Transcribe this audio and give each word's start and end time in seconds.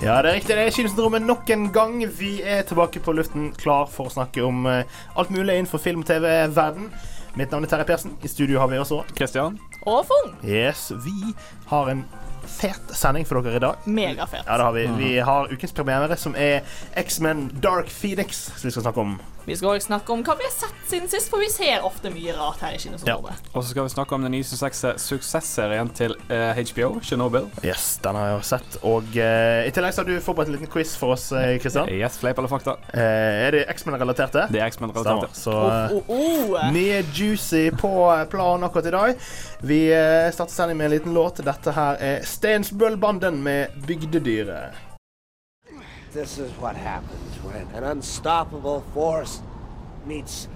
Ja, 0.00 0.22
det 0.22 0.30
er 0.30 0.34
riktig. 0.38 0.54
Det 0.56 0.62
er 0.64 0.70
Kinosyndromet 0.72 1.26
nok 1.28 1.50
en 1.52 1.66
gang. 1.72 1.98
Vi 2.16 2.38
er 2.40 2.62
tilbake 2.64 3.02
på 3.04 3.12
luften, 3.12 3.50
klar 3.52 3.84
for 3.84 4.08
å 4.08 4.12
snakke 4.14 4.40
om 4.46 4.64
eh, 4.64 4.88
alt 5.20 5.28
mulig 5.28 5.58
innenfor 5.58 5.82
film- 5.84 6.00
og 6.00 6.08
TV-verden. 6.08 6.86
Mitt 7.36 7.52
navn 7.52 7.66
er 7.66 7.68
Terje 7.68 7.84
Persen. 7.90 8.14
I 8.24 8.30
studio 8.32 8.62
har 8.62 8.70
vi 8.72 8.78
også 8.80 9.02
Christian? 9.12 9.58
Og 9.84 10.06
Fung. 10.08 10.32
Yes, 10.40 10.86
vi 11.04 11.34
har 11.68 11.92
en 11.92 12.00
fet 12.50 12.94
sending 12.96 13.26
for 13.28 13.40
dere 13.42 13.60
i 13.60 13.64
dag. 13.64 13.90
Megafet. 13.90 14.44
Ja, 14.46 14.56
det 14.56 14.68
har 14.68 14.76
vi. 14.76 14.86
Vi 15.00 15.12
har 15.18 15.52
ukens 15.52 15.72
premiere, 15.76 16.16
som 16.16 16.36
er 16.36 16.60
X-Men 17.00 17.48
Dark 17.62 17.90
Phoenix, 17.90 18.48
som 18.56 18.68
vi 18.68 18.74
skal 18.74 18.88
snakke 18.88 19.06
om. 19.06 19.20
Vi 19.44 19.56
skal 19.56 19.72
også 19.72 19.86
snakke 19.88 20.12
om 20.12 20.20
hva 20.22 20.34
vi 20.38 20.44
har 20.44 20.52
sett 20.52 20.82
siden 20.90 21.08
sist, 21.10 21.30
for 21.32 21.40
vi 21.42 21.48
ser 21.50 21.84
ofte 21.86 22.10
mye 22.12 22.34
rart 22.36 22.60
her 22.62 22.76
i 22.76 22.78
Kinosyndromet. 22.78 23.48
Og 23.54 23.64
så 23.64 23.72
skal 23.72 23.86
vi 23.86 23.92
snakke 23.94 24.14
om 24.14 24.26
den 24.26 24.34
nye 24.36 24.44
suksessserien 24.46 25.88
til 25.96 26.14
uh, 26.28 26.60
HBO, 26.60 26.90
Chernobyl. 27.02 27.48
Yes, 27.64 27.96
den 28.04 28.18
har 28.18 28.28
jeg 28.28 28.36
jo 28.36 28.44
sett. 28.50 28.76
Og 28.86 29.08
uh, 29.16 29.62
i 29.64 29.72
tillegg 29.74 29.96
så 29.96 30.04
har 30.04 30.10
du 30.10 30.20
forberedt 30.22 30.52
en 30.52 30.58
liten 30.58 30.70
quiz 30.70 30.92
for 31.00 31.16
oss, 31.16 31.30
eh, 31.32 31.56
Kristian. 31.62 31.88
Yes, 31.88 32.20
fleip 32.20 32.38
eller 32.38 32.52
fakta? 32.52 32.76
Eh, 32.92 33.46
er 33.46 33.56
det 33.56 33.64
X-Men-relaterte? 33.72 34.44
Det 34.52 34.60
er 34.60 34.68
X-Men-relaterte. 34.70 35.32
Så 35.34 35.56
Oh, 35.60 35.96
oh, 35.96 36.52
oh. 36.52 36.70
Mye 36.74 37.00
juicy 37.14 37.70
på 37.80 37.90
planen 38.30 38.68
akkurat 38.68 38.86
i 38.86 38.94
dag. 38.94 39.26
Vi 39.66 39.80
eh, 39.92 40.30
starter 40.34 40.54
sending 40.54 40.78
med 40.78 40.90
en 40.90 40.94
liten 40.98 41.14
låt. 41.16 41.42
Dette 41.44 41.74
her 41.74 41.98
er 42.00 42.22
Stensbøllbanden 42.40 43.42
med 43.42 43.66
'Bygdedyret'. 43.66 44.74
This 46.12 46.38
is 46.38 46.50
what 46.60 46.76
happens 46.76 47.40
when 47.44 47.68
an 47.74 47.96
unstoppable 47.96 48.82
force 48.94 49.42
meets 50.06 50.48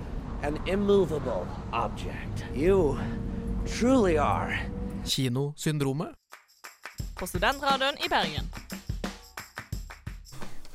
an 0.43 0.59
immovable 0.67 1.47
object. 1.73 2.47
You 2.57 2.99
truly 3.67 4.17
are 4.17 4.57
Kinosyndromet. 5.07 6.09
På 7.17 7.27
Studentradioen 7.27 7.95
i 8.07 8.09
Bergen. 8.09 8.53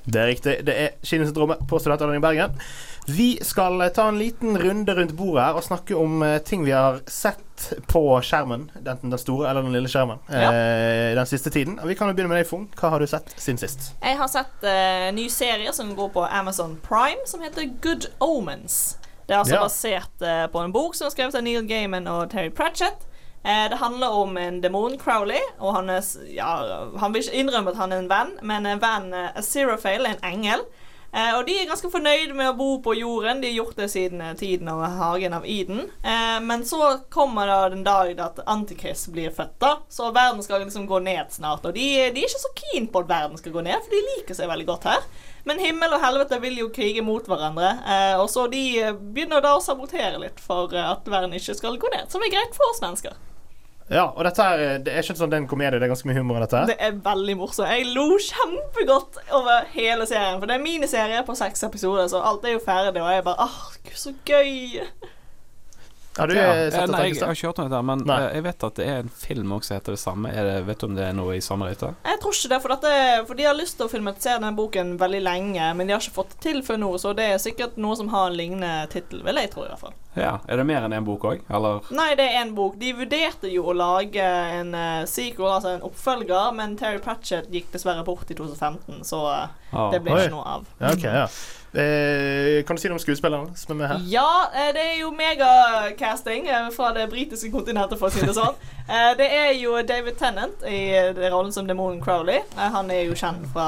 Det 0.05 0.15
er 0.15 0.27
riktig. 0.27 0.57
Det 0.65 0.81
er 0.81 0.89
Kinosyndromet 1.03 1.57
på 1.69 1.79
Studentradioen 1.79 2.17
i 2.17 2.21
Bergen. 2.21 2.61
Vi 3.09 3.39
skal 3.41 3.81
eh, 3.81 3.89
ta 3.95 4.07
en 4.11 4.19
liten 4.19 4.57
runde 4.61 4.93
rundt 4.97 5.11
bordet 5.17 5.43
her 5.45 5.57
og 5.59 5.63
snakke 5.65 5.95
om 5.97 6.21
eh, 6.25 6.37
ting 6.45 6.65
vi 6.67 6.71
har 6.75 6.99
sett 7.09 7.69
på 7.91 8.01
skjermen. 8.23 8.67
Enten 8.85 9.09
den 9.11 9.19
store 9.19 9.49
eller 9.49 9.65
den 9.65 9.73
lille 9.75 9.89
skjermen. 9.91 10.19
eh, 10.29 11.15
den 11.17 11.25
siste 11.29 11.49
tiden. 11.49 11.79
Vi 11.83 11.95
kan 11.95 12.07
jo 12.11 12.13
begynne 12.17 12.29
med 12.33 12.41
deg, 12.43 12.47
Fung. 12.49 12.67
Hva 12.79 12.91
har 12.93 12.99
du 13.03 13.07
sett 13.09 13.33
siden 13.39 13.59
sist? 13.61 13.91
Jeg 14.03 14.17
har 14.19 14.29
sett 14.31 14.63
eh, 14.67 15.09
en 15.09 15.15
ny 15.19 15.27
serie 15.33 15.73
som 15.75 15.91
går 15.97 16.09
på 16.15 16.23
Amazon 16.29 16.77
Prime, 16.85 17.25
som 17.27 17.41
heter 17.45 17.69
Good 17.83 18.09
Omens. 18.19 18.97
Det 19.27 19.35
er 19.35 19.43
altså 19.43 19.55
Ja. 19.55 19.61
basert 19.67 20.21
eh, 20.25 20.47
på 20.51 20.63
en 20.65 20.71
bok 20.73 20.95
som 20.97 21.05
er 21.07 21.13
skrevet 21.13 21.35
av 21.37 21.43
Neil 21.45 21.67
Gaiman 21.69 22.07
og 22.09 22.29
Terry 22.31 22.49
Pratchett. 22.49 23.05
Eh, 23.45 23.69
det 23.71 23.77
handler 23.79 24.09
om 24.19 24.37
en 24.37 24.61
demon, 24.63 24.97
Crowley, 24.99 25.39
og 25.59 25.75
han, 25.77 25.89
er, 25.89 26.01
ja, 26.35 26.49
han 26.99 27.13
vil 27.13 27.21
ikke 27.23 27.37
innrømme 27.43 27.71
at 27.71 27.77
han 27.79 27.93
er 27.95 28.01
en 28.03 28.09
venn, 28.11 28.33
men 28.43 28.65
en 28.67 28.81
venn, 28.81 29.13
eh, 29.13 29.29
Aziraphale, 29.39 30.09
en 30.15 30.25
engel. 30.33 30.65
Eh, 31.11 31.31
og 31.37 31.45
de 31.47 31.55
er 31.57 31.69
ganske 31.69 31.89
fornøyd 31.91 32.35
med 32.37 32.51
å 32.51 32.57
bo 32.57 32.69
på 32.85 32.93
jorden. 32.99 33.41
De 33.41 33.49
har 33.49 33.59
gjort 33.61 33.79
det 33.79 33.89
siden 33.93 34.21
eh, 34.25 34.35
tiden 34.39 34.69
av 34.71 34.83
hagen 34.99 35.35
av 35.37 35.47
Eden. 35.49 35.87
Eh, 36.03 36.37
men 36.45 36.65
så 36.69 36.99
kommer 37.13 37.49
da 37.49 37.59
den 37.73 37.85
dagen 37.87 38.21
at 38.23 38.43
Antikrist 38.45 39.09
blir 39.15 39.33
født, 39.35 39.57
da. 39.63 39.75
Så 39.89 40.11
verden 40.15 40.43
skal 40.45 40.63
liksom 40.65 40.87
gå 40.89 41.01
ned 41.05 41.33
snart. 41.33 41.65
Og 41.65 41.75
de, 41.75 41.87
de 42.13 42.23
er 42.23 42.29
ikke 42.29 42.45
så 42.45 42.53
keen 42.61 42.89
på 42.91 43.03
at 43.03 43.11
verden 43.11 43.41
skal 43.41 43.55
gå 43.55 43.65
ned, 43.65 43.81
for 43.83 43.95
de 43.95 44.05
liker 44.13 44.37
seg 44.37 44.51
veldig 44.51 44.69
godt 44.69 44.89
her. 44.91 45.09
Men 45.47 45.61
himmel 45.63 45.95
og 45.95 46.03
helvete 46.03 46.39
vil 46.43 46.59
jo 46.59 46.69
krige 46.73 47.03
mot 47.05 47.25
hverandre, 47.25 47.71
eh, 47.87 48.15
og 48.19 48.27
så 48.31 48.45
de 48.51 48.63
eh, 48.81 48.93
begynner 48.93 49.41
da 49.43 49.55
å 49.57 49.63
sabotere 49.63 50.19
litt 50.21 50.41
for 50.43 50.73
eh, 50.75 50.91
at 50.91 51.07
verden 51.09 51.33
ikke 51.37 51.55
skal 51.57 51.79
gå 51.79 51.91
ned. 51.95 52.09
Som 52.11 52.25
er 52.25 52.33
greit 52.33 52.57
for 52.57 52.69
oss 52.73 52.83
mennesker. 52.83 53.15
Ja, 53.89 54.05
og 54.13 54.21
dette 54.27 54.45
her 54.45 54.61
eh, 54.61 54.75
det 54.85 54.93
er 54.93 55.01
ikke 55.01 55.17
sånn 55.17 55.31
det 55.31 55.39
er 55.39 55.43
en 55.43 55.49
komedie. 55.49 55.79
Det 55.81 55.87
er 55.87 55.93
ganske 55.93 56.09
mye 56.09 56.19
humor 56.19 56.37
i 56.37 56.43
dette. 56.45 56.63
Det 56.69 56.77
er 56.87 56.97
veldig 57.05 57.37
morsomt. 57.39 57.69
Jeg 57.73 57.87
lo 57.95 58.05
kjempegodt 58.21 59.21
over 59.35 59.69
hele 59.73 60.05
serien. 60.09 60.37
For 60.37 60.49
det 60.49 60.57
er 60.59 60.65
miniserie 60.65 61.23
på 61.25 61.37
seks 61.37 61.65
episoder, 61.65 62.09
så 62.11 62.21
alt 62.21 62.45
er 62.45 62.57
jo 62.57 62.61
ferdig, 62.65 63.01
og 63.01 63.13
jeg 63.13 63.25
bare 63.25 63.49
gud, 63.87 63.95
så 63.97 64.13
gøy. 64.29 64.83
Har 66.19 66.27
du 66.27 66.35
Ja. 66.35 66.41
eh, 66.51 66.59
Eh, 66.65 66.71
sett? 66.71 66.89
Nei, 66.91 67.01
jeg, 67.07 67.15
jeg 67.15 67.25
har 67.25 67.33
ikke 67.37 67.47
hørt 67.49 67.59
om 67.63 67.69
dette, 67.69 67.81
men 67.89 68.03
Nei. 68.05 68.19
eh, 68.25 68.33
jeg 68.35 68.43
vet 68.43 68.63
at 68.67 68.75
det 68.75 68.87
er 68.87 68.99
en 69.03 69.09
film 69.09 69.51
også 69.55 69.67
som 69.69 69.75
heter 69.79 69.95
det 69.95 69.99
samme. 70.01 70.29
Er 70.35 70.43
det, 70.49 70.55
vet 70.67 70.79
du 70.79 70.85
om 70.89 70.95
det 70.95 71.05
er 71.07 71.13
noe 71.13 71.35
i 71.37 71.41
samme 71.45 71.69
rute? 71.69 71.93
Jeg 72.05 72.19
tror 72.21 72.33
ikke 72.37 72.49
det, 72.53 72.61
for, 72.61 72.75
dette, 72.75 72.93
for 73.27 73.33
de 73.39 73.43
har 73.49 73.55
lyst 73.57 73.77
til 73.79 73.87
å 73.87 73.89
filmatisere 73.91 74.41
den 74.43 74.55
boken 74.59 74.97
veldig 74.99 75.21
lenge, 75.23 75.71
men 75.75 75.87
de 75.87 75.93
har 75.95 76.01
ikke 76.03 76.17
fått 76.19 76.35
det 76.35 76.39
til 76.47 76.61
før 76.63 76.77
nå, 76.83 76.91
så 76.99 77.13
det 77.15 77.29
er 77.33 77.37
sikkert 77.41 77.77
noe 77.77 77.95
som 77.95 78.09
har 78.13 78.27
en 78.29 78.37
lignende 78.37 78.87
tittel, 78.93 79.23
vil 79.23 79.35
jeg 79.41 79.51
tro 79.51 79.63
i 79.65 79.69
hvert 79.71 79.79
fall. 79.79 79.93
Ja. 80.17 80.39
Er 80.49 80.57
det 80.57 80.65
mer 80.65 80.83
enn 80.87 80.91
én 80.97 81.05
bok 81.05 81.21
òg, 81.29 81.43
eller? 81.53 81.81
Nei, 81.95 82.09
det 82.17 82.25
er 82.33 82.41
en 82.41 82.55
bok. 82.57 82.75
De 82.81 82.91
vurderte 82.97 83.47
jo 83.53 83.63
å 83.69 83.75
lage 83.77 84.19
en 84.25 84.73
uh, 84.73 85.05
sequel, 85.07 85.45
altså 85.53 85.75
en 85.77 85.85
oppfølger, 85.85 86.51
men 86.57 86.75
Terry 86.75 86.97
Pratchett 86.99 87.47
gikk 87.53 87.69
dessverre 87.71 88.03
bort 88.03 88.29
i 88.31 88.35
2015, 88.35 89.03
så 89.07 89.21
uh, 89.29 89.47
Ah. 89.71 89.91
det 89.93 89.99
ble 90.01 90.15
Oi. 90.15 90.21
ikke 90.25 90.33
noe 90.33 90.47
av. 90.49 90.63
Ja, 90.81 90.89
ok, 90.95 91.03
ja. 91.05 91.27
Eh, 91.73 92.63
kan 92.65 92.75
du 92.75 92.81
si 92.81 92.89
noe 92.89 92.97
om 92.97 93.01
skuespillerne 93.03 93.53
som 93.59 93.75
er 93.75 93.77
med 93.83 93.91
her? 93.91 93.99
Ja, 94.09 94.29
eh, 94.55 94.71
det 94.73 94.81
er 94.81 94.97
jo 95.03 95.11
megacasting 95.13 96.47
eh, 96.49 96.69
fra 96.73 96.89
det 96.95 97.05
britiske 97.11 97.51
kontinentet, 97.53 97.99
for 98.01 98.09
å 98.09 98.13
si 98.15 98.25
det 98.25 98.35
sånn. 98.37 98.57
Eh, 98.89 99.11
Det 99.19 99.25
er 99.29 99.51
jo 99.53 99.75
David 99.85 100.15
Tennant 100.17 100.63
i 100.65 100.79
rollen 101.29 101.51
som 101.53 101.67
demonen 101.69 101.99
Crowley. 102.01 102.39
Han 102.57 102.87
er 102.89 103.03
jo 103.05 103.13
kjent 103.13 103.43
fra 103.53 103.67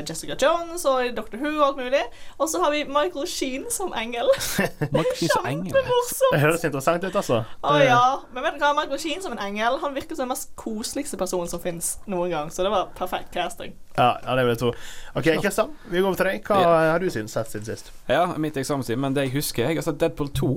Jessica 0.00 0.32
Jones 0.40 0.86
og 0.88 1.10
Doctor 1.12 1.36
Who 1.42 1.50
og 1.58 1.66
alt 1.66 1.76
mulig. 1.82 2.00
Og 2.40 2.48
så 2.48 2.62
har 2.62 2.72
vi 2.72 2.80
Michael 2.88 3.26
Sheen 3.28 3.66
som 3.68 3.92
engel. 3.92 4.30
Kjempemorsomt! 4.56 5.12
Sheen 5.20 5.34
som 5.34 5.50
engel. 5.50 5.76
Det 5.76 6.40
høres 6.40 6.64
interessant 6.64 7.04
ut, 7.04 7.12
altså. 7.20 7.42
Å 7.60 7.74
ja. 7.84 8.00
Men 8.32 8.46
vet 8.48 8.56
du 8.56 8.64
hva, 8.64 8.72
Michael 8.80 9.02
Sheen 9.04 9.20
som 9.20 9.36
en 9.36 9.44
engel 9.44 9.76
Han 9.84 9.92
virker 9.92 10.16
som 10.16 10.24
den 10.24 10.32
mest 10.32 10.54
koseligste 10.56 11.20
personen 11.20 11.52
som 11.52 11.60
fins 11.60 11.98
noen 12.08 12.32
gang. 12.32 12.48
Så 12.48 12.64
det 12.64 12.72
var 12.72 12.88
perfekt 12.96 13.28
casting. 13.36 13.76
Ja, 13.96 14.18
ja, 14.24 14.34
det 14.36 14.44
vil 14.46 14.54
jeg 14.54 14.58
tro. 14.62 14.70
OK, 15.14 15.26
Kristian, 15.42 15.74
vi 15.90 16.00
går 16.00 16.06
over 16.08 16.16
til 16.16 16.26
deg. 16.30 16.46
Hva 16.48 16.62
har 16.92 16.98
du 17.02 17.10
siden 17.12 17.28
sett 17.28 17.50
siden 17.52 17.66
sist? 17.68 17.92
Ja, 18.08 18.26
mitt 18.40 18.56
eksamenstid. 18.56 18.96
Men 18.96 19.12
det 19.14 19.26
jeg 19.28 19.34
husker 19.36 19.68
Jeg 19.68 19.76
har 19.76 19.84
sett 19.84 20.00
Deadpool 20.00 20.30
2 20.32 20.48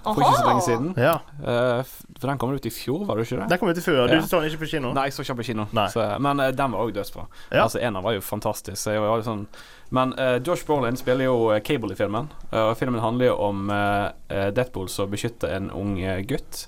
for 0.00 0.16
ikke 0.16 0.36
så 0.40 0.46
lenge 0.48 0.62
siden. 0.64 0.94
Ja, 0.96 1.18
Uh, 1.40 1.84
for 2.20 2.28
den 2.28 2.38
kom 2.40 2.50
ut 2.56 2.66
i 2.66 2.70
fjor, 2.72 3.04
var 3.08 3.16
det 3.16 3.26
ikke 3.26 3.36
det? 3.42 3.48
Den 3.50 3.58
kom 3.60 3.68
ut 3.68 3.78
i 3.78 3.84
fjor. 3.84 4.08
Du 4.08 4.16
så 4.26 4.40
den 4.40 4.48
ikke 4.50 4.62
på 4.64 4.68
kino? 4.72 4.90
Nei, 4.96 5.04
jeg 5.08 5.12
så 5.16 5.22
ikke 5.24 5.36
på 5.42 5.46
kino. 5.50 5.66
Så, 5.92 6.04
men 6.20 6.40
uh, 6.40 6.48
den 6.56 6.72
var 6.72 6.82
òg 6.86 6.92
dødsbra. 6.96 7.26
Ja. 7.52 7.62
Altså, 7.66 7.78
Eneren 7.80 8.04
var 8.04 8.16
jo 8.16 8.20
fantastisk. 8.24 8.80
Så 8.80 8.94
jeg 8.96 9.00
var 9.04 9.20
jo 9.20 9.26
sånn 9.28 9.46
Men 9.90 10.12
uh, 10.18 10.36
Josh 10.46 10.64
Brolin 10.66 10.96
spiller 10.96 11.24
jo 11.28 11.50
Cable 11.64 11.92
i 11.92 11.98
filmen. 11.98 12.28
eh, 12.52 12.60
og 12.70 12.76
filmen 12.78 13.00
handler 13.00 13.26
jo 13.30 13.36
om 13.48 13.70
Deadpool 14.30 14.88
som 14.88 15.10
beskytter 15.10 15.52
en 15.56 15.70
ung 15.70 15.96
gutt. 16.28 16.66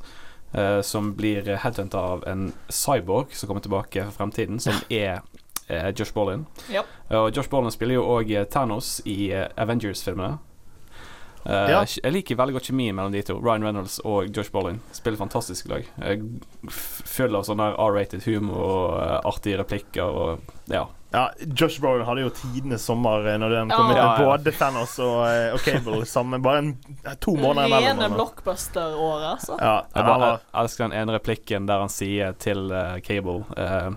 eh, 0.55 0.81
som 0.83 1.15
blir 1.17 1.47
headhunta 1.57 1.99
av 1.99 2.25
en 2.29 2.53
cyborg 2.69 3.33
som 3.33 3.47
kommer 3.49 3.63
tilbake 3.65 4.03
fra 4.05 4.13
fremtiden, 4.13 4.61
som 4.61 4.75
er 4.91 5.21
Josh 5.69 6.13
Bolin. 6.15 6.47
Yep. 6.71 6.87
Og 7.11 7.31
Josh 7.37 7.51
Bolin 7.53 7.71
spiller 7.75 7.95
jo 8.01 8.07
òg 8.19 8.33
Thanos 8.51 9.01
i 9.07 9.31
eh, 9.33 9.49
Avengers-filmene. 9.57 10.39
Eh, 11.45 11.71
Ja. 11.73 11.83
Jeg 11.85 12.13
liker 12.15 12.37
veldig 12.39 12.55
godt 12.55 12.69
kjemien 12.71 12.95
mellom 12.95 13.13
de 13.13 13.23
to. 13.27 13.35
Ryan 13.43 13.65
Reynolds 13.67 13.99
og 14.07 14.29
Josh 14.37 14.53
Brolin 14.55 14.81
spiller 14.95 15.19
fantastisk 15.19 15.69
lag. 15.73 15.87
Full 16.71 17.35
av 17.35 17.43
sånn 17.49 17.63
R-rated 17.65 18.23
humor 18.29 18.63
og 18.63 18.99
eh, 19.03 19.21
artige 19.33 19.59
replikker 19.63 20.07
og 20.07 20.53
ja. 20.71 20.85
Ja, 21.13 21.27
Josh 21.45 21.77
Brolin 21.83 22.07
hadde 22.09 22.23
jo 22.25 22.31
tidenes 22.33 22.87
sommer 22.89 23.27
eh, 23.29 23.35
når 23.43 23.51
den 23.53 23.73
kom 23.75 23.91
ut. 23.91 23.97
Ja. 23.99 24.07
med 24.17 24.31
Både 24.31 24.53
Thanos 24.57 24.95
og, 25.03 25.19
eh, 25.29 25.51
og 25.53 25.61
Cable 25.67 26.07
sammen. 26.15 26.41
Bare 26.47 26.63
en, 26.63 26.71
to 27.21 27.35
måneder 27.37 27.75
Rene 27.85 28.09
blockbuster-året, 28.15 29.27
altså. 29.35 29.59
Ja, 29.61 29.75
Jeg 29.93 30.07
bare 30.09 30.31
elsker 30.63 30.87
den 30.89 30.97
ene 31.03 31.19
replikken 31.19 31.67
der 31.69 31.83
han 31.85 31.93
sier 31.93 32.33
til 32.41 32.71
uh, 32.73 32.97
Cable 33.05 33.43
eh, 33.61 33.91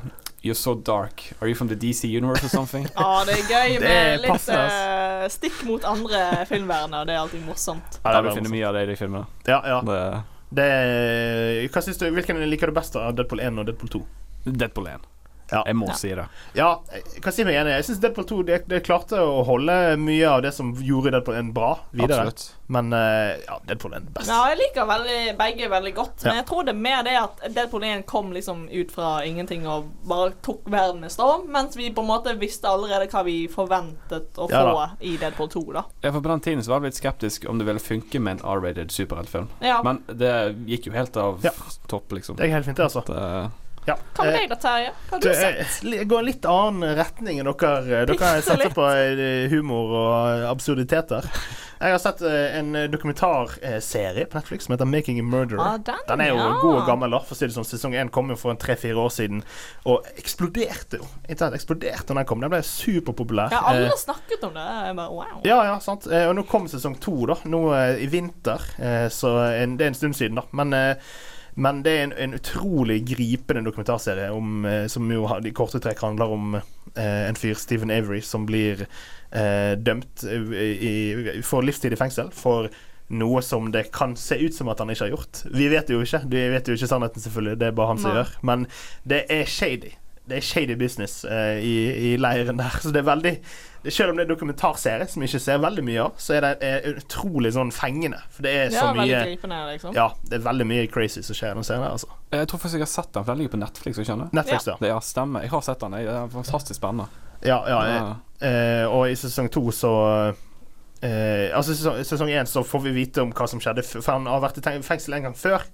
You're 0.46 0.54
so 0.54 0.76
dark. 0.76 1.24
Are 1.42 1.48
you 1.48 1.56
from 1.56 1.70
the 1.70 1.76
DC 1.76 2.08
universe 2.08 2.44
or 2.46 2.50
something? 2.50 2.86
Ja, 2.96 3.24
det 3.26 3.34
er 3.40 3.48
gøy 3.50 3.80
med 3.82 3.90
er 3.90 4.20
litt 4.22 4.50
eh, 4.54 5.24
stikk 5.34 5.64
mot 5.66 5.88
andre 5.90 6.20
filmverdener. 6.46 7.08
Det 7.10 7.16
er 7.16 7.22
alltid 7.24 7.42
morsomt. 7.48 7.98
ja, 8.04 8.12
det 8.14 8.22
du 8.22 8.28
var 8.30 8.38
finner 8.38 8.54
mye 8.54 8.68
av 8.70 8.78
det 8.78 8.84
i 8.86 8.92
de 8.92 8.98
filmene. 9.00 9.26
ja, 9.50 9.58
ja. 9.66 9.80
Det 9.90 9.98
Det, 10.56 10.68
hva 11.74 11.82
synes 11.82 11.98
du, 11.98 12.06
hvilken 12.14 12.38
liker 12.46 12.70
du 12.70 12.78
best 12.78 12.94
av 13.02 13.18
Deadpool 13.18 13.42
1 13.42 13.58
og 13.58 13.66
Deadpool 13.72 13.90
2? 13.98 14.04
Deadpool 14.46 14.92
1. 14.94 15.10
Ja. 15.52 15.64
Jeg 15.66 15.76
må 15.76 15.88
Ja. 15.88 15.94
si 15.94 16.10
det. 16.16 16.26
Ja, 16.58 16.80
jeg 16.92 17.22
kan 17.22 17.34
si 17.34 17.44
meg 17.44 17.54
enig. 17.56 17.76
Jeg 17.76 17.86
syns 17.86 18.00
Deadpool 18.02 18.26
2 18.26 18.44
det, 18.46 18.68
det 18.68 18.84
klarte 18.84 19.20
å 19.22 19.44
holde 19.46 19.96
mye 20.02 20.26
av 20.30 20.42
det 20.42 20.54
som 20.54 20.74
gjorde 20.74 21.12
Deadpool 21.12 21.36
1 21.36 21.54
bra, 21.54 21.78
videre. 21.92 22.26
Absolutt. 22.26 22.52
Men 22.68 22.92
eh, 22.98 23.36
ja, 23.46 23.60
Deadpool 23.68 23.94
er 23.94 24.00
best. 24.02 24.28
Ja, 24.28 24.40
jeg 24.50 24.58
liker 24.64 24.88
veldig, 24.90 25.38
begge 25.38 25.68
veldig 25.70 25.94
godt, 25.96 26.24
men 26.26 26.36
jeg 26.40 26.46
tror 26.50 26.64
det 26.66 26.74
er 26.74 26.80
mer 26.82 27.04
det 27.06 27.14
at 27.22 27.44
Deadpool 27.54 27.84
1 27.86 28.06
kom 28.10 28.32
liksom 28.34 28.64
ut 28.74 28.92
fra 28.92 29.20
ingenting 29.24 29.68
og 29.70 29.92
bare 30.10 30.32
tok 30.42 30.64
verden 30.66 31.02
med 31.06 31.12
storm, 31.14 31.46
mens 31.54 31.78
vi 31.78 31.92
på 31.94 32.02
en 32.02 32.10
måte 32.10 32.34
visste 32.42 32.66
allerede 32.72 33.06
hva 33.12 33.22
vi 33.28 33.48
forventet 33.48 34.34
å 34.42 34.50
Ja 34.50 34.64
få 34.66 34.74
da. 34.80 34.88
i 35.02 35.14
Deadpool 35.22 35.50
2, 35.54 35.64
da. 35.74 35.84
Ja, 36.02 36.12
for 36.12 36.22
På 36.26 36.30
den 36.34 36.40
tiden 36.42 36.64
så 36.66 36.70
var 36.74 36.82
jeg 36.82 36.90
litt 36.96 37.02
skeptisk 37.04 37.46
om 37.50 37.60
det 37.62 37.68
ville 37.70 37.80
funke 37.80 38.20
med 38.20 38.40
en 38.40 38.46
R-rated 38.56 38.90
superheltfilm. 38.92 39.48
Ja. 39.62 39.84
Men 39.86 40.02
det 40.10 40.34
gikk 40.66 40.88
jo 40.88 40.92
helt 40.98 41.16
av 41.18 41.44
Ja. 41.46 41.52
topp, 41.88 42.10
liksom. 42.18 42.36
Det 42.38 42.46
er 42.50 42.56
helt 42.58 42.66
fint, 42.66 42.78
det, 42.78 42.84
altså. 42.90 43.06
Det, 43.06 43.52
Ja. 43.88 43.96
Hva 44.16 44.24
med 44.26 44.34
Eh, 44.34 44.40
deg 44.40 44.50
da, 44.50 44.56
Terje? 44.56 44.92
Hva 45.10 45.12
har 45.12 45.20
du 45.22 45.28
det 45.30 45.36
sett? 45.38 45.84
er- 45.94 46.06
går 46.10 46.20
en 46.20 46.26
litt 46.26 46.46
annen 46.50 46.96
retning 46.98 47.40
enn 47.40 47.46
dere. 47.46 47.84
Dere 47.86 48.06
Bitte 48.08 48.42
setter 48.42 48.70
på 48.74 48.86
eh, 48.90 49.50
humor 49.52 49.92
og 49.94 50.46
absurditeter. 50.50 51.28
Jeg 51.76 51.92
har 51.92 52.00
sett 52.00 52.22
eh, 52.26 52.58
en 52.58 52.72
dokumentarserie 52.90 54.26
på 54.32 54.38
Netflix 54.40 54.66
som 54.66 54.74
heter 54.74 54.86
'Making 54.86 55.20
a 55.20 55.24
Murderer'. 55.24 55.60
Ah, 55.62 55.78
den, 55.78 55.96
Den 56.08 56.22
er 56.22 56.28
jo 56.30 56.36
ja. 56.38 56.60
god 56.62 56.76
og 56.82 56.88
gammel. 56.88 57.12
For 57.26 57.36
å 57.36 57.38
si 57.38 57.46
det 57.48 57.54
sånn 57.56 57.66
Sesong 57.68 57.94
én 57.94 58.10
kom 58.10 58.30
jo 58.30 58.36
for 58.36 58.52
en 58.52 58.58
tre-fire 58.58 58.96
år 58.98 59.10
siden 59.14 59.44
og 59.86 60.06
eksploderte 60.18 60.98
jo. 60.98 61.06
Internett 61.30 61.60
eksploderte 61.62 62.10
når 62.14 62.16
den 62.24 62.26
kom. 62.26 62.42
Den 62.42 62.50
ble 62.50 62.62
superpopulær. 62.64 63.52
Ja, 63.52 63.62
alle 63.66 63.86
Eh, 63.86 63.90
har 63.90 63.98
snakket 64.02 64.44
om 64.44 64.54
det. 64.54 64.96
Bare, 64.96 65.10
wow. 65.12 65.42
ja, 65.44 65.64
ja, 65.64 65.80
sant. 65.80 66.08
Eh, 66.08 66.28
og 66.30 66.36
nå 66.36 66.44
kom 66.48 66.68
sesong 66.68 66.96
to, 67.00 67.26
da. 67.28 67.36
Nå 67.46 67.74
eh, 67.74 68.04
i 68.04 68.08
vinter. 68.08 68.62
Eh, 68.80 69.10
så 69.10 69.38
en, 69.62 69.78
det 69.78 69.86
er 69.86 69.88
en 69.94 69.94
stund 70.02 70.16
siden, 70.16 70.36
da. 70.36 70.44
Men, 70.54 70.74
eh, 70.74 70.96
men 71.56 71.84
det 71.86 71.92
er 71.92 72.04
en, 72.04 72.16
en 72.20 72.36
utrolig 72.36 73.00
gripende 73.08 73.64
dokumentarserie 73.64 74.28
om, 74.36 74.66
eh, 74.68 74.88
som 74.92 75.12
jo 75.12 75.28
i 75.40 75.54
korte 75.56 75.80
trekk 75.84 76.04
handler 76.04 76.34
om 76.36 76.58
eh, 76.58 77.22
en 77.30 77.40
fyr, 77.40 77.56
Stephen 77.60 77.94
Avery, 77.96 78.20
som 78.22 78.48
blir 78.48 78.84
eh, 78.86 79.74
dømt 79.80 80.26
i, 80.28 81.40
for 81.48 81.64
livstid 81.64 81.96
i 81.96 82.00
fengsel 82.00 82.34
for 82.36 82.68
noe 83.16 83.42
som 83.46 83.70
det 83.72 83.88
kan 83.94 84.16
se 84.18 84.36
ut 84.42 84.56
som 84.56 84.70
at 84.74 84.82
han 84.82 84.92
ikke 84.92 85.06
har 85.06 85.14
gjort. 85.14 85.44
Vi 85.54 85.70
vet 85.72 85.92
jo 85.94 86.02
ikke. 86.02 86.24
Vi 86.32 86.48
vet 86.56 86.68
jo 86.68 86.76
ikke 86.76 86.90
sannheten, 86.90 87.22
selvfølgelig. 87.22 87.60
Det 87.62 87.68
er 87.70 87.78
bare 87.78 87.94
han 87.94 88.02
som 88.02 88.18
gjør. 88.18 88.32
Men 88.50 88.66
det 89.08 89.24
er 89.32 89.46
shady. 89.46 89.94
Det 90.28 90.38
er 90.40 90.42
shady 90.42 90.76
business 90.80 91.20
eh, 91.30 91.60
i, 91.62 91.74
i 92.14 92.18
leiren 92.18 92.58
der. 92.58 92.80
Så 92.82 92.90
det 92.92 93.04
er 93.04 93.10
veldig 93.12 93.34
Selv 93.94 94.10
om 94.10 94.18
det 94.18 94.24
er 94.26 94.30
dokumentarserie 94.32 95.06
som 95.08 95.22
vi 95.22 95.28
ikke 95.30 95.40
ser 95.44 95.60
veldig 95.62 95.84
mye 95.86 96.00
av, 96.08 96.16
så 96.18 96.34
er 96.34 96.42
det 96.42 96.54
er 96.66 96.96
utrolig 96.98 97.52
sånn 97.54 97.70
fengende. 97.76 98.18
For 98.34 98.42
det 98.48 98.54
er 98.58 98.72
så 98.74 98.80
Ja, 98.80 98.94
veldig 98.98 99.04
mye 99.12 99.20
gripende, 99.28 99.60
liksom. 99.76 99.94
Ja, 99.94 100.08
det 100.26 100.40
er 100.40 100.46
veldig 100.48 100.66
mye 100.72 100.88
crazy 100.90 101.22
som 101.22 101.38
skjer 101.38 101.52
i 101.54 101.60
den 101.60 101.68
serien 101.68 101.84
her, 101.86 101.92
altså. 101.94 102.10
jeg 102.34 102.48
tror 102.50 102.64
faktisk 102.64 102.80
jeg 102.80 102.88
har 102.88 102.94
sett 102.96 103.12
den, 103.14 103.24
for 103.28 103.32
den 103.36 103.44
ligger 103.44 103.54
på 103.54 103.62
Netflix. 103.62 104.00
ikke? 104.02 104.18
Netflix, 104.34 104.66
ja. 104.72 104.76
Det 104.82 104.90
ja, 104.90 104.98
stemmer. 105.06 105.46
Jeg 105.46 105.54
har 105.54 105.62
sett 105.70 105.86
den. 105.86 105.92
Det 106.00 106.16
er 106.16 106.34
fantastisk 106.34 106.80
spennende. 106.82 107.06
Ja, 107.46 107.60
ja, 107.70 107.80
Ja. 107.94 108.16
eh, 108.42 108.86
og 108.90 109.06
i 109.12 109.14
sesong 109.22 109.52
to 109.54 109.68
så 109.72 109.94
eh, 111.04 111.52
Altså 111.56 111.74
sesong, 111.74 112.00
sesong 112.08 112.32
én 112.32 112.48
så 112.50 112.64
får 112.66 112.84
vi 112.86 112.96
vite 112.96 113.24
om 113.24 113.32
hva 113.36 113.48
som 113.50 113.62
skjedde, 113.64 113.84
for 113.88 114.06
han 114.12 114.28
har 114.30 114.44
vært 114.44 114.60
i 114.62 114.76
fengsel 114.86 115.18
en 115.18 115.30
gang 115.30 115.38
før. 115.38 115.66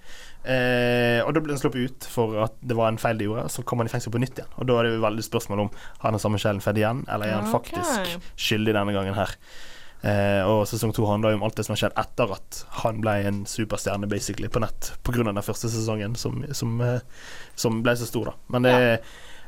Uh, 0.42 1.22
og 1.22 1.36
da 1.36 1.42
ble 1.44 1.54
han 1.54 1.60
sluppet 1.62 1.92
ut 1.92 2.06
for 2.10 2.40
at 2.48 2.56
det 2.66 2.74
var 2.78 2.90
en 2.90 3.02
feil 3.02 3.20
de 3.20 3.28
gjorde. 3.28 3.50
Så 3.54 3.66
kom 3.68 3.82
han 3.82 3.90
i 3.90 3.94
fengsel 3.94 4.14
på 4.14 4.22
nytt 4.22 4.40
igjen. 4.40 4.56
Og 4.58 4.70
da 4.70 4.80
er 4.80 4.88
det 4.88 4.96
jo 4.96 5.04
veldig 5.06 5.26
spørsmål 5.28 5.66
om 5.68 5.74
har 5.76 6.08
han 6.08 6.18
den 6.18 6.24
samme 6.24 6.42
sjelen 6.42 6.64
fedd 6.66 6.82
igjen, 6.82 7.04
eller 7.08 7.30
er 7.30 7.38
han 7.38 7.52
okay. 7.52 7.78
faktisk 7.78 8.32
skyldig 8.48 8.76
denne 8.78 8.96
gangen 8.98 9.18
her. 9.18 9.36
Uh, 10.02 10.42
og 10.50 10.64
sesong 10.66 10.96
to 10.98 11.06
handler 11.06 11.36
jo 11.36 11.38
om 11.38 11.44
alt 11.46 11.60
det 11.60 11.68
som 11.68 11.76
har 11.76 11.84
skjedd 11.84 12.00
etter 12.02 12.32
at 12.34 12.62
han 12.82 13.04
ble 13.04 13.20
en 13.30 13.44
superstjerne 13.46 14.10
basically 14.10 14.50
på 14.50 14.64
nett 14.64 14.96
pga. 15.06 15.28
den 15.30 15.46
første 15.46 15.70
sesongen, 15.70 16.18
som, 16.18 16.42
som, 16.58 16.80
som 17.54 17.84
ble 17.86 17.94
så 18.00 18.10
stor, 18.10 18.34
da. 18.34 18.40
Men 18.56 18.66
det 18.66 18.78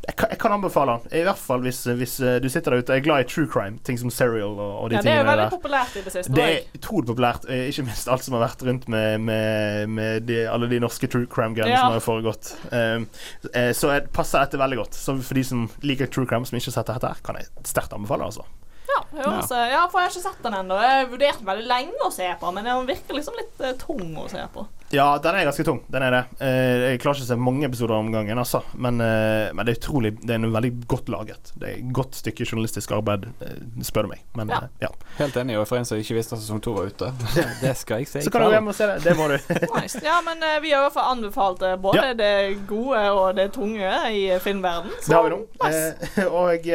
jeg, 0.04 0.16
kan, 0.20 0.30
jeg 0.34 0.40
kan 0.42 0.52
anbefale 0.52 0.98
den. 1.00 1.14
I 1.20 1.24
hvert 1.24 1.40
fall 1.40 1.62
hvis, 1.64 1.78
hvis 2.00 2.16
eh, 2.20 2.36
du 2.44 2.48
sitter 2.52 2.74
der 2.76 2.82
ute 2.84 2.92
og 2.92 2.98
er 3.00 3.04
glad 3.06 3.24
i 3.24 3.28
true 3.30 3.48
crime, 3.48 3.78
ting 3.88 3.98
som 4.02 4.10
Serial 4.12 4.52
og, 4.60 4.74
og 4.84 4.90
de 4.92 4.98
Ja, 4.98 5.02
det 5.06 5.12
er 5.14 5.22
jo 5.22 5.28
veldig 5.30 5.46
der. 5.46 5.54
populært 5.54 5.96
i 5.96 6.04
det 6.04 6.12
siste. 6.16 6.34
Det 6.36 6.44
er 6.44 6.80
utrolig 6.80 7.08
populært, 7.14 7.46
eh, 7.48 7.62
ikke 7.72 7.86
minst 7.88 8.10
alt 8.12 8.26
som 8.26 8.36
har 8.36 8.44
vært 8.44 8.66
rundt 8.68 8.88
med, 8.92 9.22
med, 9.24 9.88
med 9.96 10.28
de, 10.28 10.42
alle 10.52 10.68
de 10.74 10.82
norske 10.84 11.08
true 11.08 11.30
crime-greiene 11.32 11.72
Ja. 11.72 11.86
som 11.86 11.96
har 11.96 12.04
foregått. 12.04 12.52
Um, 12.74 13.08
eh, 13.54 13.72
så 13.78 13.94
jeg 13.96 14.10
passer 14.14 14.44
dette 14.44 14.60
veldig 14.60 14.82
godt. 14.84 15.00
Så 15.00 15.16
for 15.24 15.40
de 15.40 15.46
som 15.48 15.64
liker 15.88 16.12
true 16.12 16.28
crime, 16.28 16.46
som 16.46 16.60
ikke 16.60 16.72
har 16.74 16.78
sett 16.82 16.92
dette 16.92 17.14
her, 17.16 17.24
kan 17.24 17.40
jeg 17.40 17.48
sterkt 17.72 17.96
anbefale. 17.96 18.28
altså 18.28 18.44
Ja, 18.92 19.00
også, 19.40 19.56
ja, 19.72 19.88
for 19.90 20.04
jeg 20.04 20.10
har 20.10 20.12
ikke 20.12 20.28
sett 20.28 20.44
den 20.44 20.54
ennå. 20.60 20.76
Jeg 20.84 21.00
har 21.00 21.12
vurdert 21.16 21.46
veldig 21.48 21.68
lenge 21.72 22.06
å 22.06 22.12
se 22.14 22.28
på, 22.44 22.52
men 22.54 22.68
den 22.68 22.86
virker 22.92 23.16
liksom 23.18 23.40
litt 23.40 23.64
tung 23.82 24.18
å 24.20 24.28
se 24.30 24.44
på. 24.54 24.68
Ja, 24.94 25.18
den 25.18 25.36
er 25.36 25.48
ganske 25.48 25.64
tung. 25.66 25.80
Den 25.92 26.04
er 26.06 26.12
det. 26.14 26.22
Eh, 26.46 26.84
jeg 26.94 27.00
klarer 27.02 27.18
ikke 27.18 27.26
å 27.26 27.30
se 27.32 27.38
mange 27.42 27.66
episoder 27.66 27.96
om 27.98 28.12
gangen, 28.14 28.38
altså. 28.38 28.62
Men, 28.78 29.02
eh, 29.02 29.50
men 29.54 29.66
det 29.66 29.74
er 29.74 29.80
utrolig 29.82 30.12
Det 30.22 30.36
er 30.36 30.42
noe 30.44 30.54
veldig 30.54 30.72
godt 30.88 31.10
laget. 31.10 31.52
Det 31.58 31.70
er 31.70 31.80
et 31.80 31.92
godt 31.98 32.16
stykke 32.20 32.46
journalistisk 32.46 32.94
arbeid, 32.94 33.26
eh, 33.42 33.56
spør 33.82 34.06
du 34.08 34.12
meg. 34.14 34.22
Men 34.38 34.54
Ja. 34.54 34.62
ja. 34.82 34.90
Helt 35.18 35.36
enig. 35.42 35.58
Og 35.60 35.68
for 35.68 35.78
en 35.82 35.86
som 35.90 35.98
ikke 35.98 36.16
visste 36.20 36.38
at 36.38 36.44
sesong 36.44 36.62
to 36.62 36.74
var 36.78 36.86
ute, 36.94 37.10
det 37.64 37.76
skal 37.78 38.04
jeg 38.04 38.08
se. 38.08 38.20
i 38.20 38.28
Så 38.28 38.32
kan 38.32 38.42
du 38.42 38.48
gå 38.48 38.54
hjem 38.60 38.68
og 38.70 38.76
se 38.76 38.88
det. 38.88 39.00
Det 39.04 39.18
må 39.18 39.28
du. 39.28 39.38
Nice. 39.82 40.00
Ja, 40.06 40.20
men 40.22 40.40
vi 40.62 40.72
har 40.72 40.84
i 40.84 40.86
hvert 40.88 40.94
fall 40.94 41.12
anbefalt 41.18 41.60
både 41.82 41.98
Ja. 41.98 42.14
det 42.14 42.68
gode 42.70 43.02
og 43.12 43.36
det 43.36 43.52
tunge 43.54 43.90
i 44.14 44.30
filmverden. 44.40 44.54
filmverden. 44.54 44.92
Det 45.08 45.16
har 45.16 45.24
vi 45.24 45.30
nå. 45.30 45.42
nice. 45.64 46.28
Og 46.30 46.70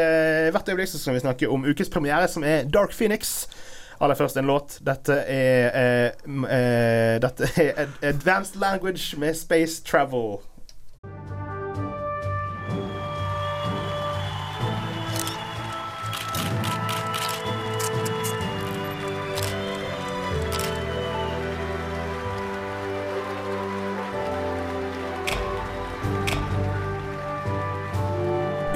hvert 0.53 0.69
øyeblikk 0.69 0.89
skal 0.91 1.15
vi 1.15 1.21
snakke 1.23 1.49
om 1.51 1.65
ukes 1.65 1.89
premiere, 1.89 2.29
som 2.29 2.45
er 2.45 2.65
Dark 2.65 2.93
Phoenix. 2.93 3.47
Aller 4.01 4.15
først 4.15 4.37
en 4.37 4.47
låt. 4.47 4.79
Dette 4.87 5.15
er 5.27 5.71
eh, 5.75 6.11
eh, 6.27 7.17
Dette 7.23 7.51
er 7.67 7.89
Advanced 8.03 8.61
Language 8.61 9.19
med 9.19 9.35
Space 9.35 9.83
Travel. 9.85 10.39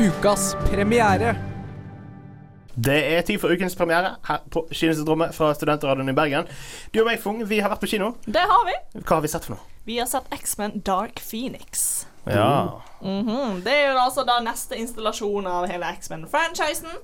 Ukas 0.03 0.57
premiere. 0.71 1.52
Det 2.75 2.99
er 3.17 3.21
tid 3.29 3.41
for 3.41 3.53
ukens 3.53 3.75
premiere 3.77 4.15
her 4.25 4.39
på 4.51 4.63
Kinosyndromet 4.73 5.35
fra 5.37 5.51
Studentradioen 5.55 6.09
i 6.09 6.15
Bergen. 6.17 6.47
Du 6.95 7.03
og 7.03 7.11
meg, 7.11 7.19
Fung, 7.21 7.43
vi 7.49 7.59
har 7.61 7.69
vært 7.73 7.83
på 7.85 7.91
kino. 7.93 8.15
Det 8.25 8.41
har 8.49 8.65
vi. 8.69 8.77
Hva 9.03 9.19
har 9.19 9.27
vi 9.27 9.29
sett 9.29 9.45
for 9.45 9.57
noe? 9.57 9.67
Vi 9.85 9.99
har 9.99 10.07
sett 10.09 10.31
X-Men 10.33 10.81
Dark 10.87 11.21
Phoenix. 11.21 12.07
Ja. 12.25 12.81
Mhm. 13.03 13.61
Det 13.65 13.73
er 13.75 13.93
jo 13.93 13.99
altså 13.99 14.25
da 14.25 14.39
neste 14.41 14.79
installasjon 14.79 15.47
av 15.51 15.67
hele 15.69 15.91
X-Men-franchisen. 15.99 16.97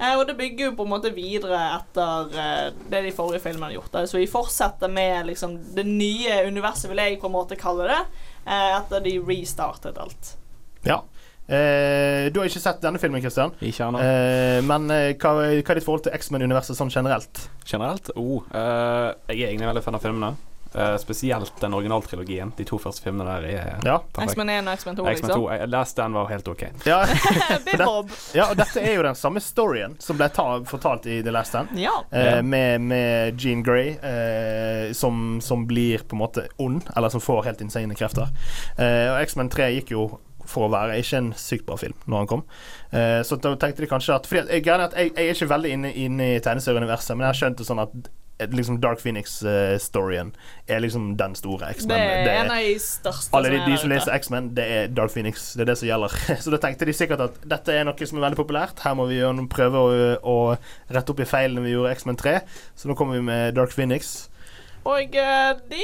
Eh, 0.00 0.16
og 0.18 0.26
det 0.26 0.34
bygger 0.38 0.70
jo 0.70 0.74
på 0.78 0.86
en 0.86 0.90
måte 0.90 1.12
videre 1.14 1.60
etter 1.76 2.32
eh, 2.40 2.68
det 2.90 3.02
de 3.04 3.12
forrige 3.14 3.44
filmene 3.44 3.68
har 3.68 3.76
gjort. 3.76 3.98
Så 4.10 4.18
vi 4.18 4.26
fortsetter 4.26 4.90
med 4.90 5.28
liksom 5.28 5.58
det 5.76 5.84
nye 5.86 6.40
universet, 6.48 6.88
vil 6.90 6.98
jeg 7.04 7.20
på 7.22 7.28
en 7.30 7.36
måte 7.36 7.58
kalle 7.60 7.86
det, 7.92 8.00
eh, 8.46 8.70
etter 8.80 9.04
de 9.04 9.18
restartet 9.28 9.98
alt. 10.02 10.36
ja. 10.82 11.02
Eh, 11.48 12.28
du 12.32 12.38
har 12.40 12.48
ikke 12.48 12.62
sett 12.62 12.80
denne 12.84 13.00
filmen, 13.02 13.20
Christian. 13.24 13.52
Ikke 13.60 13.88
ennå. 13.88 14.00
Eh, 14.02 14.60
men 14.66 14.88
eh, 14.94 15.10
hva, 15.16 15.34
hva 15.34 15.50
er 15.50 15.80
ditt 15.80 15.88
forhold 15.88 16.06
til 16.06 16.14
X-Men-universet 16.16 16.78
sånn 16.78 16.92
generelt? 16.92 17.46
Generelt? 17.68 18.12
Oh, 18.16 18.46
eh, 18.54 19.10
jeg 19.32 19.42
er 19.42 19.52
egentlig 19.52 19.70
veldig 19.72 19.84
fan 19.84 19.98
av 19.98 20.06
filmene. 20.06 20.34
Eh, 20.74 20.96
spesielt 20.96 21.52
den 21.60 21.74
originaltrilogien. 21.74 22.52
De 22.56 22.64
to 22.64 22.78
første 22.80 23.02
filmene 23.04 23.28
der 23.28 23.44
er 23.44 23.78
Ja. 23.84 23.98
X-Men 24.24 24.48
1 24.48 24.68
og 24.68 24.72
X-Men 24.72 24.96
2, 24.96 25.06
X-Men 25.06 25.30
2. 25.30 25.36
liksom. 25.36 25.58
Jeg 25.58 25.68
leste 25.68 26.02
den, 26.02 26.12
var 26.12 26.26
helt 26.28 26.48
OK. 26.48 26.62
Ja. 26.86 27.00
det, 27.66 27.78
ja, 28.34 28.46
og 28.48 28.56
dette 28.56 28.80
er 28.80 28.94
jo 28.94 29.02
den 29.02 29.18
samme 29.18 29.40
storyen 29.44 29.96
som 30.00 30.16
ble 30.16 30.30
ta 30.32 30.46
fortalt 30.64 31.06
i 31.06 31.20
The 31.22 31.34
Last 31.34 31.52
Stand. 31.52 31.76
Ja. 31.76 31.92
Eh, 32.10 32.40
med, 32.42 32.80
med 32.80 33.40
Jean 33.40 33.62
Grey, 33.62 33.98
eh, 34.00 34.92
som, 34.92 35.40
som 35.44 35.66
blir 35.66 36.06
på 36.08 36.16
en 36.16 36.24
måte 36.24 36.48
ond, 36.56 36.82
eller 36.96 37.12
som 37.12 37.20
får 37.20 37.44
helt 37.50 37.60
insane 37.60 37.94
krefter. 37.94 38.32
Eh, 38.78 39.12
og 39.12 39.20
X-Men 39.26 39.52
3 39.52 39.68
gikk 39.76 39.92
jo 39.92 40.08
for 40.48 40.66
å 40.66 40.72
være 40.72 40.98
ikke 41.02 41.20
en 41.20 41.30
sykt 41.38 41.68
bra 41.68 41.78
film 41.80 41.94
når 42.06 42.24
han 42.24 42.32
kom. 42.32 42.42
Eh, 42.92 43.20
så 43.26 43.38
da 43.40 43.54
tenkte 43.56 43.84
de 43.84 43.90
kanskje 43.90 44.16
at 44.16 44.26
Fordi 44.28 44.42
jeg, 44.46 44.64
jeg, 44.66 45.12
jeg 45.14 45.28
er 45.28 45.36
ikke 45.36 45.52
veldig 45.52 45.76
inne, 45.76 45.94
inne 46.06 46.34
i 46.34 46.42
tegneserieuniverset, 46.42 47.16
men 47.16 47.26
jeg 47.26 47.32
har 47.32 47.40
skjønt 47.40 47.62
det 47.62 47.68
sånn 47.68 47.82
at 47.82 47.94
eh, 48.40 48.48
liksom 48.52 48.80
Dark 48.82 49.02
Phoenix-storyen 49.02 50.32
er 50.66 50.82
liksom 50.84 51.12
den 51.20 51.36
store 51.38 51.70
X-Men. 51.76 51.94
Det 51.94 52.32
er 52.32 52.40
en 52.42 52.52
av 52.54 52.64
de 52.64 52.74
største 52.82 53.38
alle 53.38 53.52
de, 53.54 53.62
de 53.68 53.78
som 53.80 53.92
leser 53.92 54.16
X-Men, 54.18 54.50
det 54.56 54.66
er 54.78 54.90
Dark 54.96 55.14
Phoenix. 55.14 55.52
Det 55.56 55.66
er 55.66 55.72
det 55.72 55.78
som 55.80 55.90
gjelder. 55.90 56.18
Så 56.44 56.54
da 56.54 56.60
tenkte 56.66 56.88
de 56.88 56.96
sikkert 56.96 57.24
at 57.28 57.38
dette 57.54 57.78
er 57.78 57.88
noe 57.88 58.10
som 58.10 58.20
er 58.20 58.26
veldig 58.28 58.42
populært. 58.42 58.82
Her 58.84 58.98
må 58.98 59.08
vi 59.12 59.22
prøve 59.52 59.86
å, 59.86 60.02
å 60.22 60.36
rette 60.92 61.14
opp 61.14 61.24
i 61.24 61.28
feilene 61.28 61.64
vi 61.64 61.76
gjorde 61.76 61.94
i 61.94 62.00
X-Men 62.00 62.20
3. 62.20 62.38
Så 62.76 62.90
nå 62.90 62.98
kommer 62.98 63.20
vi 63.20 63.26
med 63.30 63.56
Dark 63.58 63.74
Phoenix. 63.74 64.31
Og 64.82 65.16
eh, 65.16 65.50
de 65.70 65.82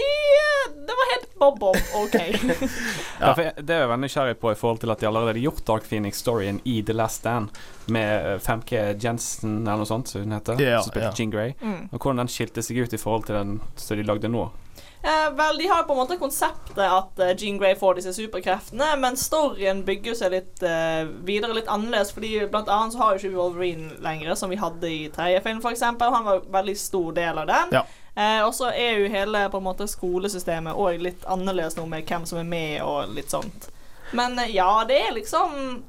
Det 0.89 0.97
var 1.01 1.11
helt 1.13 1.35
bob-bob 1.39 1.77
OK. 1.95 2.17
Ja. 3.21 3.35
det 3.35 3.75
er 3.75 3.83
jeg 3.83 3.91
veldig 3.91 4.05
nysgjerrig 4.07 4.39
på 4.41 4.53
i 4.53 4.59
forhold 4.59 4.81
til 4.83 4.93
at 4.95 5.01
de 5.01 5.09
allerede 5.09 5.35
har 5.35 5.43
gjort 5.43 5.65
Dark 5.67 5.87
Phoenix-storyen 5.87 6.61
i 6.65 6.81
The 6.87 6.95
Last 6.95 7.23
Stand 7.23 7.51
med 7.87 8.33
eh, 8.35 8.39
5K 8.43 8.95
Jensen 9.03 9.61
eller 9.63 9.83
noe 9.83 9.91
sånt, 9.91 10.11
som 10.11 10.23
hun 10.23 10.35
heter. 10.37 10.61
Ja, 10.63 10.81
som 10.83 10.93
spilte. 10.93 11.13
Jean 11.19 11.35
Grey. 11.35 11.55
Mm. 11.61 11.89
Og 11.93 11.99
hvordan 11.99 12.25
den 12.25 12.33
skilte 12.33 12.63
seg 12.65 12.83
ut 12.83 12.95
i 12.95 13.01
forhold 13.01 13.29
til 13.29 13.39
den 13.39 13.61
som 13.77 13.99
de 13.99 14.07
lagde 14.07 14.31
nå. 14.33 14.49
Eh, 15.03 15.35
vel, 15.35 15.59
de 15.59 15.69
har 15.69 15.83
på 15.87 15.95
en 15.95 16.01
måte 16.01 16.17
konseptet 16.19 16.81
at 16.83 17.21
eh, 17.23 17.35
Jean 17.39 17.59
Grey 17.59 17.77
får 17.79 18.01
disse 18.01 18.13
superkreftene, 18.17 18.89
men 18.99 19.19
storyen 19.19 19.85
bygger 19.87 20.17
seg 20.19 20.35
litt 20.35 20.63
eh, 20.67 21.05
videre 21.27 21.55
litt 21.55 21.71
annerledes, 21.71 22.11
fordi 22.17 22.33
blant 22.51 22.71
annet 22.73 22.97
så 22.97 23.05
har 23.05 23.15
jo 23.15 23.23
ikke 23.23 23.37
Wolverine 23.37 23.93
lenger, 24.03 24.35
som 24.39 24.51
vi 24.51 24.59
hadde 24.59 24.91
i 24.91 25.07
tredje 25.15 25.45
film, 25.47 25.63
f.eks. 25.63 25.87
Han 25.87 26.27
var 26.27 26.41
en 26.41 26.51
veldig 26.59 26.77
stor 26.79 27.15
del 27.15 27.39
av 27.45 27.47
den. 27.51 27.79
Ja. 27.79 27.85
Eh, 28.19 28.41
og 28.43 28.51
så 28.57 28.73
er 28.73 28.99
jo 28.99 29.13
hele 29.13 29.45
på 29.53 29.61
en 29.61 29.69
måte 29.69 29.87
skolesystemet 29.87 30.75
òg 30.75 31.05
litt 31.05 31.27
annerledes 31.31 31.79
nå, 31.79 31.87
med 31.87 32.09
hvem 32.09 32.27
som 32.27 32.41
er 32.43 32.49
med 32.49 32.83
og 32.83 33.15
litt 33.15 33.31
sånt. 33.31 33.71
Men 34.17 34.39
eh, 34.43 34.51
ja, 34.57 34.73
det 34.89 34.99
er 35.05 35.15
liksom 35.15 35.83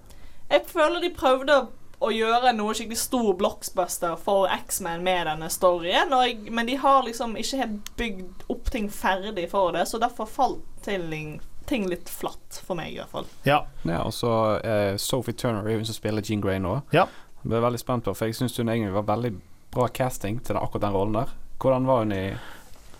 Jeg 0.49 0.65
føler 0.67 1.01
de 1.01 1.11
prøvde 1.13 1.55
å 1.55 1.67
å 1.99 2.09
gjøre 2.15 2.53
noe 2.55 2.73
skikkelig 2.75 2.99
stor 2.99 3.33
blockbuster 3.39 4.15
for 4.23 4.47
X-Men 4.53 5.03
med 5.03 5.27
denne 5.27 5.49
storyen, 5.51 6.13
og 6.15 6.23
jeg, 6.23 6.53
men 6.55 6.69
de 6.69 6.77
har 6.79 7.03
liksom 7.03 7.35
ikke 7.39 7.59
helt 7.59 7.89
bygd 7.99 8.45
opp 8.53 8.71
ting 8.71 8.87
ferdig 8.93 9.49
for 9.51 9.75
det, 9.75 9.83
så 9.89 9.99
derfor 9.99 10.29
falt 10.29 10.63
ting, 10.85 11.39
ting 11.67 11.89
litt 11.91 12.09
flatt 12.09 12.61
for 12.63 12.79
meg, 12.79 12.93
i 12.93 13.01
hvert 13.01 13.11
fall. 13.11 13.27
Ja. 13.43 13.65
Ja, 13.83 13.99
og 14.05 14.15
så 14.15 14.31
eh, 14.63 14.93
Sophie 14.95 15.35
Turner 15.35 15.67
er 15.67 15.79
hun 15.81 15.87
som 15.87 15.97
spiller 15.97 16.23
Jean 16.23 16.43
Grey 16.43 16.61
nå. 16.63 16.77
Ja. 16.95 17.09
Jeg 17.43 17.51
ble 17.51 17.63
veldig 17.67 17.83
spent 17.83 18.07
på, 18.07 18.15
for 18.15 18.31
jeg 18.31 18.39
syns 18.39 18.55
hun 18.59 18.71
egentlig 18.71 18.95
var 18.95 19.07
veldig 19.11 19.35
bra 19.75 19.91
casting 19.91 20.39
til 20.43 20.57
akkurat 20.59 20.87
den 20.87 20.95
rollen 20.95 21.19
der. 21.19 21.35
Hvordan 21.59 21.85
var 21.89 22.05
hun 22.05 22.11
i 22.15 22.23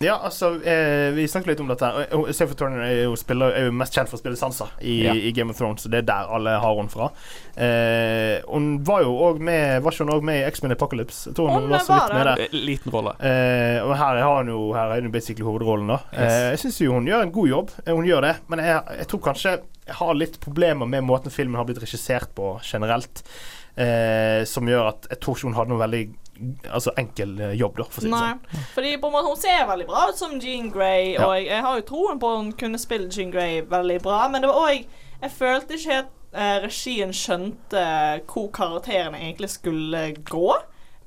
Ja, 0.00 0.14
altså, 0.24 0.54
eh, 0.64 1.10
vi 1.12 1.26
snakket 1.28 1.46
litt 1.50 1.60
om 1.60 1.68
dette. 1.68 1.88
Og 2.16 2.30
Sophie 2.32 2.56
Turner 2.56 2.80
er 2.86 3.02
jo, 3.02 3.16
spiller, 3.20 3.52
er 3.52 3.66
jo 3.66 3.72
mest 3.76 3.92
kjent 3.92 4.08
for 4.08 4.16
å 4.16 4.20
spille 4.22 4.38
Sansa 4.40 4.70
i, 4.80 4.94
Ja. 5.04 5.12
i 5.12 5.30
Game 5.36 5.50
of 5.52 5.58
Thrones. 5.58 5.82
Så 5.84 5.90
det 5.92 5.98
er 5.98 6.06
der 6.08 6.30
alle 6.32 6.54
har 6.62 6.74
henne 6.78 6.88
fra. 6.88 7.10
Eh, 7.60 8.40
hun 8.48 8.78
var 8.88 9.02
jo 9.04 9.12
òg 9.26 9.42
med 9.44 9.82
Var 9.84 9.92
ikke 9.92 10.06
hun 10.06 10.14
òg 10.14 10.22
med 10.24 10.40
i 10.40 10.46
X-Men 10.48 10.72
Apocalypse? 10.72 11.26
Jeg 11.28 11.36
tror 11.36 11.50
hun, 11.52 11.62
Hun 11.66 11.74
var 11.74 11.84
så 11.84 11.98
litt 11.98 12.06
vidt 12.06 12.14
med 12.16 12.26
der. 12.30 12.64
Liten 12.70 12.92
rolle. 12.96 13.12
Eh, 13.20 13.82
og 13.84 13.92
her 14.00 14.22
har 14.24 14.36
hun 14.40 14.48
jo 14.54 14.72
Her 14.72 14.94
er 14.96 15.02
hun 15.02 15.12
basically 15.12 15.44
hovedrollen, 15.44 15.92
da. 15.92 15.98
Yes. 16.14 16.32
Eh, 16.32 16.48
jeg 16.54 16.58
syns 16.64 16.80
jo 16.80 16.92
hun 16.96 17.06
gjør 17.12 17.22
en 17.26 17.32
god 17.36 17.48
jobb. 17.52 17.70
Eh, 17.86 17.92
Hun 17.94 18.08
gjør 18.08 18.22
det. 18.22 18.34
Men 18.48 18.58
jeg, 18.64 18.82
jeg 19.02 19.06
tror 19.12 19.20
kanskje 19.28 19.50
jeg 19.90 19.94
har 20.00 20.14
litt 20.14 20.40
problemer 20.40 20.86
med 20.88 21.04
måten 21.04 21.30
filmen 21.34 21.56
har 21.60 21.64
blitt 21.68 21.82
regissert 21.84 22.32
på 22.34 22.54
generelt. 22.64 23.20
Eh, 23.76 24.44
som 24.48 24.64
gjør 24.66 24.88
at 24.94 25.06
jeg 25.10 25.20
tror 25.20 25.36
ikke 25.36 25.48
hun 25.50 25.54
hadde 25.60 25.68
noe 25.74 25.84
veldig 25.84 26.02
Altså 26.70 26.94
enkel 27.00 27.34
eh, 27.40 27.56
jobb, 27.60 27.76
da, 27.80 27.86
for 27.88 28.00
å 28.00 28.04
si 28.04 28.08
det 28.08 28.14
Nei. 28.14 28.30
sånn. 28.30 28.64
Fordi 28.76 28.94
på 29.02 29.10
en 29.10 29.16
måte 29.16 29.32
hun 29.32 29.40
ser 29.40 29.66
veldig 29.68 29.88
bra 29.90 30.06
ut 30.10 30.20
som 30.20 30.38
Jean 30.42 30.70
Grey, 30.74 31.12
og 31.18 31.34
jeg, 31.36 31.50
jeg 31.50 31.66
har 31.66 31.80
jo 31.80 31.86
troen 31.90 32.22
på 32.22 32.30
at 32.32 32.40
hun 32.42 32.52
kunne 32.64 32.80
spille 32.80 33.10
Jean 33.12 33.34
Grey 33.34 33.60
veldig 33.68 34.00
bra, 34.04 34.22
men 34.32 34.44
det 34.44 34.50
var 34.52 34.70
òg 34.70 34.98
Jeg 35.20 35.32
følte 35.36 35.76
ikke 35.76 35.96
helt 35.98 36.14
eh, 36.32 36.58
regien 36.64 37.10
skjønte 37.12 37.82
hvor 38.30 38.48
karakterene 38.56 39.20
egentlig 39.20 39.50
skulle 39.52 40.04
gå. 40.30 40.54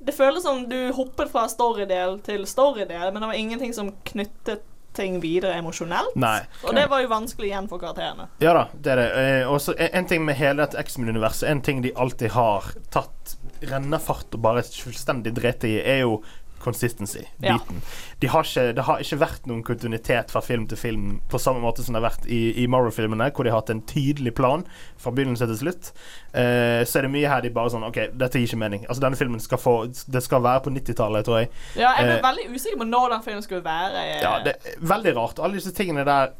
Det 0.04 0.13
føles 0.13 0.44
som 0.44 0.66
du 0.70 0.92
hoppet 0.94 1.32
fra 1.32 1.48
storydel 1.50 2.20
til 2.25 2.46
storydel, 2.50 3.10
men 3.10 3.22
det 3.24 3.32
var 3.32 3.40
ingenting 3.40 3.74
som 3.74 3.90
knyttet 4.06 4.66
ting 4.94 5.20
videre 5.24 5.56
emosjonelt. 5.58 6.16
Nei. 6.20 6.44
Og 6.68 6.75
det 6.78 6.86
var 6.92 7.02
jo 7.02 7.10
vanskelig 7.10 7.50
igjen 7.50 7.70
for 7.72 7.82
karakterene. 7.82 8.28
Ja 8.44 8.54
da, 8.54 8.68
det 8.74 8.92
er 8.94 9.02
det. 9.02 9.08
Eh, 9.22 9.50
og 9.50 9.58
så 9.63 9.74
en, 9.74 9.90
en 10.02 10.10
ting 10.12 10.25
med 10.25 10.38
hele 10.38 10.62
dette 10.62 10.78
X-Men-universet, 10.84 11.48
en 11.50 11.63
ting 11.66 11.82
de 11.82 11.94
alltid 11.98 12.36
har 12.36 12.70
tatt 12.94 13.38
rennafart 13.72 14.34
og 14.38 14.41
bare 14.43 14.63
fullstendig 14.65 15.34
drete 15.38 15.70
i, 15.70 15.77
er 15.82 16.03
jo 16.05 16.17
consistency-biten. 16.63 17.82
De 18.20 18.27
har 18.32 18.46
ikke, 18.48 18.62
det 18.77 18.84
har 18.88 19.01
ikke 19.03 19.17
vært 19.20 19.48
noen 19.50 19.63
kontinuitet 19.67 20.32
fra 20.32 20.39
film 20.43 20.63
til 20.72 20.79
film 20.79 21.10
på 21.27 21.39
samme 21.41 21.60
måte 21.60 21.84
som 21.84 21.91
det 21.91 22.00
har 22.00 22.05
vært 22.08 22.27
i, 22.32 22.39
i 22.63 22.67
Marvel-filmene, 22.72 23.27
hvor 23.36 23.43
de 23.43 23.51
har 23.51 23.60
hatt 23.60 23.74
en 23.74 23.82
tydelig 23.89 24.32
plan 24.38 24.63
fra 25.01 25.12
begynnelse 25.12 25.48
til 25.51 25.60
slutt. 25.60 25.91
Uh, 26.32 26.79
så 26.88 27.01
er 27.01 27.08
det 27.08 27.12
mye 27.17 27.27
her 27.34 27.43
de 27.43 27.51
bare 27.53 27.74
sånn 27.74 27.84
OK, 27.89 28.00
dette 28.15 28.39
gir 28.39 28.48
ikke 28.48 28.62
mening. 28.63 28.88
Altså 28.88 29.03
Denne 29.03 29.20
filmen 29.20 29.43
skal 29.43 29.60
få 29.62 29.74
Det 29.91 30.24
skal 30.24 30.41
være 30.46 30.63
på 30.65 30.74
90-tallet, 30.77 31.27
tror 31.27 31.41
jeg. 31.43 31.51
Ja, 31.75 31.91
jeg 32.00 32.08
ble 32.13 32.17
uh, 32.22 32.25
veldig 32.29 32.48
usikker 32.55 32.79
på 32.79 32.89
når 32.93 33.17
den 33.17 33.27
filmen 33.27 33.46
skulle 33.46 33.65
være. 33.67 34.08
eh, 34.08 34.24
Ja, 34.24 34.34
det 34.48 34.55
er 34.55 34.82
veldig 34.96 35.15
rart. 35.20 35.43
Alle 35.43 35.60
disse 35.60 35.75
tingene 35.75 36.08
der 36.08 36.32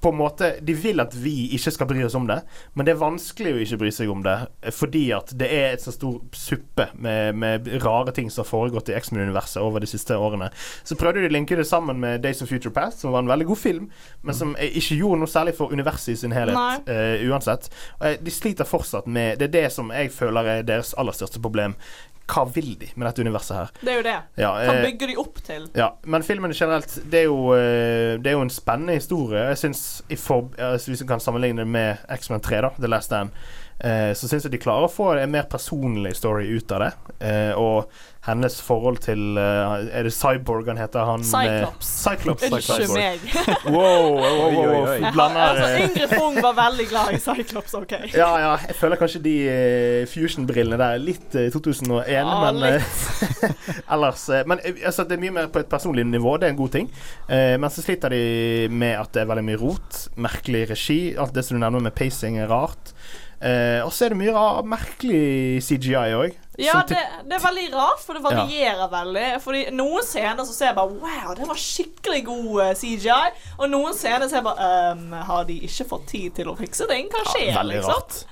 på 0.00 0.12
en 0.12 0.16
måte, 0.16 0.52
De 0.62 0.74
vil 0.74 1.00
at 1.02 1.14
vi 1.14 1.48
ikke 1.56 1.72
skal 1.74 1.88
bry 1.90 2.02
oss 2.06 2.14
om 2.14 2.26
det, 2.28 2.40
men 2.74 2.86
det 2.86 2.94
er 2.94 3.00
vanskelig 3.00 3.54
å 3.54 3.62
ikke 3.64 3.80
bry 3.82 3.90
seg 3.94 4.10
om 4.12 4.22
det. 4.22 4.36
Fordi 4.74 5.04
at 5.16 5.32
det 5.38 5.48
er 5.54 5.72
et 5.72 5.82
så 5.82 5.94
stor 5.94 6.20
suppe 6.36 6.88
med, 6.94 7.34
med 7.38 7.68
rare 7.82 8.14
ting 8.14 8.30
som 8.30 8.44
har 8.44 8.50
foregått 8.50 8.92
i 8.92 8.96
X-Men-universet 8.98 9.62
over 9.62 9.82
de 9.82 9.90
siste 9.90 10.16
årene. 10.16 10.50
Så 10.86 10.98
prøvde 10.98 11.24
de 11.24 11.30
å 11.30 11.34
linke 11.34 11.58
det 11.58 11.66
sammen 11.68 11.98
med 12.02 12.22
Days 12.22 12.42
of 12.44 12.50
Future 12.52 12.74
Past, 12.74 13.02
som 13.02 13.14
var 13.14 13.24
en 13.24 13.32
veldig 13.32 13.48
god 13.50 13.58
film, 13.58 13.90
men 14.22 14.38
som 14.38 14.54
eh, 14.56 14.78
ikke 14.78 15.00
gjorde 15.00 15.22
noe 15.22 15.32
særlig 15.32 15.56
for 15.58 15.74
universet 15.74 16.14
i 16.14 16.18
sin 16.22 16.36
helhet. 16.36 16.88
Eh, 16.88 17.26
uansett. 17.28 17.70
Og 17.98 18.06
eh, 18.12 18.18
de 18.22 18.34
sliter 18.34 18.68
fortsatt 18.68 19.08
med 19.10 19.38
Det 19.38 19.48
er 19.48 19.54
det 19.56 19.66
som 19.74 19.90
jeg 19.94 20.12
føler 20.14 20.52
er 20.52 20.66
deres 20.66 20.94
aller 20.98 21.16
største 21.16 21.42
problem. 21.42 21.74
Hva 22.28 22.44
vil 22.52 22.74
de 22.80 22.90
med 22.94 23.06
dette 23.08 23.24
universet 23.24 23.56
her? 23.56 23.70
Det 23.80 23.92
er 23.92 23.96
jo 23.96 24.04
det. 24.04 24.16
Ja, 24.36 24.50
Hva 24.52 24.74
eh, 24.74 24.82
bygger 24.84 25.12
de 25.12 25.16
opp 25.22 25.40
til? 25.46 25.68
ja, 25.78 25.88
men 26.04 26.26
filmen 26.26 26.52
generelt 26.52 26.98
Det 27.10 27.22
er 27.22 27.28
jo, 27.30 27.54
eh, 27.56 28.18
det 28.20 28.32
er 28.32 28.36
jo 28.36 28.44
en 28.44 28.52
spennende 28.52 28.98
historie. 28.98 29.46
Jeg 29.48 29.74
i 30.10 30.16
for, 30.16 30.50
altså 30.58 30.90
Hvis 30.92 31.02
vi 31.02 31.08
kan 31.08 31.20
sammenligne 31.20 31.64
det 31.64 31.68
med 31.68 31.96
X-Men 32.18 32.44
3, 32.44 32.60
da, 32.66 32.70
The 32.76 32.90
Last 32.92 33.08
Stand, 33.08 33.30
eh, 33.84 34.12
så 34.14 34.28
syns 34.28 34.46
jeg 34.46 34.54
de 34.54 34.62
klarer 34.62 34.88
å 34.88 34.92
få 34.92 35.12
en 35.18 35.32
mer 35.32 35.48
personlig 35.50 36.16
story 36.18 36.48
ut 36.50 36.72
av 36.76 36.84
det. 36.84 36.92
Eh, 37.18 37.52
og 37.58 37.90
hennes 38.28 38.56
forhold 38.62 39.00
til 39.02 39.38
eh, 39.40 39.88
Er 39.96 40.06
det 40.06 40.12
Cyborg 40.12 40.68
han 40.68 40.78
heter? 40.80 41.06
Han, 41.06 41.24
Cyclops. 41.24 41.88
Cyclops. 41.88 42.44
Unnskyld 42.48 42.92
meg. 42.94 43.24
Wow, 43.68 44.18
wow, 44.18 44.20
wow, 44.20 44.48
Oi, 44.48 44.56
oi, 44.58 44.66
wow. 44.66 44.88
oi. 44.90 45.12
Blander 45.14 45.42
altså, 45.44 45.68
Yngre 45.68 45.88
Ingrid 45.88 46.14
Fung 46.14 46.38
var 46.44 46.56
veldig 46.58 46.86
glad 46.90 47.14
i 47.14 47.20
Cyclops, 47.22 47.74
OK? 47.78 47.94
ja, 48.22 48.30
ja. 48.42 48.52
Jeg 48.68 48.76
føler 48.78 49.00
kanskje 49.00 49.22
de 49.24 49.36
fusion-brillene 50.12 50.78
der 50.80 50.98
er 50.98 51.02
litt 51.02 51.38
eh, 51.38 51.48
2001, 51.54 52.12
Ja, 52.12 52.26
men 52.44 52.60
litt. 52.62 53.02
ellers 53.94 54.26
Men 54.48 54.62
altså, 54.62 55.06
det 55.08 55.18
er 55.18 55.24
mye 55.24 55.36
mer 55.40 55.50
på 55.52 55.62
et 55.62 55.70
personlig 55.70 56.06
nivå. 56.08 56.36
Det 56.38 56.50
er 56.50 56.54
en 56.56 56.60
god 56.60 56.74
ting. 56.76 56.90
Eh, 57.28 57.54
men 57.60 57.72
så 57.72 57.84
sliter 57.84 58.12
de 58.12 58.22
med 58.72 58.98
at 58.98 59.14
det 59.14 59.24
er 59.24 59.32
veldig 59.32 59.46
mye 59.48 59.62
rot. 59.62 60.04
Merkelig 60.20 60.66
regi. 60.74 61.00
Alt 61.18 61.36
det 61.36 61.46
som 61.46 61.56
du 61.56 61.64
nevner 61.64 61.88
med 61.88 61.96
pacing, 61.96 62.40
er 62.42 62.50
rart. 62.50 62.92
Eh, 63.40 63.78
og 63.86 63.92
så 63.94 64.06
er 64.06 64.08
det 64.10 64.18
mye 64.18 64.32
rar, 64.34 64.64
merkelig 64.66 65.60
CGI 65.62 66.14
òg. 66.18 66.32
Ja, 66.58 66.80
det, 66.88 66.98
det 67.28 67.36
er 67.36 67.42
veldig 67.44 67.66
rart, 67.72 68.00
for 68.02 68.14
det 68.18 68.22
Ja. 68.24 68.30
varierer 68.42 68.88
veldig. 68.90 69.26
Fordi 69.44 69.60
noen 69.78 70.02
scener 70.02 70.42
så 70.42 70.52
ser 70.56 70.66
jeg 70.72 70.74
bare 70.74 70.90
Wow, 70.98 71.34
det 71.38 71.46
var 71.46 71.54
skikkelig 71.54 72.24
god 72.26 72.60
eh, 72.64 72.72
CGI. 72.74 73.30
Og 73.60 73.70
noen 73.70 73.94
scener 73.94 74.26
ser 74.28 74.40
jeg 74.40 74.44
bare 74.48 74.92
um, 74.96 75.12
Har 75.28 75.44
de 75.44 75.60
ikke 75.68 75.86
fått 75.86 76.08
tid 76.10 76.34
til 76.34 76.50
å 76.50 76.56
fikse 76.58 76.88
ting? 76.90 77.06
Hva 77.14 77.22
skjer, 77.30 77.54
veldig 77.60 77.78
liksom? 77.78 77.94
rart. 77.94 78.24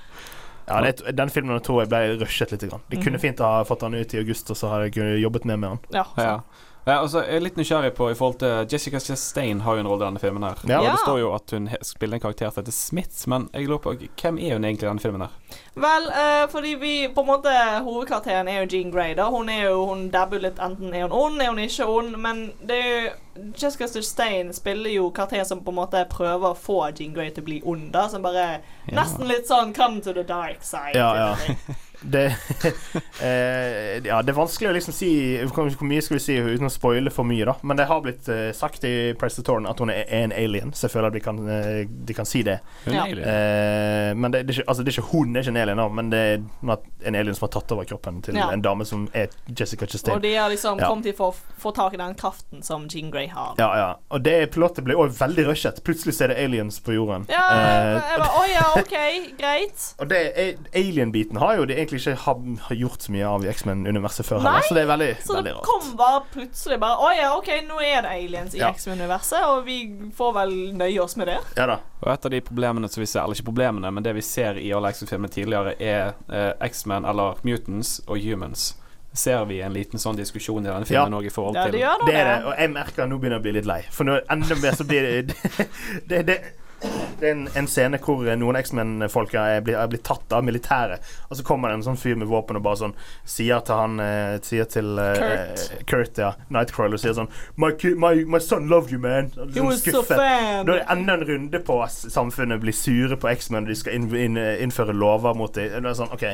Ja, 0.67 0.81
det, 0.83 1.15
den 1.15 1.29
filmen 1.31 1.61
tror 1.63 1.85
jeg 1.85 1.89
ble 1.93 2.17
rushet 2.19 2.51
litt. 2.51 2.67
Grann. 2.67 2.81
De 2.91 2.97
Mhm. 2.97 3.03
kunne 3.05 3.19
fint 3.23 3.39
ha 3.39 3.63
fått 3.63 3.79
den 3.87 3.93
ut 3.95 4.13
i 4.13 4.17
august, 4.19 4.51
og 4.51 4.57
så 4.59 4.67
hadde 4.73 4.91
jeg 4.91 5.21
jobbet 5.23 5.45
mer 5.45 5.55
med 5.55 5.69
den. 5.69 5.79
Ja, 6.01 6.03
Ja. 6.17 6.41
Ja, 6.87 7.01
altså, 7.01 7.19
jeg 7.25 7.35
er 7.35 7.43
litt 7.43 7.57
nysgjerrig 7.59 7.91
på 7.97 8.05
i 8.11 8.15
forhold 8.15 8.37
til 8.39 8.67
Jessica 8.71 8.99
Chastain 9.03 9.59
har 9.65 9.75
jo 9.75 9.83
en 9.83 9.87
rolle 9.91 10.05
i 10.05 10.07
denne 10.07 10.21
filmen. 10.23 10.43
her 10.43 10.55
Ja. 10.69 10.79
Og 10.79 10.85
Det 10.85 10.99
står 11.03 11.19
jo 11.19 11.33
at 11.35 11.51
hun 11.51 11.69
spiller 11.83 12.15
en 12.15 12.21
karakter 12.23 12.49
som 12.49 12.63
heter 12.63 12.71
Smith, 12.71 13.27
men 13.27 13.49
jeg 13.53 13.67
lurer 13.67 13.83
på 13.83 13.95
hvem 14.21 14.39
er 14.39 14.53
hun 14.53 14.63
egentlig 14.63 14.87
i 14.87 14.87
denne 14.87 15.03
filmen? 15.03 15.21
her 15.21 15.33
Vel, 15.75 16.07
eh, 16.09 16.47
fordi 16.49 16.75
vi 16.79 17.07
på 17.13 17.21
en 17.21 17.27
måte 17.27 17.51
Hovedkarakteren 17.83 18.47
er 18.47 18.63
jo 18.63 18.67
Jean 18.71 18.91
Grey. 18.91 19.13
da 19.15 19.29
Hun 19.29 19.49
er 19.49 19.63
jo, 19.69 19.85
hun 19.85 20.09
dabber 20.09 20.39
litt 20.39 20.59
enten 20.59 20.93
er 20.93 21.07
hun 21.07 21.11
ond, 21.11 21.41
er 21.41 21.47
hun 21.49 21.59
ikke 21.59 21.85
ond. 21.85 22.17
Men 22.17 22.53
det 22.65 22.77
er 22.77 22.87
jo 23.03 23.09
Jessica 23.61 23.87
Stein 24.01 24.53
spiller 24.53 24.89
jo 24.89 25.11
karakteren 25.11 25.45
som 25.45 25.59
på 25.63 25.69
en 25.69 25.75
måte 25.75 26.05
prøver 26.09 26.53
å 26.53 26.57
få 26.57 26.79
Jean 26.99 27.13
Grey 27.13 27.29
til 27.29 27.43
å 27.43 27.45
bli 27.45 27.61
ond. 27.65 27.91
da 27.91 28.07
Som 28.07 28.21
bare 28.21 28.61
Ja. 28.87 29.03
Nesten 29.03 29.27
litt 29.27 29.47
sånn 29.47 29.73
come 29.75 30.01
to 30.01 30.13
the 30.13 30.23
dark 30.23 30.63
side. 30.63 30.95
Ja, 30.95 31.15
ja. 31.15 31.35
Det, 32.01 32.25
eh, 33.21 34.05
ja, 34.05 34.21
det 34.21 34.31
er 34.31 34.37
vanskelig 34.37 34.69
å 34.69 34.73
liksom 34.75 34.93
si 34.93 35.09
Hvor 35.49 35.69
mye 35.87 36.03
skal 36.05 36.17
vi 36.19 36.21
si 36.21 36.35
uten 36.37 36.67
å 36.67 36.71
spoile 36.71 37.09
for 37.13 37.25
mye, 37.27 37.45
da. 37.47 37.55
Men 37.65 37.79
det 37.79 37.87
har 37.89 38.03
blitt 38.05 38.27
eh, 38.29 38.51
sagt 38.55 38.85
i 38.87 39.13
Press 39.17 39.39
the 39.39 39.45
Torn 39.47 39.65
at 39.69 39.79
hun 39.81 39.89
er, 39.93 40.03
er 40.05 40.27
en 40.27 40.35
alien, 40.35 40.73
så 40.77 40.85
jeg 40.87 40.93
føler 40.93 41.09
at 41.09 41.17
de 41.17 41.23
kan, 41.25 41.39
eh, 41.49 41.79
de 41.87 42.17
kan 42.17 42.27
si 42.29 42.43
det. 42.45 42.59
Ja. 42.85 43.07
Eh, 43.07 44.11
men 44.17 44.33
det, 44.33 44.43
det, 44.47 44.53
er 44.55 44.61
ikke, 44.61 44.67
altså, 44.69 44.85
det 44.85 44.93
er 44.93 44.99
ikke 44.99 45.11
hun 45.13 45.35
er 45.35 45.45
ikke 45.45 45.53
en 45.55 45.61
alien, 45.63 45.81
da, 45.81 45.87
men 45.99 46.11
det 46.13 46.21
er 46.21 46.45
en 47.09 47.17
alien 47.19 47.37
som 47.37 47.47
har 47.47 47.53
tatt 47.57 47.73
over 47.75 47.89
kroppen 47.89 48.21
til 48.25 48.37
Ja. 48.37 48.51
en 48.53 48.61
dame 48.61 48.85
som 48.85 49.07
er 49.17 49.33
Jessica 49.49 49.87
Chastain. 49.89 50.15
Og 50.15 50.21
de 50.23 50.35
har 50.35 50.49
liksom 50.53 50.79
Ja. 50.79 50.91
kommet 50.91 51.09
til 51.09 51.17
for 51.17 51.33
å 51.33 51.57
få 51.61 51.73
tak 51.75 51.93
i 51.97 52.01
den 52.01 52.13
kraften 52.15 52.61
som 52.63 52.87
Jean 52.91 53.09
Grey 53.11 53.27
har. 53.33 53.55
Ja, 53.57 53.71
ja. 53.77 53.89
Og 54.13 54.21
det 54.23 54.51
plottet 54.53 54.85
ble 54.85 54.95
også 54.95 55.17
veldig 55.25 55.47
rushet. 55.49 55.81
Plutselig 55.83 56.13
så 56.17 56.27
er 56.27 56.33
det 56.35 56.39
aliens 56.45 56.79
på 56.79 56.93
jorden. 56.93 57.25
Ja, 57.29 57.45
Eh, 57.47 57.93
jeg 58.11 58.19
bare, 58.19 58.31
oh, 58.37 58.47
ja, 58.49 58.65
OK, 58.77 58.95
greit. 59.39 59.85
og 60.01 60.09
det 60.11 60.57
alien-biten 60.75 61.37
har 61.41 61.55
jo 61.57 61.65
de 61.69 61.77
egentlig 61.87 62.01
ikke 62.03 62.59
har 62.67 62.75
gjort 62.75 63.01
så 63.07 63.11
mye 63.15 63.27
av 63.31 63.45
i 63.45 63.49
X-Men-universet 63.53 64.25
før 64.27 64.41
Nei, 64.43 64.51
heller, 64.57 64.67
så 64.67 64.75
det 64.77 64.81
er 64.83 64.89
veldig, 64.91 65.09
Så 65.25 65.33
veldig 65.37 65.43
det 65.49 65.53
rart. 65.55 65.63
kom 65.71 65.95
bare 65.97 66.21
plutselig 66.33 66.79
bare 66.83 66.97
Å 67.07 67.11
ja, 67.17 67.29
OK, 67.37 67.49
nå 67.67 67.79
er 67.81 68.01
det 68.05 68.11
aliens 68.13 68.55
i 68.55 68.59
Ja. 68.61 68.69
X-Men-universet, 68.75 69.43
og 69.47 69.65
vi 69.65 69.77
får 70.17 70.33
vel 70.41 70.55
nøye 70.77 70.99
oss 71.03 71.15
med 71.17 71.27
det. 71.31 71.37
Ja 71.57 71.65
da. 71.71 71.79
Og 72.03 72.11
et 72.13 72.25
av 72.25 72.31
de 72.31 72.41
problemene 72.41 72.89
som 72.91 73.01
vi 73.01 73.07
ser, 73.07 73.23
eller 73.23 73.35
ikke 73.39 73.49
problemene, 73.51 73.91
men 73.91 74.03
det 74.03 74.13
vi 74.15 74.21
ser 74.21 74.59
i 74.61 74.69
alle 74.75 74.91
X-Men-filmer 74.93 75.27
tidligere, 75.33 75.73
er 75.81 76.13
eh, 76.29 76.51
X-Men, 76.67 77.05
eller 77.05 77.39
Mutants 77.47 78.01
og 78.07 78.19
Humans. 78.21 78.75
Ser 79.17 79.45
vi 79.49 79.61
en 79.65 79.73
liten 79.73 79.97
sånn 79.97 80.17
diskusjon 80.19 80.61
i 80.61 80.69
denne 80.69 80.85
filmen 80.85 81.15
òg 81.17 81.25
i 81.25 81.31
forhold 81.33 81.55
Ja, 81.57 81.63
til 81.65 81.71
det 81.71 81.79
gjør 81.81 81.97
nå 82.03 82.05
Det 82.05 82.13
det. 82.13 82.19
er 82.21 82.27
det, 82.35 82.45
og 82.45 82.59
jeg 82.59 82.69
merker 82.75 83.03
at 83.03 83.09
nå 83.09 83.17
begynner 83.17 83.37
jeg 83.39 83.41
å 83.41 83.45
bli 83.47 83.53
litt 83.55 83.65
lei. 83.65 83.79
For 83.89 84.05
nå 84.05 84.19
enda 84.29 84.55
mer 84.61 84.75
så 84.77 84.85
blir 84.85 85.01
det 85.07 85.35
Det, 86.11 86.19
det, 86.27 86.37
Det 87.17 87.25
er 87.25 87.31
en, 87.33 87.47
en 87.57 87.65
scene 87.67 87.97
hvor 87.97 88.27
eh, 88.29 88.35
noen 88.37 88.55
X-Men-folka 88.59 89.41
er, 89.55 89.63
er 89.73 89.87
blitt 89.89 90.03
tatt 90.05 90.29
av 90.37 90.43
militæret. 90.45 91.01
Og 91.31 91.39
så 91.39 91.45
kommer 91.47 91.71
det 91.71 91.79
en 91.79 91.85
sånn 91.87 91.97
fyr 91.97 92.13
med 92.21 92.27
våpen 92.29 92.59
og 92.59 92.61
bare 92.67 92.77
sånn 92.83 92.93
sier 93.25 93.63
til 93.65 93.73
han 93.79 93.95
eh, 94.03 94.35
Sier 94.45 94.67
til 94.69 94.99
eh, 95.01 95.17
Kurt. 95.17 95.63
eh, 95.73 95.81
Kurt, 95.89 96.19
ja. 96.21 96.29
Nightcrawler 96.53 97.01
sier 97.01 97.15
sånn 97.17 97.31
my, 97.57 97.71
my, 97.97 98.11
my 98.29 98.41
son 98.43 98.67
loved 98.69 98.93
you, 98.93 98.99
man. 99.01 99.31
Og 99.33 99.47
He 99.47 99.57
liksom 99.57 99.71
was 99.71 99.81
so 99.81 99.89
skuffet. 100.03 100.21
fan. 100.21 100.67
Da 100.69 100.75
er 100.75 100.83
det 100.83 100.85
enda 100.93 101.15
en 101.17 101.25
runde 101.31 101.63
på 101.65 101.79
at 101.87 101.97
samfunnet 102.13 102.61
blir 102.61 102.77
sure 102.77 103.17
på 103.17 103.31
X-Men, 103.33 103.65
og 103.65 103.73
de 103.73 103.79
skal 103.81 103.97
inn, 103.97 104.05
inn, 104.13 104.37
innføre 104.67 104.93
lover 104.93 105.33
mot 105.41 105.57
dem. 105.57 105.73
Det 105.73 105.89
er 105.89 105.97
sånn, 105.97 106.13
OK, 106.13 106.27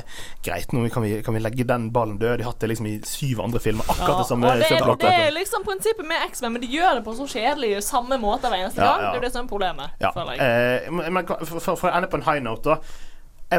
greit, 0.44 0.76
nå 0.76 0.84
kan 0.92 1.08
vi, 1.08 1.14
kan 1.24 1.38
vi 1.38 1.46
legge 1.46 1.64
den 1.72 1.88
ballen 1.96 2.20
død. 2.20 2.42
De 2.42 2.44
har 2.44 2.52
hatt 2.52 2.60
det 2.66 2.74
liksom 2.74 2.92
i 2.92 2.98
syv 3.08 3.40
andre 3.48 3.64
filmer. 3.64 3.88
Akkurat 3.96 4.20
det 4.26 4.28
samme. 4.34 4.52
det, 4.60 4.68
er- 4.68 4.92
det 5.08 5.16
er 5.30 5.32
liksom 5.40 5.64
prinsippet 5.64 6.06
med 6.12 6.28
X-Men, 6.28 6.58
men 6.58 6.66
de 6.68 6.74
gjør 6.76 7.00
det 7.00 7.06
på 7.08 7.16
så 7.22 7.30
kjedelig 7.32 7.80
samme 7.88 8.20
måte 8.20 8.52
hver 8.52 8.60
eneste 8.68 8.84
Ja, 8.84 8.92
gang. 8.92 9.08
ja. 9.08 9.12
Det 9.16 9.24
er 9.24 9.28
det 9.30 9.34
som 9.40 9.46
er 9.48 9.50
problemet, 9.56 9.96
Ja. 10.04 10.12
Eh, 10.42 10.92
men 11.12 11.28
for, 11.46 11.60
for, 11.60 11.88
å 11.90 11.96
ende 11.98 12.08
på 12.12 12.18
en 12.18 12.24
high 12.28 12.44
note, 12.44 12.70
da. 12.70 12.78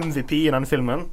MVP 0.00 0.32
i 0.32 0.50
denne 0.50 0.66
filmen 0.66 1.06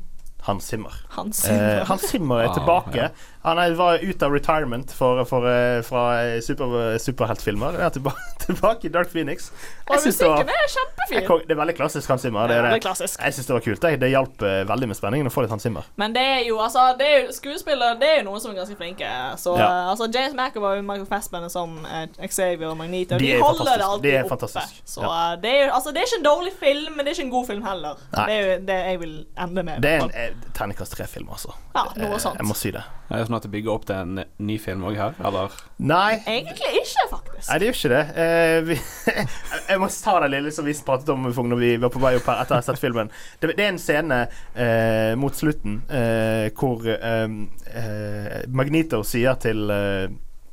Hans 0.47 0.65
Zimmer. 0.71 0.95
Hans 1.13 1.43
Eh, 1.49 1.83
Hans 1.85 2.01
Zimmer 2.09 2.41
er 2.41 2.49
Ah, 2.49 2.53
tilbake. 2.53 2.95
ja. 2.97 3.09
Han 3.43 3.57
er, 3.57 3.73
var 3.73 3.97
ute 4.03 4.25
av 4.27 4.31
retirement 4.35 4.91
for, 4.93 5.23
for, 5.25 5.47
eh, 5.49 5.81
fra 5.81 6.01
eh, 6.21 6.39
super, 6.45 6.97
superheltfilmer. 7.01 7.79
Er 7.81 7.89
tilbake, 7.89 8.21
tilbake 8.45 8.85
i 8.85 8.91
Dark 8.93 9.09
Phoenix. 9.09 9.49
Og 9.89 9.97
synes 9.99 10.17
det 10.19 10.27
var- 10.27 10.37
musikken 10.43 10.53
er 10.53 10.67
kjempefin. 10.75 11.17
Jeg 11.21 11.47
Det 11.47 11.55
er 11.55 11.59
veldig 11.61 11.75
klassisk 11.75 12.07
Hans 12.13 12.21
Zimmer. 12.21 12.47
Det 12.47 12.55
Ja, 12.55 12.61
det 12.61 12.69
er 12.69 12.73
det. 12.75 12.81
klassisk. 12.85 13.19
Jeg 13.23 13.33
syns 13.33 13.47
det 13.47 13.53
var 13.53 13.63
kult. 13.65 13.81
Det, 13.81 13.99
Det 13.99 14.09
hjalp 14.11 14.41
eh, 14.45 14.63
veldig 14.69 14.87
med 14.91 14.97
spenningen 14.99 15.27
å 15.27 15.33
få 15.33 15.41
litt 15.41 15.49
Hans 15.49 15.63
Zimmer. 15.65 15.83
Men 15.97 16.13
det 16.13 16.21
er 16.21 16.43
jo 16.47 16.57
altså 16.61 16.85
det 16.97 17.07
er 17.07 17.17
jo, 17.25 17.31
Skuespillere 17.33 17.97
det 17.99 18.09
er 18.09 18.17
jo 18.21 18.27
noen 18.29 18.39
som 18.41 18.51
er 18.51 18.59
ganske 18.61 18.77
flinke. 18.77 19.09
Så 19.41 19.57
Ja. 19.57 19.65
eh, 19.65 19.89
altså 19.91 20.07
James 20.13 20.33
McAvoy 20.37 20.77
og 20.77 20.85
Michael 20.85 21.05
Fassbender 21.09 21.49
som 21.49 21.85
eh, 21.85 22.07
Xavier 22.27 22.69
og 22.69 22.77
Magneto, 22.77 23.17
De 23.17 23.25
de, 23.25 23.33
er 23.33 23.41
holder 23.41 23.65
det 23.77 23.87
alltid 23.89 24.11
De 24.11 24.23
oppe. 24.37 24.65
Så 24.85 25.01
Ja. 25.01 25.33
eh, 25.33 25.41
det 25.41 25.51
er 25.63 25.71
altså 25.71 25.89
det 25.93 25.97
er 26.03 26.05
ikke 26.11 26.19
en 26.21 26.29
dårlig 26.29 26.53
film, 26.61 26.95
men 26.95 27.05
det 27.05 27.11
er 27.11 27.15
ikke 27.17 27.25
en 27.25 27.35
god 27.35 27.47
film 27.47 27.63
heller. 27.65 27.97
Nei. 28.15 28.25
Det 28.25 28.33
er 28.37 28.41
jo 28.53 28.65
det 28.69 28.79
jeg 28.85 28.99
vil 28.99 29.25
ende 29.37 29.63
med. 29.63 29.81
Det 29.81 29.91
er 29.91 30.03
en 30.05 30.11
eh, 30.13 30.29
terningkast 30.53 30.93
tre-film, 30.95 31.27
altså. 31.33 31.53
Ja, 31.75 31.83
noe 31.97 32.13
Eh, 32.13 32.17
sånt. 32.19 32.37
Jeg 32.37 32.45
må 32.45 32.53
si 32.55 32.71
det. 32.71 32.83
Det 33.11 33.27
sånn 33.31 33.39
at 33.39 33.45
det 33.47 33.51
bygger 33.53 33.71
opp 33.73 33.85
til 33.87 33.95
en 33.95 34.23
ny 34.43 34.57
film 34.61 34.83
òg 34.89 34.97
her, 34.99 35.13
eller? 35.25 35.53
Nei, 35.79 36.19
Egentlig 36.27 36.71
ikke, 36.81 37.05
faktisk. 37.09 37.47
Nei, 37.47 37.57
det 37.61 37.69
gjør 37.69 37.77
ikke 37.77 37.91
det. 37.93 38.01
Eh, 38.23 38.57
vi, 38.67 38.77
jeg 39.71 39.81
må 39.81 39.89
ta 39.95 40.15
det 40.23 40.31
lille 40.33 40.51
som 40.53 40.67
vi 40.67 40.75
pratet 40.85 41.11
om 41.13 41.29
når 41.31 41.61
vi 41.61 41.69
var 41.81 41.93
på 41.93 42.01
vei 42.03 42.13
opp 42.19 42.27
her 42.27 42.41
etter 42.43 42.57
å 42.57 42.59
ha 42.59 42.65
sett 42.65 42.81
filmen. 42.81 43.11
Det, 43.39 43.53
det 43.55 43.63
er 43.65 43.71
en 43.71 43.79
scene 43.81 44.19
eh, 44.53 45.13
mot 45.19 45.37
slutten 45.37 45.79
eh, 45.87 46.49
hvor 46.57 46.83
eh, 46.91 47.37
eh, 47.71 48.35
Magneto 48.51 49.01
sier 49.07 49.39
til 49.41 49.71
eh, 49.71 50.11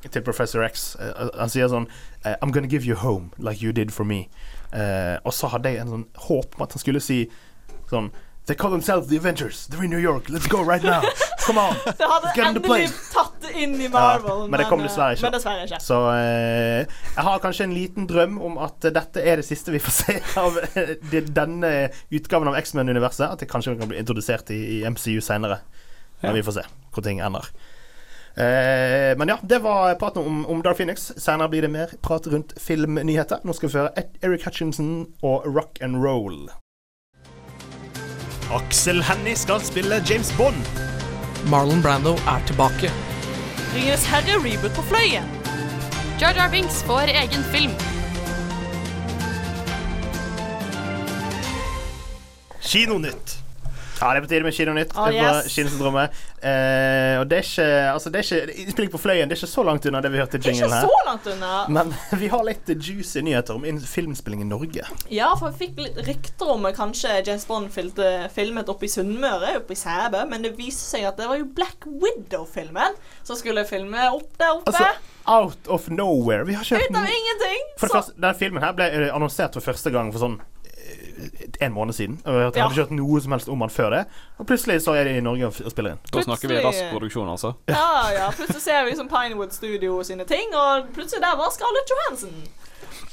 til 0.09 0.23
Professor 0.23 0.63
X 0.63 0.93
eh, 1.03 1.11
Han 1.41 1.51
sier 1.51 1.67
sånn 1.73 1.89
I'm 2.39 2.53
gonna 2.55 2.71
give 2.71 2.87
you 2.87 2.95
home 3.03 3.33
like 3.39 3.61
you 3.65 3.73
did 3.75 3.91
for 3.93 4.07
me. 4.07 4.29
Eh, 4.71 5.17
og 5.25 5.35
så 5.35 5.51
hadde 5.51 5.75
jeg 5.75 5.83
en 5.83 5.93
sånn 5.97 6.09
håp 6.29 6.55
om 6.57 6.65
at 6.67 6.77
han 6.77 6.83
skulle 6.87 7.03
si 7.03 7.25
sånn 7.91 8.13
They 8.49 8.55
call 8.55 8.71
themselves 8.71 9.09
the 9.09 9.17
Avengers. 9.19 9.67
They're 9.67 9.85
in 9.85 9.91
New 9.91 9.99
York. 9.99 10.31
Let's 10.31 10.47
go 10.47 10.63
right 10.63 10.83
now. 10.83 11.03
Come 11.49 11.63
on. 11.65 11.79
Det 11.97 12.09
hadde 12.13 12.33
Get 12.37 12.45
on 12.47 12.59
the 12.59 12.61
endelig 12.61 12.91
tatt 13.15 13.39
det 13.43 13.53
inn 13.65 13.75
i 13.81 13.89
Marvel, 13.89 14.43
men 14.53 14.61
det 14.61 14.67
kom 14.69 14.83
eh, 14.83 14.87
dessverre 14.89 15.17
ikke. 15.17 15.31
Dessverre 15.33 15.65
ikke. 15.65 15.79
Så 15.81 15.99
eh, 16.13 16.83
jeg 17.15 17.25
har 17.31 17.41
kanskje 17.43 17.65
en 17.69 17.73
liten 17.77 18.09
drøm 18.11 18.37
om 18.45 18.59
at 18.67 18.85
eh, 18.85 18.93
dette 18.95 19.23
er 19.25 19.41
det 19.41 19.47
siste 19.49 19.73
vi 19.73 19.81
får 19.81 19.95
se 20.03 20.19
av 20.43 20.59
eh, 20.75 20.93
denne 21.33 21.73
utgaven 22.15 22.53
av 22.53 22.59
X-Men-universet. 22.61 23.25
At 23.33 23.41
det 23.43 23.49
kanskje 23.51 23.79
kan 23.81 23.89
bli 23.91 23.99
introdusert 24.03 24.53
i, 24.55 24.61
i 24.79 24.85
MCU 24.91 25.19
senere. 25.25 25.63
Men 26.21 26.33
Ja. 26.33 26.37
vi 26.37 26.43
får 26.51 26.59
se 26.61 26.67
hvor 26.93 27.05
ting 27.07 27.21
ender. 27.25 27.49
Eh, 28.39 29.17
men 29.19 29.29
ja, 29.33 29.39
det 29.43 29.59
var 29.65 29.95
praten 30.03 30.27
om, 30.27 30.45
om 30.47 30.61
Dark 30.63 30.77
Phoenix. 30.79 31.09
Senere 31.17 31.49
blir 31.49 31.63
det 31.67 31.73
mer 31.75 31.97
prat 32.05 32.27
rundt 32.31 32.53
filmnyheter. 32.61 33.41
Nå 33.47 33.55
skal 33.57 33.71
vi 33.71 33.77
føre 33.79 34.07
Eric 34.23 34.45
Hutchinson 34.47 34.93
og 35.23 35.47
Rock 35.49 35.81
and 35.83 36.03
Roll. 36.05 36.45
Aksel 38.55 39.03
Hennie 39.05 39.37
skal 39.37 39.61
spille 39.61 40.03
James 40.09 40.31
Bond. 40.39 40.88
Marlon 41.51 41.83
Brando 41.83 42.13
er 42.13 42.43
tilbake. 42.47 42.91
Ringenes 43.75 44.05
herre-reboot 44.05 44.75
på 44.77 44.83
Fløyen. 44.83 45.25
Jar 46.21 46.35
Jar 46.37 46.51
Binks 46.51 46.83
får 46.85 47.09
egen 47.09 47.45
film. 47.53 47.73
Kinonytt. 52.61 53.48
Ja, 54.01 54.13
det 54.15 54.21
er 54.21 54.25
på 54.27 54.31
tide 54.31 54.47
med 54.47 54.55
Kinonytt. 54.55 54.93
Oh, 54.97 55.09
yes. 55.13 55.49
Kinosyndromet. 55.55 56.15
Eh, 56.39 57.15
og 57.19 57.27
det 57.31 57.41
er 57.41 57.47
ikke 57.47 57.69
Altså, 57.93 58.11
det 58.15 58.21
er 58.21 58.27
ikke 58.29 58.59
Innspilling 58.63 58.93
på 58.93 58.99
Fløyen 59.03 59.27
Det 59.27 59.35
er 59.35 59.41
ikke 59.41 59.49
så 59.51 59.65
langt 59.67 59.87
unna 59.91 59.99
det 60.05 60.13
vi 60.13 60.21
hørte 60.21 60.39
i 60.39 60.39
Ikke 60.39 60.53
jinglen 60.53 60.71
her. 60.77 60.85
så 60.87 61.01
langt 61.09 61.27
unna. 61.33 61.55
Men 61.75 61.91
vi 62.23 62.29
har 62.31 62.45
litt 62.47 62.71
juicy 62.79 63.25
nyheter 63.27 63.59
om 63.59 63.67
filmspilling 63.83 64.45
i 64.45 64.49
Norge. 64.49 64.87
Ja, 65.11 65.33
for 65.41 65.51
vi 65.51 65.67
fikk 65.67 65.83
litt 65.83 65.99
rykter 66.07 66.55
om 66.55 66.69
kanskje 66.77 67.19
James 67.27 67.47
Bond 67.49 67.73
filmet 67.75 68.71
oppe 68.71 68.87
i 68.87 68.93
Sunnmøre, 68.93 69.57
oppe 69.63 69.75
i 69.75 69.79
Sæbø, 69.79 70.23
men 70.31 70.47
det 70.47 70.55
viste 70.59 70.87
seg 70.95 71.09
at 71.11 71.19
det 71.19 71.27
var 71.31 71.41
jo 71.41 71.49
Black 71.59 71.87
Widow-filmen 71.89 72.95
som 73.27 73.37
skulle 73.39 73.65
filme 73.69 74.09
opp 74.15 74.31
der 74.39 74.55
oppe. 74.61 74.71
Altså, 74.73 75.17
out 75.29 75.69
of 75.69 75.89
nowhere. 75.93 76.45
Vi 76.49 76.55
har 76.57 76.65
ikke 76.65 76.87
ut 76.87 76.97
av 76.97 77.11
ingenting. 77.19 77.67
For 77.79 77.87
det 77.87 77.91
Så, 77.93 77.97
første, 77.99 78.15
denne 78.21 78.35
filmen 78.39 78.63
her 78.65 78.77
ble 78.79 78.87
eh, 78.89 79.09
annonsert 79.15 79.59
for 79.59 79.67
første 79.73 79.93
gang 79.95 80.13
for 80.15 80.23
sånn 80.23 80.39
en 81.61 81.73
måned 81.73 81.95
siden. 81.97 82.19
Og 82.25 82.35
jeg 82.35 82.45
hadde 82.45 82.59
Ja. 82.59 82.69
ikke 82.69 82.81
hørt 82.83 82.91
noe 82.97 83.21
som 83.21 83.33
helst 83.33 83.49
om 83.49 83.61
han 83.61 83.71
før 83.71 83.91
det. 83.91 84.05
Og 84.39 84.47
plutselig 84.47 84.81
så 84.85 84.95
er 84.95 85.05
de 85.05 85.17
i 85.19 85.21
Norge 85.25 85.47
og 85.47 85.53
spiller 85.71 85.91
inn. 85.97 85.99
Da 86.13 86.23
snakker 86.23 86.49
vi 86.49 86.61
rask 86.65 86.85
produksjon, 86.93 87.29
altså. 87.29 87.55
ja, 87.69 88.11
ja, 88.15 88.31
plutselig 88.31 88.63
ser 88.63 88.85
vi 88.85 88.91
liksom 88.95 89.09
Pinewood 89.09 89.51
Studio 89.53 90.03
sine 90.03 90.25
ting, 90.25 90.55
og 90.55 90.89
plutselig 90.95 91.23
der 91.23 91.37
var 91.37 91.51
Scarlett 91.55 91.91
Johansson. 91.95 92.35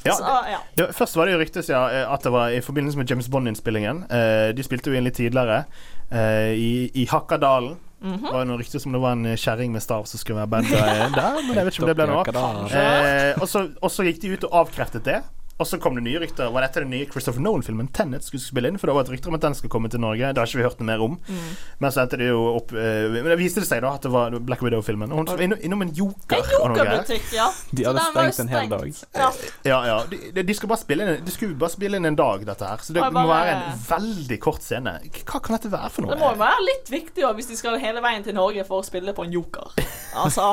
Ja, 0.06 0.14
Så, 0.14 0.24
ja. 0.24 0.60
Ja, 0.78 0.86
først 0.94 1.16
var 1.18 1.26
det 1.26 1.34
jo 1.34 1.40
ryktes 1.42 1.70
ja, 1.70 1.88
eh, 1.90 2.14
at 2.14 2.22
det 2.24 2.32
var 2.32 2.50
i 2.54 2.62
forbindelse 2.62 2.98
med 2.98 3.10
James 3.10 3.28
Bond-innspillingen. 3.30 4.04
Eh, 4.12 4.52
de 4.56 4.64
spilte 4.64 4.92
jo 4.92 4.98
inn 4.98 5.04
litt 5.04 5.16
tidligere 5.18 5.64
eh, 6.12 6.54
i, 6.54 6.92
i 6.94 7.06
Hakkadalen. 7.10 7.78
Mhm. 8.06 8.22
Det 8.22 8.32
var 8.34 8.44
jo 8.44 8.50
noe 8.52 8.60
rykte 8.60 8.80
som 8.80 8.92
det 8.94 9.02
var 9.02 9.16
en 9.16 9.26
kjerring 9.36 9.72
med 9.74 9.82
stav 9.82 10.06
som 10.06 10.20
skulle 10.22 10.38
være 10.44 10.52
bandet 10.52 10.72
der, 11.16 11.40
men 11.48 11.56
jeg 11.58 11.66
vet 11.66 11.74
ikke 11.74 11.84
om 11.84 11.90
det 11.90 11.96
ble 11.98 12.06
noe 12.12 12.22
av. 12.22 12.70
Eh, 12.70 13.74
og 13.82 13.90
så 13.92 14.06
gikk 14.06 14.22
de 14.22 14.34
ut 14.36 14.44
og 14.44 14.52
avkreftet 14.62 15.04
det. 15.08 15.24
Og 15.58 15.68
så 15.68 15.78
kom 15.80 15.96
det 15.96 16.02
nye 16.04 16.20
rykter. 16.20 16.50
Var 16.52 16.66
dette 16.66 16.82
den 16.84 16.90
nye 16.92 17.06
Christopher 17.08 17.40
Nolan-filmen 17.40 17.88
Tenet 17.96 18.26
skulle 18.28 18.44
spille 18.44 18.68
inn? 18.68 18.80
For 18.80 18.92
det 18.92 18.96
var 18.98 19.06
et 19.06 19.12
rykte 19.14 19.30
om 19.32 19.38
at 19.38 19.44
den 19.46 19.54
skal 19.56 19.72
komme 19.72 19.88
til 19.92 20.02
Norge. 20.04 20.34
Det 20.36 20.42
har 20.42 20.50
ikke 20.50 20.60
vi 20.60 20.66
hørt 20.66 20.82
noe 20.82 20.90
mer 20.90 21.04
om. 21.06 21.14
Mm. 21.30 21.54
Men 21.80 21.94
så 21.96 22.02
endte 22.04 22.20
det 22.20 22.28
jo 22.28 22.42
opp 22.58 22.74
eh, 22.76 23.06
Men 23.14 23.30
det 23.32 23.38
viste 23.40 23.64
det 23.64 23.70
seg 23.70 23.80
da 23.86 23.94
at 23.96 24.04
det 24.04 24.12
var 24.12 24.36
Black 24.36 24.66
Widow-filmen. 24.66 25.14
Og 25.16 25.22
hun 25.22 25.30
var 25.32 25.44
innom, 25.46 25.62
innom 25.64 25.86
en 25.86 25.94
joker. 25.96 26.42
En 26.42 26.76
jokerbutikk, 26.76 27.30
ja. 27.38 27.48
De 27.72 27.88
hadde 27.88 28.04
stengt, 28.10 28.36
stengt 28.36 28.44
en 28.44 28.52
hel 28.52 28.74
dag. 28.74 29.00
Ja. 29.16 29.30
Ja, 29.70 29.80
ja. 29.94 29.96
De, 30.12 30.20
de- 30.36 30.46
de, 30.50 30.58
skal 30.60 30.74
bare 30.74 30.84
spille 30.84 31.08
inn, 31.08 31.24
de 31.24 31.38
skulle 31.38 31.56
bare 31.64 31.76
spille 31.78 32.04
inn 32.04 32.10
en 32.12 32.20
dag, 32.20 32.44
dette 32.52 32.74
her. 32.74 32.84
Så 32.84 32.98
det 32.98 33.06
bare, 33.06 33.16
må 33.16 33.24
være 33.32 33.56
en 33.56 33.80
veldig 33.88 34.42
kort 34.44 34.66
scene. 34.66 34.98
Hva 35.24 35.40
kan 35.40 35.56
dette 35.56 35.72
være 35.72 35.94
for 35.96 36.04
noe? 36.04 36.18
Det 36.18 36.20
må 36.20 36.34
jo 36.36 36.42
være 36.44 36.68
litt 36.68 36.92
viktig 36.92 37.24
også, 37.24 37.40
hvis 37.40 37.52
de 37.54 37.62
skal 37.64 37.80
hele 37.80 38.04
veien 38.04 38.28
til 38.28 38.36
Norge 38.36 38.68
for 38.68 38.84
å 38.84 38.88
spille 38.88 39.16
på 39.16 39.24
en 39.24 39.40
joker. 39.40 39.72
Altså, 40.16 40.44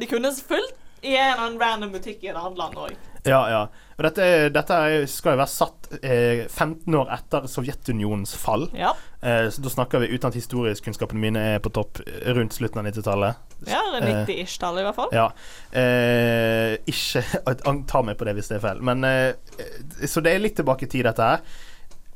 De 0.00 0.06
kunne 0.08 0.30
fulgt 0.32 0.78
i 1.02 1.16
en 1.16 1.32
eller 1.32 1.46
annen 1.46 1.60
random 1.60 1.92
butikk 1.96 2.22
i 2.24 2.30
et 2.30 2.36
annet 2.38 2.58
land 2.58 2.78
òg. 2.78 2.92
Ja, 3.22 3.40
ja. 3.50 3.62
Og 3.98 4.02
dette, 4.02 4.24
dette 4.50 4.76
skal 5.10 5.36
jo 5.36 5.38
være 5.38 5.50
satt 5.50 5.88
eh, 6.02 6.42
15 6.48 6.94
år 6.98 7.10
etter 7.14 7.44
Sovjetunionens 7.50 8.32
fall. 8.38 8.66
Ja. 8.74 8.90
Eh, 9.22 9.46
så 9.54 9.62
da 9.62 9.70
snakker 9.70 10.02
vi 10.02 10.08
uten 10.10 10.30
at 10.32 10.38
historieskkunnskapene 10.38 11.22
mine 11.22 11.44
er 11.52 11.62
på 11.62 11.70
topp 11.74 12.00
eh, 12.02 12.32
rundt 12.34 12.56
slutten 12.56 12.82
av 12.82 12.88
90-tallet. 12.90 13.52
ja 13.70 13.82
90-ish-tallet, 13.94 14.82
i 14.82 14.86
hvert 14.88 14.98
fall. 14.98 15.14
Ja. 15.14 15.28
Eh, 15.70 16.78
ikke 16.90 17.22
ta 17.92 18.02
meg 18.02 18.18
på 18.18 18.26
det 18.26 18.34
hvis 18.38 18.50
det 18.50 18.58
er 18.58 18.64
feil. 18.66 18.82
Men 18.90 19.06
eh, 19.06 19.30
Så 20.02 20.24
det 20.24 20.34
er 20.34 20.42
litt 20.42 20.58
tilbake 20.58 20.88
i 20.88 20.90
tid, 20.90 21.06
dette 21.06 21.30
her. 21.34 21.46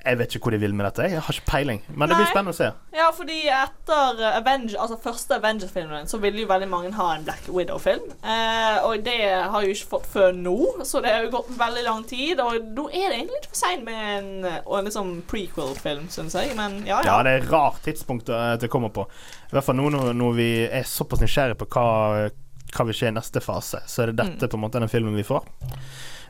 Jeg 0.06 0.18
vet 0.20 0.34
ikke 0.36 0.46
hvor 0.46 0.54
de 0.54 0.58
vil 0.62 0.74
med 0.78 0.86
dette. 0.86 1.06
Jeg 1.10 1.20
har 1.26 1.34
ikke 1.34 1.50
peiling. 1.50 1.80
Men 1.98 2.08
det 2.08 2.16
blir 2.20 2.28
spennende 2.30 2.52
å 2.54 2.56
se. 2.56 2.68
Ja, 2.94 3.08
fordi 3.16 3.40
etter 3.50 4.20
Avenger, 4.36 4.76
altså 4.80 4.96
første 5.02 5.36
Avengers-filmen 5.40 6.06
så 6.06 6.20
ville 6.22 6.44
jo 6.44 6.48
veldig 6.50 6.68
mange 6.70 6.92
ha 6.94 7.08
en 7.16 7.24
Black 7.26 7.48
Widow-film. 7.50 8.06
Eh, 8.22 8.78
og 8.86 9.02
det 9.06 9.18
har 9.50 9.66
jo 9.66 9.74
ikke 9.74 9.90
fått 9.96 10.06
før 10.14 10.32
nå, 10.38 10.56
så 10.86 11.02
det 11.04 11.10
har 11.16 11.26
jo 11.26 11.32
gått 11.34 11.50
veldig 11.58 11.84
lang 11.88 12.04
tid. 12.06 12.40
Og 12.44 12.70
da 12.78 12.86
er 12.92 13.10
det 13.10 13.18
egentlig 13.18 13.40
litt 13.40 13.50
for 13.50 13.60
seint 13.64 13.84
med 13.84 14.00
en, 14.14 14.30
en 14.46 14.88
liksom 14.88 15.12
prequel-film, 15.28 16.06
syns 16.14 16.38
jeg. 16.38 16.54
Men 16.56 16.80
ja, 16.86 17.02
ja. 17.02 17.16
Ja, 17.16 17.18
det 17.26 17.34
er 17.36 17.42
et 17.44 17.50
rart 17.52 17.82
tidspunkt 17.84 18.30
eh, 18.30 18.54
det 18.62 18.70
kommer 18.72 18.94
på. 18.94 19.08
I 19.50 19.54
hvert 19.58 19.66
fall 19.66 19.76
nå 19.82 19.90
når, 20.14 20.32
vi 20.38 20.50
er 20.70 20.86
såpass 20.86 21.20
nysgjerrige 21.26 21.58
på 21.64 21.68
hva, 21.76 22.28
hva 22.76 22.86
vil 22.88 22.96
skje 22.98 23.10
i 23.10 23.16
neste 23.18 23.42
fase, 23.44 23.82
så 23.90 24.02
er 24.06 24.12
det 24.12 24.16
Mm. 24.26 24.32
dette 24.38 24.48
på 24.54 24.56
en 24.58 24.62
måte 24.68 24.80
den 24.82 24.90
filmen 24.90 25.14
vi 25.18 25.26
får. 25.26 25.44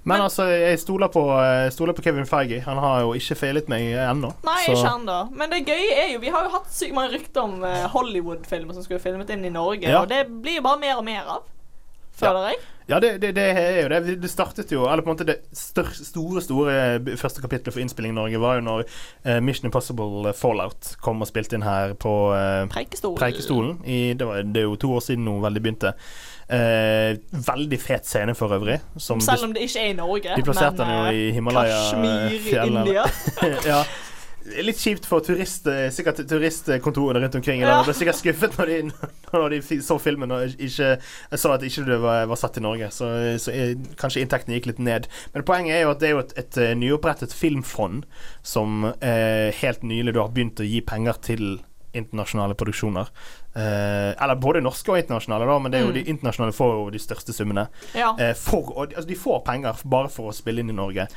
Men, 0.06 0.22
altså, 0.22 0.44
jeg 0.46 0.78
stoler 0.78 1.10
på, 1.10 1.22
stoler 1.74 1.96
på 1.98 2.04
Kevin 2.06 2.28
Feige. 2.30 2.60
Han 2.62 2.78
har 2.78 3.00
jo 3.02 3.16
ikke 3.18 3.34
feilet 3.40 3.68
meg 3.72 3.88
ennå. 4.06 4.30
Nei, 4.46 4.60
så- 4.66 4.76
ikke 4.76 4.92
ennå. 5.00 5.18
Men 5.34 5.50
det 5.50 5.64
gøye 5.66 5.96
er 6.04 6.12
jo 6.12 6.20
Vi 6.22 6.30
har 6.30 6.44
jo 6.46 6.52
hatt 6.54 6.70
sykt 6.70 6.94
mange 6.94 7.10
rykter 7.16 7.42
om 7.42 7.64
eh, 7.66 7.88
Hollywood-filmer 7.90 8.72
som 8.78 8.86
skulle 8.86 9.02
filmet 9.02 9.30
inn 9.34 9.44
i 9.44 9.50
Norge, 9.50 9.82
Ja. 9.82 10.00
og 10.02 10.08
det 10.08 10.28
blir 10.30 10.60
jo 10.60 10.62
bare 10.62 10.78
mer 10.78 10.96
og 11.02 11.04
mer 11.04 11.22
av. 11.26 11.42
Føler 12.16 12.46
jeg. 12.48 12.56
Ja, 12.88 13.00
det, 13.02 13.20
det, 13.20 13.34
det 13.34 13.44
er 13.58 13.82
jo 13.82 13.88
det. 13.90 14.20
Det 14.22 14.30
startet 14.30 14.70
jo 14.72 14.86
Eller 14.86 15.02
på 15.02 15.10
en 15.10 15.16
måte 15.16 15.26
det 15.26 15.34
stør, 15.52 15.90
store 15.92 16.40
store 16.40 17.16
første 17.18 17.42
kapitlet 17.42 17.74
for 17.74 17.82
innspilling 17.82 18.14
i 18.14 18.16
Norge 18.16 18.38
var 18.40 18.54
jo 18.56 18.62
når 18.64 18.84
uh, 19.26 19.40
Mission 19.42 19.66
Impossible 19.66 20.32
Fallout 20.38 20.94
kom 21.02 21.20
og 21.20 21.28
spilte 21.28 21.58
inn 21.58 21.66
her 21.66 21.92
på 21.98 22.12
uh, 22.32 22.62
Preikestolen. 22.72 23.18
Preikestolen. 23.18 23.74
I, 23.84 24.14
det, 24.14 24.24
var, 24.30 24.40
det 24.46 24.62
er 24.62 24.68
jo 24.70 24.76
to 24.80 24.94
år 24.96 25.02
siden 25.04 25.26
nå 25.26 25.34
veldig 25.42 25.62
begynte. 25.66 25.92
Eh, 26.46 27.16
veldig 27.46 27.78
fet 27.82 28.06
scene 28.06 28.34
for 28.38 28.54
øvrig. 28.54 28.78
Som 28.96 29.20
Selv 29.20 29.48
om 29.48 29.54
det 29.54 29.66
ikke 29.66 29.80
er 29.82 29.90
i 29.90 29.96
Norge. 29.98 30.36
de 30.36 30.42
plasserte 30.46 30.84
men, 30.84 30.86
den 30.86 30.96
jo 30.96 31.06
eh, 31.06 31.28
i 31.28 31.30
Himalaya. 31.34 31.78
Kashmir, 31.90 32.66
India. 32.66 33.06
ja. 33.72 33.80
Litt 34.62 34.78
kjipt 34.78 35.08
for 35.10 35.24
turist, 35.26 35.66
eh, 35.66 35.88
sikkert 35.90 36.20
turistkontorene 36.30 37.24
rundt 37.24 37.34
omkring. 37.34 37.64
Ja. 37.66 37.80
Ble 37.82 37.94
sikkert 37.98 38.20
skuffet 38.20 38.54
når 38.60 38.70
de, 38.70 38.76
når 39.32 39.56
de 39.56 39.80
så 39.82 39.98
filmen 39.98 40.30
og 40.30 40.54
ikke 40.54 40.92
så 41.34 41.54
at 41.56 41.66
ikke 41.66 41.86
det 41.88 41.98
var, 42.04 42.28
var 42.30 42.38
satt 42.38 42.60
i 42.60 42.62
Norge. 42.62 42.92
Så, 42.94 43.10
så 43.42 43.54
kanskje 43.98 44.22
inntektene 44.22 44.60
gikk 44.60 44.70
litt 44.70 44.82
ned. 44.86 45.10
Men 45.34 45.46
poenget 45.48 45.80
er 45.80 45.86
jo 45.88 45.94
at 45.96 46.04
det 46.04 46.12
er 46.12 46.14
jo 46.14 46.22
et, 46.22 46.36
et 46.44 46.60
eh, 46.62 46.76
nyopprettet 46.78 47.34
filmfond 47.34 48.06
som 48.46 48.92
eh, 49.00 49.50
helt 49.64 49.82
nylig 49.82 50.14
Du 50.14 50.22
har 50.22 50.30
begynt 50.30 50.62
å 50.62 50.68
gi 50.68 50.78
penger 50.86 51.18
til 51.26 51.56
internasjonale 51.94 52.54
produksjoner. 52.54 53.08
Eh, 53.56 54.12
eller 54.22 54.34
både 54.36 54.60
norske 54.62 54.92
og 54.92 54.98
internasjonale, 54.98 55.46
da, 55.46 55.58
men 55.58 55.72
det 55.72 55.80
er 55.80 55.84
jo 55.86 55.92
Mm. 55.92 55.94
de 55.94 56.10
internasjonale 56.12 56.52
får 56.52 56.72
jo 56.74 56.90
de 56.90 56.98
største 56.98 57.32
summene. 57.32 57.68
Ja. 57.94 58.14
Eh, 58.18 58.34
for, 58.34 58.72
og, 58.76 58.92
altså, 58.94 59.06
de 59.08 59.14
får 59.14 59.44
penger 59.44 59.74
bare 59.84 60.08
for 60.08 60.30
å 60.30 60.34
spille 60.34 60.60
inn 60.60 60.70
i 60.70 60.72
Norge. 60.72 61.08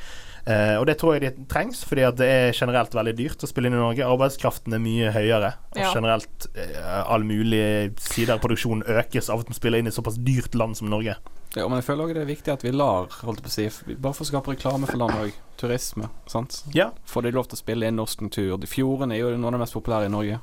Eh, 0.46 0.76
og 0.80 0.86
det 0.86 0.96
tror 0.98 1.18
jeg 1.18 1.20
det 1.20 1.48
trengs, 1.48 1.84
fordi 1.84 2.02
at 2.06 2.16
det 2.16 2.26
er 2.28 2.52
generelt 2.52 2.94
veldig 2.96 3.14
dyrt 3.16 3.44
å 3.44 3.48
spille 3.48 3.66
inn 3.68 3.74
i 3.74 3.82
Norge. 3.82 4.06
Arbeidskraften 4.06 4.72
er 4.72 4.78
mye 4.78 5.12
høyere. 5.12 5.54
Og 5.72 5.82
Ja. 5.82 5.92
generelt 5.92 6.46
eh, 6.56 7.18
mulig 7.18 7.26
mulige 7.26 8.00
sider 8.00 8.34
av 8.34 8.40
produksjonen 8.40 8.82
økes 8.84 9.28
av 9.28 9.40
at 9.40 9.48
man 9.48 9.54
spiller 9.54 9.78
inn 9.78 9.86
i 9.86 9.88
et 9.88 9.94
såpass 9.94 10.16
dyrt 10.16 10.54
land 10.54 10.76
som 10.76 10.88
Norge. 10.88 11.16
Ja, 11.56 11.66
men 11.68 11.80
jeg 11.80 11.84
føler 11.84 12.04
også 12.04 12.14
det 12.14 12.22
er 12.22 12.34
viktig 12.34 12.52
at 12.52 12.62
vi 12.62 12.70
lar, 12.70 13.06
holdt 13.26 13.42
på 13.42 13.48
å 13.48 13.50
si, 13.50 13.68
bare 13.96 14.14
for 14.14 14.24
å 14.24 14.28
skape 14.28 14.54
reklame 14.54 14.86
for 14.86 14.96
landet 14.96 15.18
òg. 15.26 15.32
Turisme, 15.58 16.08
sant. 16.26 16.62
Ja. 16.72 16.90
Får 17.06 17.22
de 17.22 17.32
lov 17.32 17.48
til 17.48 17.56
å 17.58 17.62
spille 17.64 17.86
inn 17.90 17.96
norsk 17.96 18.22
natur. 18.22 18.56
Fjorden 18.56 18.68
Fjordene 18.70 19.14
er 19.14 19.18
jo 19.18 19.36
noe 19.36 19.46
av 19.48 19.52
det 19.52 19.60
mest 19.60 19.74
populære 19.74 20.06
i 20.06 20.08
Norge. 20.14 20.40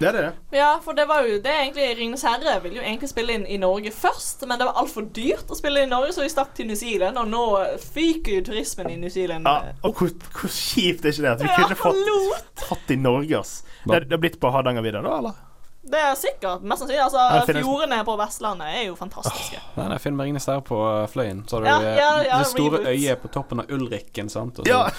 Det 0.00 0.08
er 0.08 0.16
det. 0.16 0.28
Ja, 0.56 0.70
for 0.80 0.96
det 0.96 1.04
var 1.10 1.26
jo 1.28 1.36
det 1.44 1.52
egentlig 1.52 1.90
Ringenes 1.98 2.22
herre 2.24 2.54
ville 2.64 2.78
jo 2.80 2.84
egentlig 2.86 3.10
spille 3.10 3.34
inn 3.36 3.42
i 3.44 3.58
Norge 3.60 3.92
først, 3.92 4.46
men 4.48 4.56
det 4.56 4.68
var 4.70 4.78
altfor 4.80 5.04
dyrt 5.12 5.52
å 5.52 5.58
spille 5.58 5.82
inn 5.82 5.90
i 5.90 5.92
Norge, 5.92 6.14
så 6.16 6.24
vi 6.24 6.30
stakk 6.32 6.54
til 6.56 6.70
New 6.70 6.78
Zealand, 6.80 7.20
og 7.20 7.28
nå 7.28 7.42
fyker 7.84 8.38
jo 8.38 8.46
turismen 8.48 8.88
i 8.94 8.96
New 9.02 9.12
Zealand. 9.12 9.44
Ja, 9.44 9.74
og 9.84 10.00
hvor, 10.00 10.14
hvor 10.40 10.54
kjipt 10.56 11.04
er 11.04 11.12
ikke 11.12 11.26
det? 11.26 11.34
At 11.36 11.44
vi 11.44 11.50
Ja, 11.52 11.60
kunne 11.60 11.78
fått 11.82 12.64
fått 12.70 12.96
i 12.96 12.96
Norge, 12.96 13.42
ass. 13.44 13.54
Det, 13.84 14.06
det 14.08 14.16
har 14.16 14.24
blitt 14.24 14.40
på 14.40 14.52
Hardangervidda, 14.56 15.04
da, 15.04 15.18
eller? 15.20 15.38
Det 15.82 15.96
er 15.96 16.12
sikkert. 16.14 16.60
Mest 16.68 16.82
sannsynlig. 16.82 17.00
Altså, 17.02 17.18
ja, 17.18 17.44
finnes- 17.48 17.64
fjordene 17.64 17.98
på 18.04 18.14
Vestlandet 18.20 18.68
er 18.68 18.82
jo 18.90 18.96
fantastiske. 18.98 19.56
Oh, 19.78 19.86
nei, 19.88 19.96
Finn 19.98 20.18
Ringnes 20.20 20.44
der 20.44 20.60
på 20.60 20.76
uh, 20.76 21.06
Fløyen. 21.08 21.40
Så 21.48 21.56
har 21.56 21.62
du 21.64 21.68
Ja, 21.70 21.76
eh, 21.80 21.96
ja, 21.96 22.10
ja, 22.26 22.38
det 22.42 22.50
store 22.50 22.82
reboot. 22.82 22.90
øyet 22.92 23.22
på 23.22 23.30
toppen 23.32 23.60
av 23.62 23.70
Ulrikken, 23.72 24.28
sant. 24.28 24.58
Og 24.60 24.66
så- 24.66 24.70
Ja. 24.70 24.90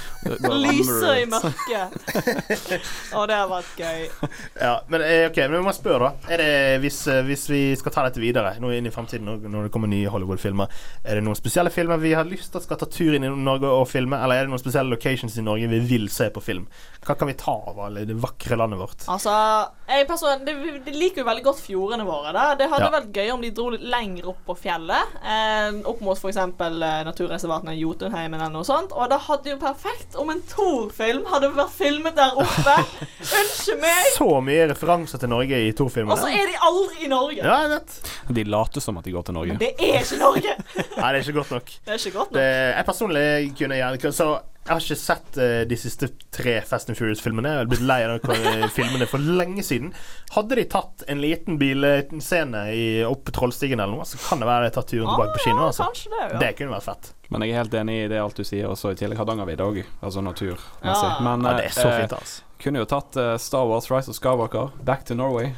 Lyser 0.58 1.22
i 1.22 1.26
mørket. 1.30 1.94
Og 3.18 3.28
det 3.30 3.38
har 3.38 3.48
vært 3.52 3.78
gøy. 3.78 4.08
Ja, 4.58 4.74
men 4.90 5.02
eh, 5.06 5.28
ok, 5.30 5.38
men 5.46 5.60
vi 5.60 5.64
må 5.70 5.74
spørre, 5.76 6.10
da. 6.10 6.34
Er 6.34 6.42
det, 6.42 6.50
hvis, 6.84 6.98
eh, 7.14 7.22
hvis 7.30 7.46
vi 7.52 7.62
skal 7.80 7.94
ta 7.96 8.08
dette 8.08 8.22
videre 8.24 8.56
nå 8.62 8.74
inn 8.76 8.90
i 8.90 8.94
fremtiden, 8.94 9.30
når, 9.46 9.68
det 9.68 9.72
kommer 9.76 9.92
nye 9.92 10.10
Hollywood-filmer, 10.12 10.72
er 11.06 11.20
det 11.22 11.26
noen 11.28 11.38
spesielle 11.38 11.70
filmer 11.74 12.02
vi 12.02 12.16
har 12.18 12.26
lyst 12.26 12.52
til 12.56 12.66
skal 12.66 12.82
ta 12.82 12.90
tur 12.90 13.14
inn 13.18 13.24
i 13.28 13.30
Norge 13.30 13.70
og 13.70 13.86
filme, 13.92 14.18
eller 14.18 14.42
er 14.42 14.48
det 14.50 14.54
noen 14.56 14.64
spesielle 14.66 14.90
locations 14.98 15.38
i 15.38 15.46
Norge 15.46 15.70
vi 15.72 15.80
vil 15.94 16.10
se 16.10 16.32
på 16.34 16.42
film? 16.44 16.66
Hva 17.06 17.16
kan 17.18 17.30
vi 17.30 17.38
ta 17.38 17.54
av 17.70 17.80
alle 17.86 18.04
det 18.10 18.18
vakre 18.22 18.58
landet 18.60 18.82
vårt? 18.82 19.06
Altså, 19.10 19.32
jeg 19.90 20.08
person, 20.10 20.46
de, 20.86 20.92
liker 20.96 21.22
jo 21.22 21.28
veldig 21.28 21.44
godt 21.44 21.60
fjordene 21.62 22.06
våre. 22.08 22.32
Da. 22.34 22.56
Det 22.56 22.70
hadde 22.72 22.88
Ja. 22.88 22.92
vært 23.00 23.12
gøy 23.14 23.32
om 23.34 23.42
de 23.42 23.50
dro 23.52 23.70
litt 23.70 23.82
lenger 23.84 24.28
opp 24.32 24.40
på 24.48 24.56
fjellet. 24.58 25.16
Eh, 25.24 25.72
opp 25.86 26.02
mot 26.02 26.18
f.eks. 26.18 26.38
Eh, 26.38 27.04
naturreservatene 27.08 27.76
Jotunheimen 27.80 28.40
eller 28.40 28.54
noe 28.54 28.64
sånt. 28.68 28.92
Og 28.96 29.10
det 29.10 29.20
hadde 29.28 29.50
jo 29.54 29.58
perfekt 29.58 30.16
om 30.16 30.30
en 30.30 30.42
Thor-film 30.52 31.26
hadde 31.32 31.52
vært 31.56 31.72
filmet 31.76 32.16
der 32.16 32.32
oppe. 32.36 32.76
Unnskyld 33.40 33.82
meg! 33.82 34.12
Så 34.18 34.30
mye 34.46 34.68
referanser 34.72 35.22
til 35.22 35.30
Norge 35.30 35.62
i 35.68 35.72
Og 35.72 35.92
så 35.92 36.28
er 36.32 36.46
de 36.52 36.58
aldri 36.62 37.06
i 37.06 37.08
Norge. 37.12 37.42
Ja, 37.44 37.62
jeg 37.66 37.70
vet. 37.76 38.14
De 38.38 38.44
later 38.44 38.82
som 38.82 38.98
at 38.98 39.04
de 39.06 39.12
går 39.12 39.24
til 39.28 39.34
Norge. 39.38 39.56
Men 39.56 39.60
det 39.60 39.74
er 39.80 40.00
ikke 40.02 40.20
Norge. 40.22 40.56
Nei, 41.02 41.12
det 41.12 41.18
er 41.18 41.24
ikke 41.26 41.38
godt 41.40 41.52
nok. 41.52 41.66
Det 41.86 41.94
er 41.96 42.00
ikke 42.02 42.18
godt 42.18 42.34
Det, 42.36 42.46
nok. 42.46 42.76
jeg 42.78 42.86
personlig 42.86 43.26
kunne 43.58 43.76
gjerne 43.82 44.14
Så 44.16 44.30
jeg 44.62 44.72
har 44.76 44.82
ikke 44.84 44.98
sett 45.02 45.38
uh, 45.42 45.62
de 45.68 45.78
siste 45.80 46.10
tre 46.32 46.60
Fast 46.70 46.92
and 46.92 46.98
Furious-filmene. 47.00 47.50
Jeg 47.56 47.64
har 47.64 47.70
blitt 47.72 47.86
lei 47.90 48.00
av 48.06 48.20
de 48.22 48.68
filmene 48.78 49.08
for 49.10 49.18
lenge 49.42 49.64
siden. 49.66 49.90
Hadde 50.36 50.60
de 50.60 50.66
tatt 50.70 51.04
en 51.10 51.22
liten 51.24 51.58
bilscene 51.62 52.68
i- 52.76 53.04
opp 53.08 53.24
på 53.26 53.34
Trollstigen 53.40 53.82
eller 53.82 53.98
noe, 53.98 54.06
så 54.06 54.22
kan 54.30 54.40
det 54.44 54.50
være 54.52 54.70
de 54.70 54.76
tatt 54.78 54.92
turen 54.94 55.10
tilbake 55.10 55.34
på 55.40 55.44
kino. 55.48 55.66
Altså. 55.72 55.90
Det, 56.06 56.22
ja. 56.36 56.38
Det 56.46 56.52
kunne 56.60 56.76
vært 56.78 56.88
fett. 56.92 57.12
Men 57.32 57.42
jeg 57.46 57.54
er 57.56 57.62
helt 57.64 57.74
enig 57.80 57.94
i 58.04 58.08
det 58.12 58.18
alt 58.20 58.36
du 58.36 58.44
sier, 58.44 58.68
og 58.68 58.76
så 58.78 58.92
i 58.92 58.96
tillegg 59.00 59.18
Hardangervidda 59.22 59.64
òg. 59.64 59.78
Altså 60.04 60.20
naturmessig. 60.22 60.84
Ja. 60.84 61.20
Men 61.24 61.46
Ja, 61.48 61.54
det 61.58 61.66
er 61.70 61.76
så 61.78 61.88
eh, 61.88 62.00
fint, 62.02 62.12
altså. 62.18 62.42
kunne 62.62 62.82
jo 62.84 62.86
tatt 62.92 63.16
eh, 63.18 63.38
Star 63.40 63.66
Wars 63.70 63.88
Rise 63.92 64.12
of 64.12 64.18
Skywalker, 64.20 64.74
Back 64.84 65.06
to 65.08 65.16
Norway. 65.16 65.54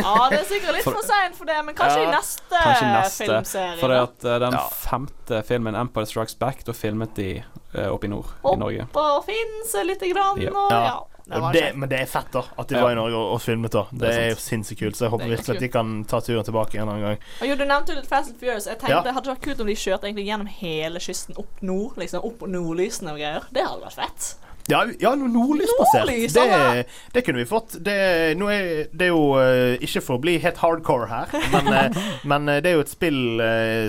Ja, 0.00 0.14
det 0.32 0.38
er 0.40 0.44
sikkert 0.48 0.74
litt 0.78 0.84
For- 0.88 0.96
for 0.96 1.04
seint 1.06 1.36
for 1.36 1.44
det, 1.44 1.58
men 1.66 1.74
kanskje 1.76 2.00
Ja, 2.00 2.08
i 2.08 2.14
neste, 2.16 2.56
Kanskje 2.56 2.88
neste. 2.94 3.24
filmserie. 3.28 3.78
For 3.82 3.92
at 3.98 4.24
eh, 4.24 4.38
den 4.46 4.52
Ja. 4.56 4.64
femte 4.72 5.42
filmen, 5.44 5.76
Empire 5.76 6.06
Strikes 6.06 6.38
Back, 6.40 6.64
da 6.64 6.72
filmet 6.72 7.14
de 7.14 7.28
eh, 7.74 7.86
oppe 7.92 8.08
i 8.08 8.08
nord 8.08 8.26
i 8.44 8.56
Norge. 8.56 8.88
Oppe 8.88 9.04
og 9.20 9.24
finse 9.28 9.84
lite 9.84 10.08
grann, 10.14 10.40
Ja. 10.40 10.50
og 10.56 10.72
ja. 10.72 10.98
Det 11.30 11.40
Og 11.40 11.52
det, 11.54 11.64
men 11.78 11.88
det 11.88 12.00
er 12.02 12.08
fett, 12.10 12.30
da. 12.34 12.42
At 12.58 12.68
de 12.68 12.74
Ja. 12.74 12.82
var 12.82 12.92
i 12.92 12.98
Norge 12.98 13.14
og, 13.14 13.32
og 13.36 13.40
filmet. 13.40 13.70
da 13.72 13.84
Det, 13.90 14.00
Det 14.00 14.08
er 14.10 14.20
er 14.20 14.28
jo 14.30 14.40
sinnssykt 14.42 14.80
kult. 14.80 14.96
Så 14.98 15.06
jeg 15.06 15.10
håper 15.14 15.24
er 15.24 15.36
virkelig 15.36 15.56
at 15.56 15.60
de 15.60 15.68
kan 15.68 16.04
ta 16.04 16.20
turen 16.20 16.44
tilbake 16.44 16.74
en 16.80 16.88
annen 16.88 17.06
gang. 17.06 17.18
Og 17.40 17.48
jo, 17.48 17.54
Du 17.54 17.64
nevnte 17.64 17.94
jo 17.94 18.00
litt 18.00 18.10
Fast 18.10 18.34
and 18.34 18.38
Furious. 18.40 18.66
Jeg 18.66 18.78
tenkte 18.78 18.96
Ja. 18.96 19.02
Det 19.06 19.14
hadde 19.14 19.30
vært 19.30 19.42
kult 19.46 19.60
om 19.60 19.66
de 19.66 19.74
kjørte 19.78 20.10
egentlig 20.10 20.26
gjennom 20.26 20.46
hele 20.46 20.98
kysten 20.98 21.36
opp 21.38 21.62
nord. 21.62 21.96
Liksom 21.96 22.24
Opp 22.24 22.40
nordlysene 22.46 23.12
og 23.14 23.18
greier. 23.18 23.44
Det 23.52 23.62
hadde 23.64 23.84
vært 23.86 24.00
fett. 24.02 24.36
Ja, 24.70 24.86
ja 24.98 25.14
nordlysbasert. 25.14 26.06
Nordlys, 26.06 26.32
Det, 26.32 26.84
det 27.12 27.22
kunne 27.22 27.38
vi 27.38 27.46
fått. 27.46 27.76
Det, 27.84 28.34
nå 28.38 28.50
er, 28.52 28.86
det 28.92 29.08
er 29.08 29.12
jo 29.12 29.24
eh, 29.40 29.76
ikke 29.82 30.02
for 30.04 30.18
å 30.18 30.22
bli 30.22 30.36
helt 30.42 30.60
hardcore 30.62 31.08
her, 31.10 31.34
men, 31.54 31.70
eh, 31.74 32.02
men 32.30 32.48
eh, 32.48 32.60
det 32.62 32.72
er 32.72 32.78
jo 32.78 32.84
et 32.84 32.92
spill 32.92 33.20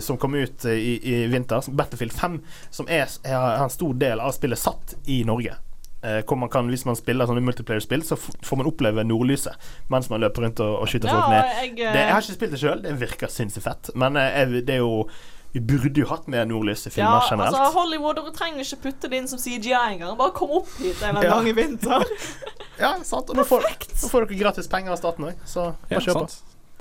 som 0.01 0.17
kom 0.21 0.36
ut 0.38 0.65
i, 0.71 0.95
i 0.97 1.25
vinter, 1.32 1.62
som 1.65 1.75
Battlefield 1.77 2.15
5, 2.17 2.39
som 2.73 2.89
er, 2.89 3.12
er, 3.27 3.49
en 3.62 3.73
stor 3.73 3.93
del 3.99 4.23
av 4.23 4.34
spillet 4.38 4.60
satt 4.60 4.95
i 5.12 5.21
Norge. 5.27 5.58
Eh, 6.04 6.24
hvor 6.26 6.36
man 6.42 6.50
kan, 6.50 6.66
Hvis 6.68 6.82
man 6.86 6.96
spiller 6.98 7.28
sånne 7.30 7.44
multiplayer-spill, 7.46 8.02
så 8.02 8.16
får 8.18 8.58
man 8.58 8.66
oppleve 8.66 9.04
nordlyset 9.06 9.54
mens 9.94 10.08
man 10.10 10.24
løper 10.24 10.42
rundt 10.48 10.60
og, 10.66 10.80
og 10.82 10.88
skyter 10.90 11.12
Ja, 11.12 11.14
folk 11.20 11.30
ned. 11.30 11.52
jeg, 11.60 11.70
eh, 11.70 11.94
Det, 11.94 12.00
jeg 12.02 12.14
har 12.16 12.22
ikke 12.26 12.38
spilt 12.40 12.52
det 12.56 12.60
sjøl, 12.64 12.82
det 12.82 12.96
virker 13.04 13.30
sinnssykt 13.30 13.64
fett. 13.68 13.92
Men 13.94 14.18
eh, 14.18 14.32
jeg, 14.40 14.64
det 14.66 14.74
er 14.80 14.82
jo 14.82 15.06
Vi 15.54 15.60
burde 15.60 16.00
jo 16.02 16.08
hatt 16.08 16.26
mer 16.32 16.46
nordlys 16.50 16.88
i 16.88 16.92
ja, 16.96 17.20
generelt. 17.30 17.54
altså 17.54 17.74
Hollywood 17.78 18.16
dere 18.18 18.32
trenger 18.34 18.64
ikke 18.66 18.80
putte 18.88 19.10
det 19.12 19.18
inn 19.20 19.28
som 19.28 19.38
CGI 19.38 19.76
engang. 19.76 20.16
Bare 20.18 20.32
kom 20.34 20.50
opp 20.62 20.70
hit 20.80 21.02
en 21.04 21.10
eller 21.10 21.20
annen 21.20 21.28
Ja. 21.28 21.36
gang 21.38 21.48
i 21.48 21.54
vinter. 21.54 22.06
Ja, 22.82 22.96
sant. 23.06 23.30
Og 23.30 23.36
nå 23.38 23.44
får, 23.46 23.62
nå 24.02 24.10
får 24.10 24.26
dere 24.26 24.40
gratis 24.40 24.68
penger 24.72 24.96
av 24.96 24.98
staten 24.98 25.28
òg, 25.28 25.36
så 25.46 25.68
Ja, 25.92 26.00
bare 26.00 26.06
kjør 26.08 26.22
på. 26.24 26.30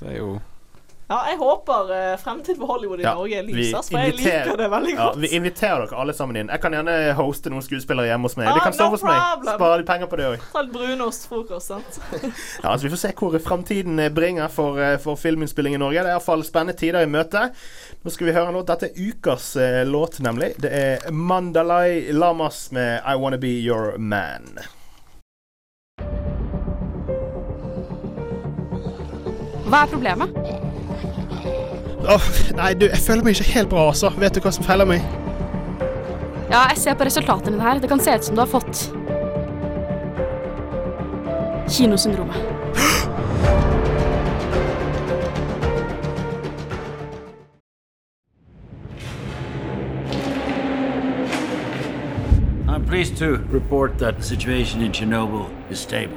Det 0.01 0.09
er 0.09 0.17
jo 0.23 0.29
Ja, 1.11 1.17
jeg 1.27 1.41
håper 1.41 1.89
uh, 1.91 2.17
fremtiden 2.23 2.61
for 2.61 2.71
Hollywood 2.71 3.01
i 3.01 3.03
Ja, 3.03 3.17
Norge 3.19 3.41
lyses, 3.43 3.89
for 3.91 3.99
jeg 3.99 4.13
liker 4.15 4.55
det 4.61 4.69
veldig 4.71 4.93
Ja, 4.95 5.09
godt. 5.09 5.17
vi 5.19 5.31
inviterer 5.35 5.83
dere 5.83 5.99
alle 5.99 6.15
sammen 6.15 6.39
inn. 6.39 6.53
Jeg 6.55 6.63
kan 6.63 6.77
gjerne 6.77 6.95
hoste 7.19 7.51
noen 7.51 7.65
skuespillere 7.67 8.07
hjemme 8.13 8.29
hos 8.31 8.37
meg. 8.39 8.47
Ah, 8.47 8.55
de 8.55 8.63
kan 8.63 8.71
no 8.71 8.79
sove 8.79 8.95
hos 8.95 9.03
meg. 9.03 9.49
Spare 9.49 9.81
litt 9.81 9.89
penger 9.91 10.07
på 10.13 10.21
det 10.21 10.29
òg. 10.29 10.45
Ta 10.53 10.63
litt 10.63 10.77
brunostfrokost, 10.77 11.67
sant. 11.73 11.99
Ja, 12.15 12.71
altså, 12.71 12.87
vi 12.87 12.93
får 12.95 13.03
se 13.03 13.13
hvor 13.19 13.35
fremtiden 13.43 13.99
bringer 14.15 14.47
for, 14.55 14.79
eh, 14.79 14.95
for 15.03 15.19
filminnspilling 15.19 15.75
i 15.75 15.83
Norge. 15.83 15.99
Det 15.99 16.13
er 16.13 16.15
iallfall 16.15 16.47
spennende 16.47 16.79
tider 16.79 17.03
i 17.03 17.11
møte. 17.11 17.49
Nå 18.05 18.15
skal 18.15 18.31
vi 18.31 18.37
høre 18.39 18.55
en 18.55 18.61
låt. 18.61 18.71
Dette 18.71 18.93
er 18.93 19.11
ukas 19.11 19.51
eh, 19.59 19.83
låt, 19.91 20.21
nemlig. 20.23 20.55
Det 20.63 20.71
er 20.71 21.11
Mandalay 21.11 22.13
Lamas 22.15 22.69
med 22.71 23.03
I 23.03 23.19
Wanna 23.19 23.43
Be 23.43 23.57
Your 23.59 23.99
Man. 23.99 24.63
Hva 29.71 29.85
er 29.85 29.91
problemet? 29.91 30.70
Åh, 32.09 32.23
nei, 32.57 32.75
du, 32.75 32.87
jeg 32.87 32.99
føler 32.99 33.25
meg 33.25 33.37
ikke 33.37 33.53
helt 33.53 33.69
bra, 33.69 33.87
altså. 33.89 34.09
Vet 34.19 34.35
du 34.35 34.41
hva 34.41 34.53
som 34.55 34.65
feiler 34.65 34.89
meg? 34.89 35.05
Ja, 36.51 36.65
jeg 36.71 36.79
ser 36.81 36.97
på 36.99 37.05
resultatene 37.05 37.53
dine 37.53 37.63
her. 37.63 37.79
Det 37.79 37.91
kan 37.93 38.01
se 38.01 38.15
ut 38.17 38.25
som 38.25 38.35
du 38.35 38.41
har 38.41 38.49
fått 38.51 38.89
Kinosyndromet. 41.71 42.37
I'm 52.67 52.85
pleased 52.87 53.17
to 53.19 53.37
report 53.53 53.99
that 53.99 54.17
the 54.17 54.23
situation 54.23 54.81
in 54.81 54.93
Chernobyl 54.93 55.51
is 55.71 55.79
stable. 55.79 56.17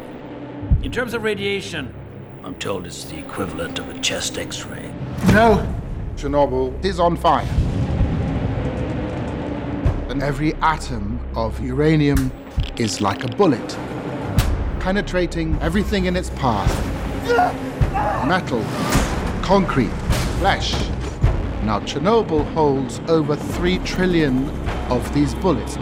In 0.82 0.92
terms 0.92 1.14
of 1.14 1.24
radiation, 1.24 1.94
I'm 2.44 2.56
told 2.56 2.88
it's 2.88 3.04
the 3.04 3.20
equivalent 3.20 3.80
of 3.80 3.90
a 3.90 4.00
chest 4.00 4.38
x 4.38 4.66
ray. 4.66 4.93
No, 5.34 5.66
Chernobyl 6.16 6.84
is 6.84 7.00
on 7.00 7.18
fire. 7.18 7.48
And 10.10 10.22
every 10.22 10.54
atom 10.56 11.20
of 11.36 11.60
uranium 11.60 12.32
is 12.78 13.02
like 13.02 13.24
a 13.24 13.28
bullet, 13.28 13.78
penetrating 14.80 15.58
everything 15.62 16.06
in 16.06 16.16
its 16.16 16.30
path 16.32 16.72
metal, 18.26 18.64
concrete, 19.42 19.92
flesh, 20.40 20.74
Now, 21.64 21.80
Chernobyl 21.80 22.44
holds 22.54 23.00
over 23.08 23.38
3 23.38 23.78
trillion 23.80 24.50
of 24.90 25.14
these 25.14 25.34
bullets. 25.36 25.76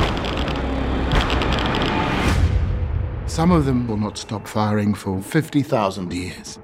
Some 3.25 3.51
of 3.51 3.65
them 3.65 3.87
will 3.87 3.97
not 3.97 4.15
stop 4.15 4.47
firing 4.47 4.93
for 4.93 5.21
50,000 5.23 6.13
years. 6.13 6.59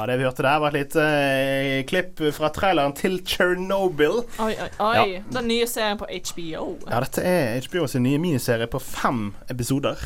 Ja, 0.00 0.06
Det 0.06 0.16
vi 0.16 0.24
hørte 0.24 0.42
der, 0.46 0.60
var 0.62 0.72
et 0.72 0.78
lite 0.78 1.02
eh, 1.04 1.82
klipp 1.84 2.22
fra 2.32 2.48
traileren 2.56 2.94
til 2.96 3.18
Chernobyl. 3.26 4.22
Oi, 4.40 4.54
oi, 4.54 4.68
oi. 4.80 4.94
Ja. 4.96 5.20
Den 5.34 5.48
nye 5.50 5.66
serien 5.68 6.00
på 6.00 6.08
HBO. 6.08 6.70
Ja, 6.88 7.02
dette 7.04 7.20
er 7.26 7.60
HBO 7.68 7.84
sin 7.90 8.06
nye 8.08 8.20
miniserie 8.22 8.70
på 8.70 8.80
fem 8.80 9.34
episoder. 9.52 10.00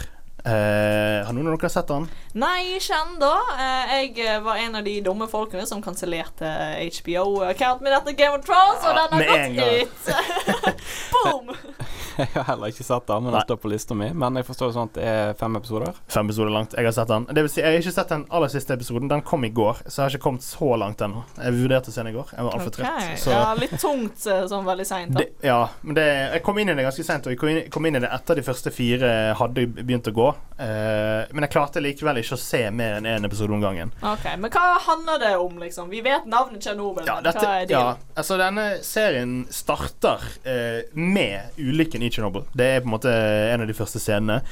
Eh, 0.44 1.26
har 1.26 1.32
noen 1.32 1.46
av 1.48 1.54
dere 1.56 1.70
sett 1.72 1.88
den? 1.88 2.04
Nei, 2.36 2.74
ikke 2.76 2.98
ennå. 2.98 3.30
Eh, 3.54 3.92
jeg 3.94 4.26
eh, 4.26 4.42
var 4.44 4.60
en 4.60 4.76
av 4.76 4.84
de 4.84 4.98
dumme 5.06 5.24
folkene 5.30 5.64
som 5.64 5.80
kansellerte 5.84 6.50
HBO-account 6.98 7.80
med 7.80 7.94
dette 7.96 8.12
Game 8.18 8.36
of 8.36 8.44
Thrones, 8.44 8.84
og 8.84 8.98
den 8.98 9.16
har 9.16 9.56
gått 9.56 9.88
ut. 9.88 10.84
Boom! 11.14 11.54
Jeg 12.14 12.28
har 12.34 12.44
heller 12.46 12.70
ikke 12.70 12.84
sett 12.86 13.06
den, 13.08 13.24
men 13.24 13.34
den 13.34 13.42
står 13.42 13.56
på 13.58 13.68
lista 13.72 13.94
mi. 13.98 14.06
Men 14.14 14.36
jeg 14.38 14.46
forstår 14.46 14.68
det 14.70 14.74
sånn 14.76 14.90
at 14.90 14.94
det 14.94 15.06
er 15.10 15.32
fem 15.38 15.56
episoder. 15.58 15.96
Fem 16.14 16.28
episoder 16.28 16.52
langt. 16.54 16.76
Jeg 16.78 16.86
har 16.86 16.94
sett 16.94 17.10
den. 17.10 17.26
Det 17.26 17.42
vil 17.42 17.50
si, 17.50 17.58
jeg 17.58 17.74
har 17.74 17.82
ikke 17.82 17.94
sett 17.96 18.12
den 18.14 18.22
aller 18.38 18.52
siste 18.52 18.76
episoden. 18.76 19.08
Den 19.10 19.24
kom 19.26 19.46
i 19.46 19.50
går, 19.54 19.80
så 19.88 19.96
jeg 19.96 20.04
har 20.04 20.14
ikke 20.14 20.26
kommet 20.28 20.46
så 20.46 20.68
langt 20.78 21.02
ennå. 21.02 21.24
Jeg 21.40 21.56
vurderte 21.58 21.90
å 21.90 21.96
se 21.96 22.04
den 22.04 22.12
i 22.12 22.14
går. 22.14 22.30
Jeg 22.36 22.46
var 22.46 22.58
altfor 22.58 22.70
okay. 22.70 22.86
trøtt. 22.86 23.24
Så 23.24 23.34
Ja, 23.34 23.42
litt 23.58 23.74
tungt 23.82 24.28
sånn 24.52 24.68
veldig 24.68 24.86
seint. 24.86 25.18
det, 25.18 25.26
ja, 25.42 25.58
men 25.82 25.98
det, 25.98 26.06
jeg 26.36 26.44
kom 26.46 26.62
inn 26.62 26.70
i 26.70 26.78
det 26.78 26.86
ganske 26.86 27.06
sent, 27.06 27.26
og 27.26 27.34
jeg 27.34 27.40
kom 27.42 27.50
inn, 27.50 27.62
kom 27.74 27.90
inn 27.90 27.98
i 27.98 28.04
det 28.04 28.12
etter 28.14 28.38
de 28.38 28.46
første 28.46 28.70
fire 28.74 29.10
hadde 29.40 29.66
begynt 29.74 30.12
å 30.12 30.14
gå. 30.14 30.30
Eh, 30.54 31.24
men 31.34 31.46
jeg 31.46 31.50
klarte 31.50 31.82
likevel 31.82 32.20
ikke 32.20 32.36
å 32.36 32.40
se 32.40 32.60
mer 32.70 33.00
enn 33.00 33.08
én 33.10 33.26
episode 33.26 33.54
om 33.56 33.62
gangen. 33.62 33.90
Ok, 34.06 34.28
Men 34.38 34.52
hva 34.54 34.76
handler 34.86 35.18
det 35.22 35.32
om, 35.40 35.56
liksom? 35.58 35.88
Vi 35.90 36.02
vet 36.04 36.28
navnet 36.30 36.62
Tsjernobyl, 36.62 37.08
Ja, 37.08 37.18
dette, 37.24 37.42
hva 37.42 37.56
er 37.62 37.72
ja, 37.74 37.96
altså 38.14 38.38
denne 38.38 38.68
serien 38.86 39.40
starter 39.50 40.22
uh, 40.46 40.80
med 40.94 41.58
ulykken 41.58 42.06
i 42.06 42.10
Tsjernobyl. 42.12 42.46
Det 42.54 42.70
er 42.76 42.84
på 42.84 42.90
en 42.90 42.94
måte 42.94 43.14
en 43.14 43.66
av 43.66 43.70
de 43.70 43.76
første 43.76 44.02
scenene. 44.02 44.42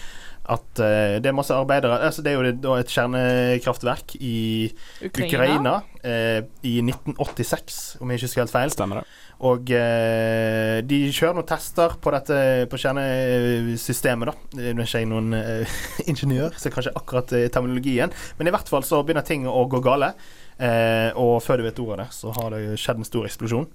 At 0.50 0.80
uh, 0.82 1.18
det 1.22 1.28
er 1.30 1.36
masse 1.36 1.54
arbeidere 1.54 2.00
altså 2.02 2.22
Det 2.24 2.32
er 2.32 2.34
jo 2.34 2.42
det, 2.42 2.56
da 2.64 2.74
et 2.80 2.90
kjernekraftverk 2.90 4.16
i 4.18 4.72
Ukraina. 5.06 5.28
Ukraina, 5.28 5.74
uh, 6.02 6.40
i 6.66 6.74
1986, 6.82 7.80
om 8.02 8.10
jeg 8.10 8.18
ikke 8.18 8.28
husker 8.30 8.42
helt 8.42 8.54
feil. 8.54 8.74
Stemmer 8.74 9.00
det. 9.00 9.06
Og 9.42 9.70
uh, 9.70 10.76
de 10.86 11.00
kjører 11.14 11.38
noen 11.38 11.48
tester 11.48 11.96
på 12.02 12.14
dette 12.16 12.42
på 12.70 12.82
kjernesystemet, 12.84 14.32
da. 14.32 14.36
Nå 14.72 14.82
er 14.82 14.90
ikke 14.90 15.04
jeg 15.04 15.10
noen 15.10 15.34
ingeniør, 16.10 16.58
så 16.58 16.74
kanskje 16.74 16.94
akkurat 16.98 17.34
terminologien. 17.54 18.14
Men 18.38 18.50
i 18.50 18.54
hvert 18.54 18.70
fall 18.70 18.86
så 18.86 19.04
begynner 19.06 19.26
ting 19.26 19.46
å 19.46 19.66
gå 19.70 19.82
gale. 19.84 20.14
Eh, 20.62 21.10
og 21.18 21.40
før 21.42 21.58
du 21.58 21.66
vet 21.66 21.80
ordet 21.82 21.96
av 21.96 22.04
det, 22.04 22.14
så 22.14 22.32
har 22.36 22.54
det 22.54 22.78
skjedd 22.80 23.02
en 23.02 23.08
stor 23.08 23.26
eksplosjon. 23.28 23.68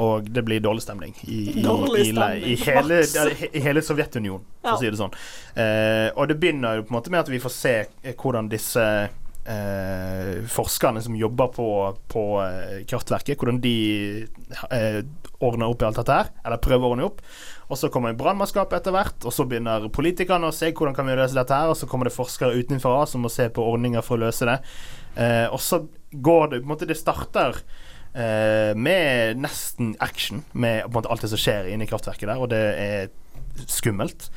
Og 0.00 0.24
det 0.32 0.40
blir 0.44 0.60
dårlig 0.64 0.82
stemning 0.86 1.12
i, 1.28 1.58
i, 1.58 1.62
Dårlig 1.62 2.06
stemning, 2.14 2.56
hele, 2.64 3.00
i- 3.36 3.50
i 3.58 3.60
hele 3.60 3.82
Sovjetunionen, 3.84 4.44
for 4.62 4.72
å 4.72 4.78
si 4.80 4.88
det 4.90 4.96
sånn. 4.96 5.12
Eh, 5.54 6.08
og 6.16 6.28
det 6.30 6.38
begynner 6.40 6.76
jo 6.78 6.86
på 6.86 6.94
en 6.94 6.96
måte 7.00 7.10
med 7.12 7.20
at 7.20 7.28
vi 7.28 7.38
får 7.42 7.52
se 7.52 7.74
eh, 8.02 8.14
hvordan 8.16 8.48
disse 8.48 8.86
eh, 9.44 10.42
forskerne 10.48 11.02
som 11.04 11.16
jobber 11.18 11.50
på, 11.52 11.66
på 12.08 12.22
eh, 12.44 12.78
kraftverket, 12.88 13.36
hvordan 13.40 13.60
de 13.60 13.74
eh, 14.70 15.02
ordner 15.42 15.68
opp 15.72 15.82
i 15.82 15.88
alt 15.88 15.98
dette 16.00 16.16
her. 16.20 16.32
Eller 16.46 16.62
prøver 16.62 16.86
å 16.88 16.94
ordne 16.94 17.08
opp. 17.10 17.20
Og 17.72 17.78
så 17.80 17.88
kommer 17.92 18.16
brannmannskapet 18.18 18.80
etter 18.80 18.92
hvert, 18.96 19.24
og 19.28 19.32
så 19.32 19.46
begynner 19.48 19.86
politikerne 19.92 20.50
å 20.50 20.54
se 20.56 20.72
hvordan 20.72 20.96
kan 20.96 21.08
vi 21.08 21.16
løse 21.16 21.36
dette 21.38 21.56
her, 21.56 21.70
og 21.72 21.78
så 21.78 21.88
kommer 21.88 22.08
det 22.08 22.16
forskere 22.16 22.56
utenfra 22.60 23.04
som 23.08 23.24
må 23.24 23.30
se 23.32 23.48
på 23.52 23.64
ordninger 23.64 24.04
for 24.04 24.18
å 24.20 24.26
løse 24.26 24.48
det. 24.48 24.58
Eh, 25.20 25.46
og 25.52 25.60
så 25.60 25.82
går 26.12 26.50
det 26.52 26.58
på 26.62 26.66
en 26.66 26.72
måte 26.74 26.86
Det 26.88 26.96
starter 27.00 27.58
eh, 28.14 28.72
med 28.76 29.36
nesten 29.40 29.94
action, 30.00 30.44
med 30.52 30.88
måte 30.92 31.10
alt 31.10 31.22
det 31.24 31.30
som 31.32 31.40
skjer 31.40 31.70
inne 31.72 31.84
i 31.84 31.90
kraftverket 31.90 32.28
der, 32.28 32.38
og 32.40 32.50
det 32.52 32.62
er 32.78 33.08
skummelt. 33.66 34.30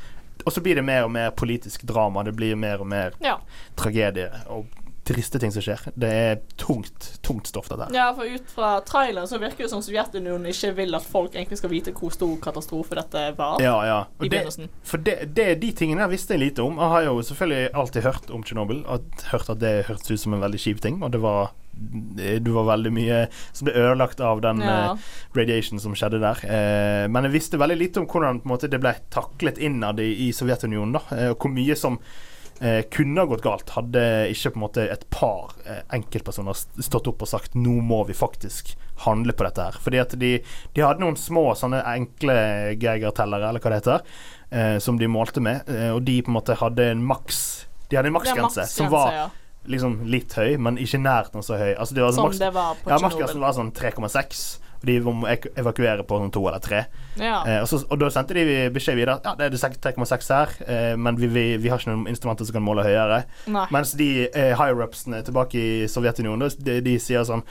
Og 0.45 0.51
så 0.53 0.61
blir 0.61 0.75
det 0.75 0.83
mer 0.85 1.05
og 1.07 1.11
mer 1.11 1.31
politisk 1.31 1.85
drama. 1.87 2.23
Det 2.27 2.35
blir 2.35 2.55
mer 2.59 2.81
og 2.83 2.87
mer 2.87 3.15
Ja. 3.23 3.37
tragedie 3.75 4.29
og 4.51 4.65
triste 5.05 5.39
ting 5.39 5.51
som 5.53 5.61
skjer. 5.61 5.83
Det 5.95 6.09
er 6.09 6.39
tungt, 6.57 7.11
tungt 7.25 7.47
stoff, 7.47 7.67
dette 7.69 7.85
her. 7.87 7.93
Ja, 7.95 8.07
for 8.17 8.25
ut 8.25 8.47
fra 8.55 8.71
traileren 8.87 9.27
så 9.29 9.37
virker 9.41 9.65
det 9.65 9.69
som 9.71 9.83
Sovjetunionen 9.85 10.49
ikke 10.49 10.71
vil 10.79 10.97
at 10.97 11.05
folk 11.05 11.35
egentlig 11.37 11.59
skal 11.61 11.71
vite 11.73 11.93
hvor 11.95 12.13
stor 12.15 12.33
katastrofe 12.41 12.97
dette 12.97 13.25
var. 13.37 13.61
Ja, 13.61 13.75
ja. 13.85 13.99
I 14.09 14.17
Og 14.17 14.25
det, 14.25 14.31
begynnelsen. 14.33 14.71
for 14.83 14.97
det, 15.05 15.19
det, 15.37 15.47
de 15.61 15.69
tingene 15.77 16.07
visste 16.09 16.33
jeg 16.33 16.43
lite 16.47 16.65
om. 16.65 16.79
Jeg 16.81 16.93
har 16.95 17.05
jo 17.09 17.19
selvfølgelig 17.29 17.69
alltid 17.83 18.07
hørt 18.09 18.33
om 18.33 18.43
Tsjernobyl. 18.43 18.81
Hørt 19.31 19.53
at 19.53 19.61
det 19.61 19.75
hørtes 19.91 20.11
ut 20.11 20.19
som 20.25 20.33
en 20.33 20.41
veldig 20.41 20.63
kjip 20.65 20.81
ting. 20.81 21.01
Og 21.05 21.13
det 21.13 21.21
var, 21.21 21.53
det 21.75 22.51
var 22.55 22.69
veldig 22.73 22.93
mye 22.97 23.21
som 23.53 23.69
ble 23.69 23.77
ødelagt 23.85 24.21
av 24.25 24.41
den 24.41 24.61
Ja. 24.65 24.93
uh, 24.97 25.09
radiation 25.37 25.79
som 25.79 25.93
skjedde 25.93 26.19
der. 26.23 26.41
Uh, 26.41 27.05
men 27.13 27.27
jeg 27.29 27.37
visste 27.37 27.61
veldig 27.61 27.77
lite 27.77 28.01
om 28.01 28.07
hvordan 28.09 28.41
måte, 28.49 28.67
det 28.71 28.81
ble 28.81 28.95
taklet 29.13 29.61
innad 29.61 29.99
i, 30.01 30.11
i 30.27 30.31
Sovjetunionen. 30.33 30.97
da 30.97 31.05
uh, 31.11 31.29
Og 31.35 31.37
hvor 31.45 31.53
mye 31.53 31.75
som 31.77 31.99
eh, 32.61 32.81
kunne 32.91 33.21
ha 33.21 33.29
gått 33.29 33.43
galt, 33.45 33.69
hadde 33.75 34.03
ikke 34.31 34.53
på 34.53 34.59
en 34.59 34.65
måte 34.65 34.87
et 34.91 35.05
par 35.13 35.53
eh, 35.65 35.81
enkeltpersoner 35.95 36.57
stått 36.85 37.09
opp 37.11 37.25
og 37.25 37.31
sagt 37.31 37.55
nå 37.57 37.77
må 37.83 38.03
vi 38.09 38.15
faktisk 38.17 38.75
handle 39.05 39.35
på 39.35 39.47
dette 39.47 39.67
her. 39.67 39.79
Fordi 39.83 40.01
at 40.01 40.15
de, 40.19 40.31
de 40.75 40.83
hadde 40.85 41.03
noen 41.03 41.19
små 41.19 41.49
sånne 41.59 41.81
enkle 41.95 42.35
Geiger-tellere, 42.81 43.49
eller 43.49 43.63
hva 43.63 43.73
det 43.73 43.81
heter, 43.81 44.05
eh, 44.49 44.75
som 44.83 44.99
de 45.01 45.09
målte 45.11 45.43
med, 45.43 45.67
eh, 45.71 45.91
og 45.95 46.03
de 46.07 46.19
på 46.23 46.31
en 46.31 46.39
måte 46.39 46.59
hadde 46.61 46.91
en 46.93 47.03
maks 47.05 47.41
De 47.89 47.99
hadde 47.99 48.09
en 48.09 48.15
maksgrense 48.15 48.41
maksgrense, 48.63 48.71
som 48.73 48.89
var 48.89 49.11
ja. 49.13 49.25
liksom 49.69 49.99
litt 50.09 50.33
høy, 50.33 50.55
men 50.57 50.79
ikke 50.81 51.01
nært 51.03 51.35
noe 51.35 51.45
så 51.45 51.59
høy. 51.59 51.73
Altså, 51.75 51.97
det 51.97 52.05
var 52.05 52.15
Som 52.15 52.29
maks- 52.29 52.41
det 52.41 52.53
var 52.55 52.79
på 52.81 52.89
ja, 52.89 53.01
maksgrensen 53.03 53.43
var 53.43 53.57
sånn 53.57 53.73
3,6. 53.75 54.45
Og 54.75 54.89
de 54.89 54.97
må 55.05 55.29
evakuere 55.31 56.05
på 56.07 56.19
sånn 56.21 56.33
to 56.35 56.43
eller 56.45 56.63
tre. 56.63 56.83
Ja. 57.19 57.39
Eh, 57.47 57.61
og, 57.63 57.69
så, 57.71 57.81
og 57.89 58.01
da 58.01 58.09
sendte 58.13 58.37
de 58.37 58.67
beskjed 58.75 58.99
videre 58.99 59.17
Ja, 59.23 59.35
det 59.39 59.47
er 59.47 59.55
3,6 59.55 60.31
her, 60.35 60.55
eh, 60.67 60.91
men 60.99 61.19
vi, 61.19 61.29
vi, 61.31 61.45
vi 61.61 61.71
har 61.71 61.81
ikke 61.81 61.93
noen 61.93 62.11
instrumenter 62.11 62.47
som 62.47 62.57
kan 62.57 62.65
måle 62.65 62.85
høyere. 62.85 63.23
Nei. 63.51 63.65
Mens 63.75 63.95
de 63.99 64.09
eh, 64.27 64.53
higher-upsene 64.57 65.23
tilbake 65.25 65.61
i 65.61 65.87
Sovjetunionen, 65.91 66.51
de, 66.59 66.79
de 66.85 66.99
sier 67.01 67.25
sånn 67.27 67.45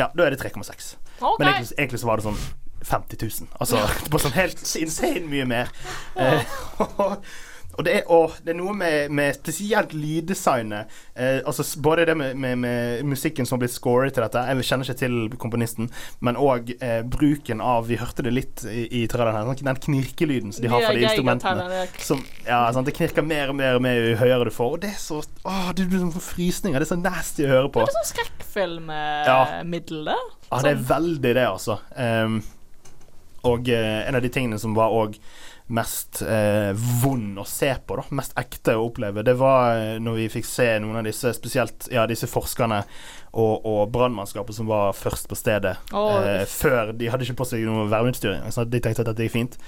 Ja, 0.00 0.08
da 0.16 0.26
er 0.26 0.34
det 0.34 0.40
3,6. 0.42 0.94
Okay. 1.20 1.38
Men 1.38 1.52
egentlig, 1.52 1.76
egentlig 1.78 2.02
så 2.02 2.08
var 2.08 2.20
det 2.20 2.26
sånn 2.30 2.42
50 2.82 3.22
000. 3.22 3.48
Altså 3.62 3.82
på 4.10 4.20
sånn 4.22 4.34
helt 4.36 4.62
insane 4.80 5.26
mye 5.30 5.46
mer. 5.48 5.72
Eh, 6.18 6.42
og, 7.72 7.84
det 7.86 7.92
er, 7.98 8.02
og 8.12 8.34
det 8.44 8.52
er 8.52 8.58
noe 8.58 8.74
med, 8.76 9.12
med 9.14 9.36
spesielt 9.38 9.94
lyddesignet. 9.96 10.90
Eh, 11.14 11.40
altså 11.46 11.64
både 11.82 12.06
det 12.10 12.16
med, 12.18 12.36
med, 12.36 12.58
med 12.62 13.04
musikken 13.08 13.48
som 13.48 13.56
har 13.56 13.62
blitt 13.64 13.74
scoret 13.74 14.14
til 14.16 14.24
dette, 14.24 14.42
jeg 14.50 14.68
kjenner 14.68 14.88
ikke 14.88 15.00
til 15.00 15.16
komponisten, 15.40 15.88
men 16.20 16.36
òg 16.40 16.74
eh, 16.78 17.00
bruken 17.02 17.62
av 17.64 17.88
Vi 17.88 17.96
hørte 18.00 18.24
det 18.26 18.34
litt 18.34 18.64
i, 18.68 18.84
i 19.02 19.06
traileren 19.10 19.38
her, 19.40 19.48
sånn, 19.48 19.70
den 19.72 19.82
knirkelyden 19.86 20.52
som 20.52 20.64
de 20.66 20.72
har 20.72 20.84
for 20.86 20.98
de 20.98 21.06
instrumentene. 21.08 21.82
Som, 22.02 22.22
ja, 22.46 22.62
sant, 22.74 22.88
det 22.88 22.96
knirker 22.96 23.24
mer 23.26 23.52
og 23.52 23.58
mer 23.58 23.78
og 23.78 23.84
mer 23.84 23.98
jo 24.00 24.16
høyere 24.20 24.48
du 24.48 24.54
får. 24.54 24.76
Og 24.76 24.82
det 24.84 24.92
er 24.94 25.00
så 25.00 25.22
Åh, 25.22 25.68
du 25.76 25.84
blir 25.88 26.02
sånn 26.02 26.12
frysninger. 26.14 26.78
Det 26.82 26.86
er 26.86 26.94
så 26.94 27.00
nasty 27.00 27.46
å 27.46 27.50
høre 27.50 27.70
på. 27.72 27.82
Det 27.82 27.90
er 27.90 27.98
sånn 27.98 28.10
skrekkfilmmiddel, 28.12 30.04
det. 30.10 30.18
Ja, 30.50 30.60
det 30.60 30.74
er 30.74 30.76
Sånn- 30.76 30.84
veldig 30.92 31.32
det, 31.38 31.46
altså. 31.48 31.78
Um, 31.96 32.42
og 33.48 33.68
eh, 33.68 34.08
en 34.08 34.14
av 34.14 34.22
de 34.22 34.30
tingene 34.30 34.58
som 34.62 34.74
var 34.76 34.94
òg 34.94 35.16
mest 35.66 36.22
eh, 36.22 36.72
vond 37.02 37.38
å 37.38 37.44
se 37.48 37.70
på, 37.86 37.96
da, 37.96 38.04
mest 38.16 38.34
ekte 38.38 38.74
å 38.76 38.86
oppleve, 38.88 39.22
det 39.24 39.34
var 39.38 39.76
eh, 39.78 39.98
når 40.02 40.18
vi 40.18 40.28
fikk 40.34 40.48
se 40.48 40.66
noen 40.82 41.00
av 41.00 41.06
disse, 41.06 41.32
spesielt 41.36 41.86
ja, 41.92 42.04
disse 42.10 42.28
forskerne 42.30 42.82
og, 43.32 43.64
og 43.64 43.92
brannmannskapet 43.94 44.56
som 44.56 44.68
var 44.68 44.92
først 44.96 45.30
på 45.30 45.38
stedet. 45.38 45.76
Oh. 45.94 46.18
eh, 46.20 46.44
før 46.50 46.92
De 46.96 47.08
hadde 47.12 47.26
ikke 47.26 47.40
på 47.40 47.48
seg 47.48 47.66
noe 47.68 47.86
verneutstyr, 47.92 48.40
så 48.52 48.66
de 48.68 48.82
tenkte 48.82 49.06
at 49.06 49.12
dette 49.12 49.28
gikk 49.28 49.36
fint. 49.38 49.60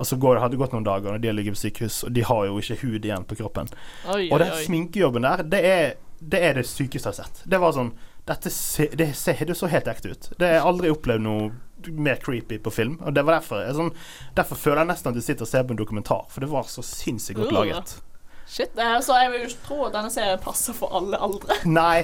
Og 0.00 0.08
så 0.08 0.16
går, 0.16 0.40
hadde 0.40 0.56
det 0.56 0.62
gått 0.62 0.72
noen 0.74 0.88
dager, 0.88 1.14
og 1.14 1.22
de 1.22 1.28
har 1.30 1.36
ligget 1.36 1.58
på 1.58 1.62
sykehus, 1.66 2.00
og 2.08 2.16
de 2.16 2.24
har 2.26 2.46
jo 2.48 2.56
ikke 2.62 2.80
hud 2.86 3.04
igjen 3.04 3.28
på 3.28 3.38
kroppen. 3.42 3.68
Oi, 4.10 4.24
og 4.30 4.40
den 4.42 4.56
sminkejobben 4.64 5.28
der, 5.28 5.44
det 5.46 5.62
er 5.68 5.84
det, 6.22 6.38
er 6.38 6.54
det 6.54 6.66
sykeste 6.70 7.10
jeg 7.10 7.12
har 7.12 7.26
sett. 7.26 7.44
Det 7.50 7.58
var 7.60 7.74
sånn 7.74 7.92
dette 8.28 8.50
se, 8.54 8.86
det, 8.94 9.08
ser, 9.18 9.40
det 9.46 9.56
så 9.58 9.66
helt 9.70 9.88
ekte 9.90 10.12
ut. 10.14 10.28
Det 10.38 10.46
har 10.46 10.60
jeg 10.60 10.66
aldri 10.70 10.90
opplevd 10.94 11.24
noe 11.24 11.48
mer 11.90 12.16
creepy 12.22 12.58
på 12.62 12.70
film. 12.70 12.98
Og 13.02 13.14
det 13.14 13.24
var 13.26 13.40
derfor 13.40 13.64
jeg, 13.64 13.74
sånn, 13.78 13.92
Derfor 14.36 14.56
føler 14.56 14.82
jeg 14.84 14.92
nesten 14.92 15.10
at 15.12 15.20
jeg 15.20 15.28
sitter 15.30 15.46
og 15.48 15.52
ser 15.52 15.66
på 15.68 15.74
en 15.76 15.82
dokumentar, 15.82 16.24
for 16.30 16.40
det 16.44 16.50
var 16.52 16.68
så 16.70 16.82
sinnssykt 16.86 17.38
godt 17.40 17.52
Uh. 17.52 17.58
laget. 17.60 17.94
Shit, 18.52 18.74
så 18.76 19.14
jeg 19.16 19.30
vil 19.32 19.40
jo 19.40 19.46
ikke 19.48 19.64
tro 19.64 19.76
at 19.86 19.94
denne 19.94 20.10
serien 20.12 20.40
passer 20.42 20.74
for 20.76 20.92
alle 20.98 21.16
aldre. 21.16 21.54
Nei, 21.80 22.02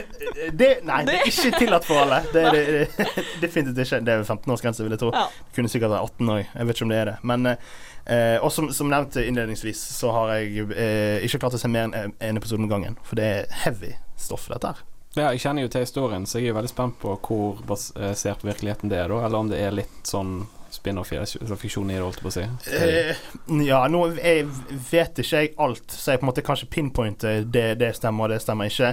det, 0.60 0.68
nei, 0.86 1.00
det 1.04 1.16
er 1.18 1.26
ikke 1.28 1.58
tillatt 1.58 1.84
for 1.84 2.00
alle. 2.06 2.22
Det 2.32 2.44
er 2.46 2.54
det, 2.56 2.62
det, 2.96 3.24
definitivt 3.42 3.82
ikke. 3.84 3.98
Det 4.06 4.14
er 4.14 4.24
15-årsgrense, 4.24 4.86
vil 4.86 4.94
jeg 4.96 5.02
tro. 5.02 5.10
Ja. 5.12 5.26
Kunne 5.56 5.68
sikkert 5.68 5.92
være 5.92 6.06
18 6.08 6.32
òg. 6.32 6.40
Jeg 6.54 6.70
vet 6.70 6.78
ikke 6.78 6.86
om 6.88 6.94
det 6.94 7.00
er 7.02 7.10
det. 7.10 7.16
Men 7.32 7.50
eh, 7.52 8.38
Og 8.40 8.48
som, 8.54 8.70
som 8.72 8.88
nevnt 8.88 9.18
innledningsvis, 9.20 9.82
så 9.98 10.14
har 10.16 10.32
jeg 10.38 10.70
eh, 10.72 11.20
ikke 11.26 11.42
klart 11.42 11.58
å 11.58 11.60
se 11.60 11.68
mer 11.68 11.90
enn 11.90 12.14
en 12.16 12.40
episode 12.40 12.64
om 12.64 12.70
gangen. 12.70 12.96
For 13.04 13.20
det 13.20 13.28
er 13.34 13.52
heavy 13.66 13.92
stoff, 14.16 14.48
dette 14.48 14.72
her. 14.72 14.80
Ja, 15.18 15.32
jeg 15.32 15.40
kjenner 15.42 15.64
jo 15.64 15.70
til 15.72 15.82
historien, 15.82 16.24
så 16.28 16.38
jeg 16.38 16.52
er 16.52 16.56
veldig 16.60 16.70
spent 16.70 16.98
på 17.02 17.16
hvor 17.18 17.62
basert 17.66 18.42
på 18.42 18.46
virkeligheten 18.46 18.92
det 18.92 19.00
er, 19.02 19.10
da. 19.10 19.24
Eller 19.26 19.42
om 19.42 19.48
det 19.50 19.58
er 19.58 19.74
litt 19.74 20.06
sånn 20.06 20.44
spin-off 20.70 21.10
i 21.10 21.18
det, 21.18 21.56
fiksjon 21.58 21.90
i 21.90 21.96
det, 21.96 22.04
holdt 22.04 22.20
jeg 22.20 22.26
på 22.26 22.30
å 22.30 22.36
si. 22.36 22.44
Eh, 22.78 23.24
ja, 23.66 23.80
nå 23.90 24.04
jeg 24.20 24.46
vet 24.92 25.18
ikke 25.18 25.42
jeg 25.42 25.52
alt, 25.66 25.90
så 25.90 26.14
jeg 26.14 26.22
på 26.22 26.28
en 26.28 26.30
måte 26.30 26.46
kanskje 26.46 26.70
pinpointer 26.70 27.42
det, 27.42 27.72
det 27.80 27.90
stemmer 27.98 28.28
og 28.28 28.36
det 28.36 28.38
stemmer 28.44 28.70
ikke. 28.70 28.92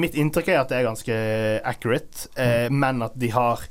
Mitt 0.00 0.16
inntrykk 0.16 0.48
er 0.48 0.62
at 0.62 0.72
det 0.72 0.80
er 0.80 0.88
ganske 0.88 1.20
accurate, 1.74 2.30
eh, 2.40 2.66
men 2.72 3.04
at 3.04 3.20
de 3.20 3.32
har 3.36 3.66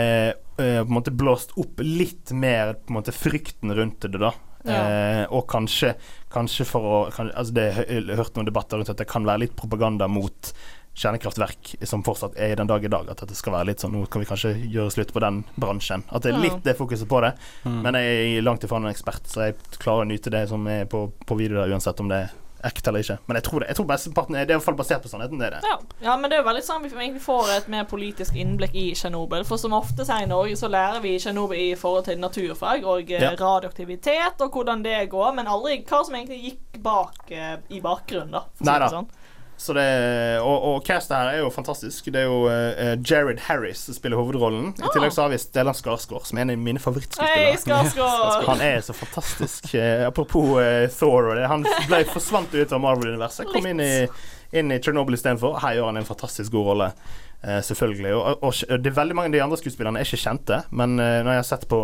eh, 0.00 0.30
eh, 0.32 0.80
på 0.80 0.88
en 0.88 0.96
måte 1.02 1.12
blåst 1.12 1.52
opp 1.60 1.84
litt 1.84 2.32
mer 2.32 2.78
på 2.78 2.94
en 2.94 3.02
måte 3.02 3.12
frykten 3.12 3.76
rundt 3.76 4.08
det, 4.08 4.16
da. 4.16 4.32
Ja. 4.64 4.80
Eh, 4.80 5.22
og 5.32 5.46
kanskje, 5.48 5.94
kanskje 6.32 6.66
for 6.68 6.84
å 6.84 6.96
kanskje, 7.08 7.32
altså 7.32 7.54
det, 7.56 7.68
Jeg 7.80 8.02
har 8.10 8.20
hørt 8.20 8.34
noen 8.36 8.48
debatter 8.50 8.80
rundt 8.80 8.92
at 8.92 9.00
det 9.00 9.08
kan 9.08 9.24
være 9.28 9.46
litt 9.46 9.56
propaganda 9.56 10.08
mot 10.08 10.52
kjernekraftverk 11.00 11.74
som 11.88 12.04
fortsatt 12.06 12.36
er 12.36 12.52
i 12.52 12.58
den 12.60 12.68
dag 12.70 12.84
i 12.84 12.90
dag. 12.92 13.08
At 13.12 13.24
det 13.28 13.38
skal 13.38 13.54
være 13.56 13.70
litt 13.72 13.84
sånn 13.84 13.94
Nå 13.96 14.04
kan 14.12 14.22
vi 14.22 14.28
kanskje 14.28 14.52
gjøre 14.70 14.92
slutt 14.94 15.14
på 15.16 15.22
den 15.24 15.42
bransjen. 15.60 16.04
At 16.12 16.26
det 16.26 16.34
er 16.34 16.42
litt 16.44 16.60
det 16.66 16.76
fokuset 16.78 17.08
på 17.10 17.22
det. 17.24 17.32
Mm. 17.64 17.80
Men 17.86 17.98
jeg 17.98 18.36
er 18.36 18.46
langt 18.46 18.64
ifra 18.66 18.80
en 18.80 18.90
ekspert, 18.92 19.26
så 19.30 19.48
jeg 19.48 19.58
klarer 19.80 20.04
å 20.04 20.10
nyte 20.10 20.32
det 20.32 20.46
som 20.52 20.66
er 20.70 20.86
på, 20.90 21.06
på 21.26 21.40
video 21.40 21.60
der, 21.60 21.72
uansett 21.72 22.00
om 22.04 22.10
det 22.12 22.24
er 22.26 22.38
ekte 22.68 22.90
eller 22.90 23.00
ikke. 23.00 23.16
Men 23.26 23.38
jeg 23.38 23.44
tror 23.46 23.62
det. 23.62 23.68
Jeg 23.70 23.76
tror 23.78 23.86
mesteparten 23.88 24.36
er 24.36 24.44
Det 24.44 24.52
er 24.52 24.58
i 24.58 24.60
hvert 24.60 24.66
fall 24.66 24.76
basert 24.76 25.04
på 25.04 25.08
sannheten. 25.08 25.40
Det 25.40 25.46
er 25.48 25.54
det. 25.56 25.60
Ja. 25.64 25.76
ja, 26.04 26.16
men 26.20 26.30
det 26.30 26.36
er 26.36 26.42
jo 26.42 26.48
veldig 26.50 26.64
sånn 26.66 26.82
vi 26.84 26.90
egentlig 26.92 27.22
får 27.24 27.52
et 27.54 27.70
mer 27.72 27.86
politisk 27.88 28.36
innblikk 28.36 28.76
i 28.76 28.86
Tsjernobyl. 28.98 29.46
For 29.48 29.60
som 29.60 29.76
ofte 29.76 30.04
sier 30.04 30.26
i 30.26 30.30
Norge 30.30 30.58
så 30.60 30.68
lærer 30.68 31.00
vi 31.04 31.14
Tsjernobyl 31.20 31.62
i 31.70 31.78
forhold 31.80 32.08
til 32.10 32.20
naturfag 32.20 32.84
og 32.84 33.10
eh, 33.10 33.24
Ja. 33.24 33.32
radioaktivitet 33.40 34.44
og 34.44 34.52
hvordan 34.52 34.84
det 34.84 34.98
går, 35.12 35.32
men 35.38 35.48
aldri 35.48 35.80
hva 35.88 36.02
som 36.04 36.16
egentlig 36.18 36.42
gikk 36.50 36.82
bak 36.84 37.32
eh, 37.32 37.56
i 37.72 37.80
bakgrunnen, 37.84 38.36
da. 38.36 38.44
for 38.56 38.68
si 38.68 38.78
det 38.84 38.92
sånn. 38.92 39.08
Så 39.60 39.74
det, 39.76 39.82
og, 40.40 40.62
og 40.70 40.78
castet 40.86 41.12
her 41.18 41.34
er 41.34 41.42
jo 41.42 41.50
fantastisk. 41.52 42.06
Det 42.08 42.22
er 42.22 42.30
jo 42.30 42.46
uh, 42.48 42.94
Jared 43.04 43.42
Harris 43.44 43.82
som 43.84 43.96
spiller 43.98 44.16
hovedrollen. 44.16 44.70
I 44.72 44.86
Ah. 44.86 44.92
tillegg 44.94 45.12
så 45.12 45.26
har 45.26 45.34
vi 45.34 45.38
Stellan 45.42 45.76
Skarsgård, 45.76 46.24
som 46.24 46.38
er 46.40 46.46
en 46.46 46.54
av 46.54 46.62
mine 46.64 46.80
favorittskuespillere. 46.80 47.50
Hey, 47.52 48.46
Han 48.48 48.64
er 48.64 48.80
så 48.86 48.96
fantastisk. 48.96 49.68
Uh, 49.74 50.06
apropos 50.08 50.54
uh, 50.56 50.86
Thor 50.96 51.28
og 51.34 51.36
det. 51.36 51.44
Han 51.52 51.66
ble 51.90 52.00
forsvant 52.08 52.54
ut 52.56 52.72
av 52.72 52.80
Marvel-universet. 52.86 53.52
Kom 53.52 53.68
inn 53.68 53.84
i, 53.84 53.92
inn 54.56 54.72
i 54.72 54.80
Chernobyl 54.80 55.18
istedenfor. 55.20 55.60
Her 55.60 55.76
gjør 55.76 55.90
han 55.92 56.00
en 56.00 56.08
fantastisk 56.08 56.56
god 56.56 56.70
rolle. 56.72 56.88
Eh, 57.42 57.60
selvfølgelig. 57.64 58.10
Og, 58.14 58.42
og, 58.44 58.52
og 58.68 58.82
det 58.84 58.90
er 58.90 58.96
veldig 58.98 59.14
mange 59.16 59.30
av 59.30 59.32
de 59.32 59.40
andre 59.40 59.56
skuespillerne 59.56 59.96
er 59.96 60.04
ikke 60.04 60.18
kjente, 60.20 60.58
men 60.76 60.98
eh, 61.00 61.22
når 61.24 61.30
jeg 61.32 61.40
har 61.40 61.46
sett 61.48 61.62
på, 61.70 61.78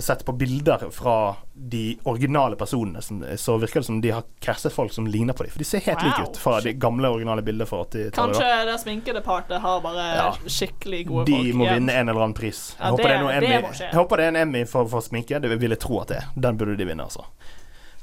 sett 0.00 0.22
på 0.24 0.32
bilder 0.40 0.86
fra 0.90 1.16
de 1.52 1.98
originale 2.08 2.56
personene, 2.56 3.02
som, 3.04 3.18
så 3.36 3.58
virker 3.60 3.82
det 3.82 3.88
som 3.90 3.98
de 4.00 4.14
har 4.14 4.24
castet 4.40 4.72
folk 4.72 4.94
som 4.96 5.04
ligner 5.06 5.36
på 5.36 5.44
dem. 5.44 5.52
For 5.52 5.60
de 5.60 5.68
ser 5.68 5.84
helt 5.84 6.00
Wow. 6.00 6.08
like 6.08 6.30
ut 6.30 6.40
fra 6.40 6.60
de 6.64 6.72
gamle 6.80 7.10
originale 7.12 7.44
bildene 7.44 7.68
fra 7.68 7.82
80-tallet. 7.84 8.16
Kanskje 8.16 8.48
det 8.48 8.64
det 8.70 8.78
sminkedepartementet 8.86 9.60
har 9.66 9.84
bare 9.84 10.06
Ja. 10.16 10.30
skikkelig 10.48 11.02
gode 11.10 11.26
De 11.28 11.36
folk. 11.42 11.54
må 11.60 11.64
igjen. 11.68 11.74
vinne 11.82 11.92
en 12.00 12.08
eller 12.08 12.22
annen 12.24 12.34
pris. 12.40 12.62
Jeg, 12.78 12.80
Ja, 12.80 12.90
håper, 12.90 13.08
det- 13.08 13.40
det 13.40 13.80
jeg 13.84 13.94
håper 14.00 14.16
det 14.16 14.24
er 14.24 14.28
en 14.28 14.36
Emmy 14.46 14.64
for, 14.64 14.88
for 14.88 15.00
sminke. 15.04 15.40
Det 15.44 15.58
vil 15.60 15.70
jeg 15.76 15.78
tro 15.84 16.00
at 16.00 16.08
det 16.08 16.16
er. 16.22 16.32
Den 16.40 16.56
burde 16.56 16.76
de 16.80 16.84
vinne, 16.88 17.04
altså. 17.04 17.24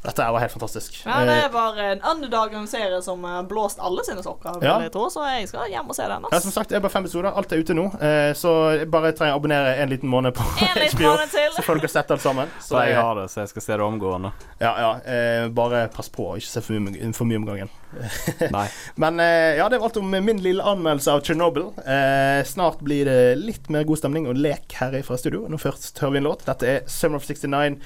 Dette 0.03 0.19
er 0.25 0.31
var 0.35 0.41
helt 0.43 0.51
fantastisk. 0.51 0.97
Ja, 1.05 1.21
det 1.23 1.35
er 1.45 1.49
var 1.53 1.77
en 1.79 2.01
underdog-serie 2.11 2.97
som 3.05 3.23
har 3.23 3.45
blåst 3.47 3.79
alle 3.79 4.03
sine 4.03 4.23
sokker, 4.23 4.57
Ja. 4.61 4.73
jeg 4.83 4.91
tro, 4.91 5.05
så 5.09 5.23
jeg 5.31 5.47
skal 5.47 5.69
hjem 5.71 5.87
og 5.89 5.95
se 5.95 6.03
den. 6.11 6.25
Ja, 6.31 6.39
som 6.43 6.51
sagt, 6.51 6.69
det 6.69 6.75
er 6.75 6.83
bare 6.83 6.91
fem 6.91 7.05
episoder. 7.05 7.31
Alt 7.39 7.51
er 7.55 7.61
ute 7.63 7.73
nå. 7.77 7.85
Eh, 8.03 8.33
så 8.35 8.51
jeg 8.79 8.89
bare 8.91 9.13
trenger 9.15 9.37
å 9.37 9.39
abonnere 9.39 9.77
en 9.79 9.89
liten 9.89 10.09
måned 10.11 10.35
på 10.35 10.43
En 10.43 10.75
liten 10.81 10.97
HBO. 10.99 11.13
måned 11.13 11.31
til. 11.31 11.49
Så 11.55 11.63
får 11.63 11.79
dere 11.79 11.87
sett 11.95 12.11
alt 12.11 12.21
sammen. 12.21 12.51
Så 12.67 12.83
jeg 12.83 12.95
har 12.99 13.15
det, 13.15 13.29
så 13.31 13.41
jeg 13.45 13.49
skal 13.53 13.61
se 13.61 13.77
det 13.79 13.85
omgående. 13.87 14.33
Ja, 14.59 14.73
ja. 14.79 14.91
Eh, 15.07 15.47
bare 15.55 15.87
pass 15.93 16.09
på 16.11 16.33
å 16.33 16.37
ikke 16.37 16.51
se 16.51 16.61
for 16.67 16.83
mye, 16.83 17.13
for 17.15 17.25
mye 17.31 17.39
om 17.39 17.45
gangen. 17.47 17.71
Nei. 18.57 18.67
Men 18.99 19.19
eh, 19.23 19.55
ja, 19.61 19.69
det 19.69 19.79
var 19.79 19.87
alt 19.87 19.97
om 20.03 20.09
min 20.11 20.43
lille 20.43 20.63
anmeldelse 20.67 21.11
av 21.15 21.23
Chernobyl. 21.23 21.71
Eh, 21.85 22.43
snart 22.49 22.79
blir 22.83 23.05
det 23.07 23.37
litt 23.39 23.69
mer 23.71 23.83
god 23.87 24.03
stemning 24.03 24.27
og 24.27 24.35
lek 24.35 24.75
her 24.81 24.99
fra 25.07 25.15
studio. 25.17 25.45
Nå 25.47 25.59
først 25.61 25.99
hører 26.03 26.11
vi 26.17 26.23
en 26.25 26.27
låt. 26.27 26.43
Dette 26.49 26.67
er 26.75 26.83
Summer 26.91 27.21
of 27.23 27.27
69 27.29 27.79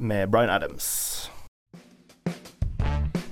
med 0.00 0.30
Bryan 0.32 0.50
Adams. 0.50 1.30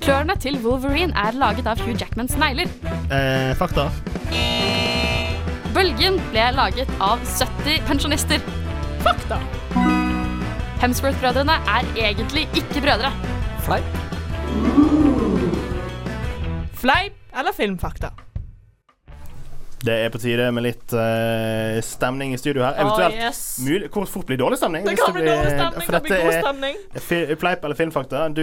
Klørne 0.09 0.39
til 0.41 0.55
Wolverine 0.65 1.13
er 1.21 1.35
laget 1.37 1.67
av 1.69 1.77
Hugh 1.85 1.93
Jackmans 2.01 2.33
negler. 2.41 2.71
Eh, 3.13 3.51
fakta. 3.61 3.91
Bølgen 5.75 6.17
ble 6.31 6.47
laget 6.57 6.89
av 6.97 7.21
70 7.29 7.83
pensjonister. 7.85 8.41
Fakta. 9.05 9.37
Hemsworth-brødrene 10.81 11.59
er 11.75 11.91
egentlig 12.07 12.47
ikke 12.57 12.81
brødre. 12.87 13.13
Fleip. 13.67 14.01
Fleip 16.81 17.37
eller 17.37 17.59
filmfakta? 17.61 18.15
Det 19.79 19.95
er 19.95 20.11
på 20.11 20.19
tide 20.19 20.49
med 20.53 20.65
litt 20.65 20.93
uh, 20.93 21.79
stemning 21.87 22.33
i 22.35 22.39
studio 22.41 22.65
her. 22.67 22.75
Eventuelt 22.83 23.15
Eventuelt 23.15 23.29
yes. 23.29 23.59
mulig, 23.63 23.91
Hvor 23.95 24.09
fort 24.11 24.27
blir 24.27 24.41
dårlig 24.41 24.59
stemning? 24.59 24.85
Det 24.89 24.97
kan 24.99 25.13
bli 25.15 25.23
dårlig 25.29 25.53
stemning, 25.55 25.85
for 25.87 25.93
det 25.93 26.01
kan 26.01 26.03
bli 26.03 26.11
dette 26.11 26.25
god 26.25 26.35
er- 26.35 26.43
stemning. 26.43 26.77
Fi- 27.09 27.37
Fleip 27.39 27.65
eller 27.69 27.79
filmfakta? 27.79 28.25
Du 28.35 28.43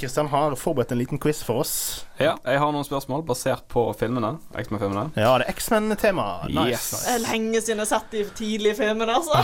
Kristian 0.00 0.26
har 0.32 0.56
forberedt 0.58 0.92
en 0.92 0.98
liten 0.98 1.18
quiz 1.22 1.42
for 1.46 1.62
oss. 1.62 1.74
Ja, 2.20 2.34
jeg 2.44 2.58
har 2.60 2.72
noen 2.74 2.84
spørsmål 2.84 3.22
basert 3.28 3.62
på 3.72 3.86
filmene. 3.96 4.34
X-Men-filmene. 4.58 5.06
Ja, 5.16 5.36
det 5.38 5.46
er 5.46 5.54
X-Men-tema. 5.54 6.26
Nice. 6.50 6.68
Yes. 6.74 7.06
Er 7.14 7.22
lenge 7.30 7.62
siden 7.62 7.78
jeg 7.80 7.86
har 7.86 7.92
sett 7.94 8.10
de 8.18 8.24
tidlige 8.36 8.74
filmene, 8.82 9.14
altså. 9.14 9.38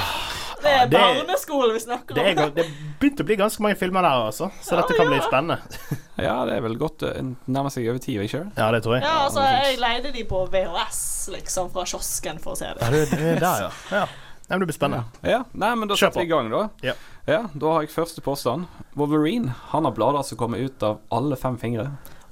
Det 0.63 0.73
er 0.73 0.89
barneskole 0.91 1.75
vi 1.75 1.81
snakker 1.83 2.15
Det, 2.17 2.23
er, 2.25 2.31
om. 2.31 2.37
ga- 2.39 2.55
det 2.57 2.65
begynte 3.01 3.23
å 3.23 3.29
bli 3.29 3.37
ganske 3.37 3.63
mange 3.63 3.77
filmer 3.81 4.03
der, 4.07 4.23
altså. 4.31 4.49
Så 4.65 4.73
Ja, 4.75 4.81
dette 4.83 4.97
kan 4.99 5.11
bli 5.11 5.21
spennende. 5.25 5.59
Ja, 6.27 6.37
det 6.49 6.55
er 6.57 6.63
vel 6.65 6.79
godt 6.81 7.03
eh, 7.05 7.19
nærmer 7.53 7.69
seg 7.75 7.89
over 7.91 8.01
ti, 8.01 8.15
ikke 8.17 8.41
Ja, 8.57 8.71
det 8.73 8.79
tror 8.87 8.95
jeg. 8.97 9.03
Ja, 9.05 9.17
altså, 9.27 9.43
jeg 9.45 9.77
leide 9.83 10.13
de 10.15 10.23
på 10.25 10.47
VHS, 10.49 11.03
liksom, 11.35 11.69
fra 11.75 11.85
kiosken 11.85 12.39
for 12.41 12.55
å 12.55 12.61
se 12.63 12.71
Ja, 12.71 12.79
det. 12.81 13.03
det, 13.11 13.19
det 13.21 13.35
er 13.35 13.43
der, 13.43 13.67
ja. 13.67 13.71
ja. 14.01 14.07
Nei, 14.47 14.55
men 14.55 14.63
det 14.63 14.69
blir 14.71 14.77
spennende. 14.79 15.23
Ja, 15.27 15.41
nei, 15.59 15.73
men 15.77 15.91
da 15.91 15.97
setter 15.99 16.23
vi 16.23 16.29
i 16.29 16.31
gang, 16.31 16.49
da. 16.53 16.65
Ja. 16.87 16.93
Ja, 17.27 17.41
Da 17.53 17.73
har 17.75 17.83
jeg 17.83 17.91
første 17.91 18.23
påstand. 18.23 18.69
Wolverine 18.95 19.53
han 19.73 19.85
har 19.89 19.93
blader 19.97 20.23
som 20.23 20.39
kommer 20.39 20.63
ut 20.63 20.83
av 20.87 21.01
alle 21.11 21.35
fem 21.37 21.57
fingre. 21.59 21.89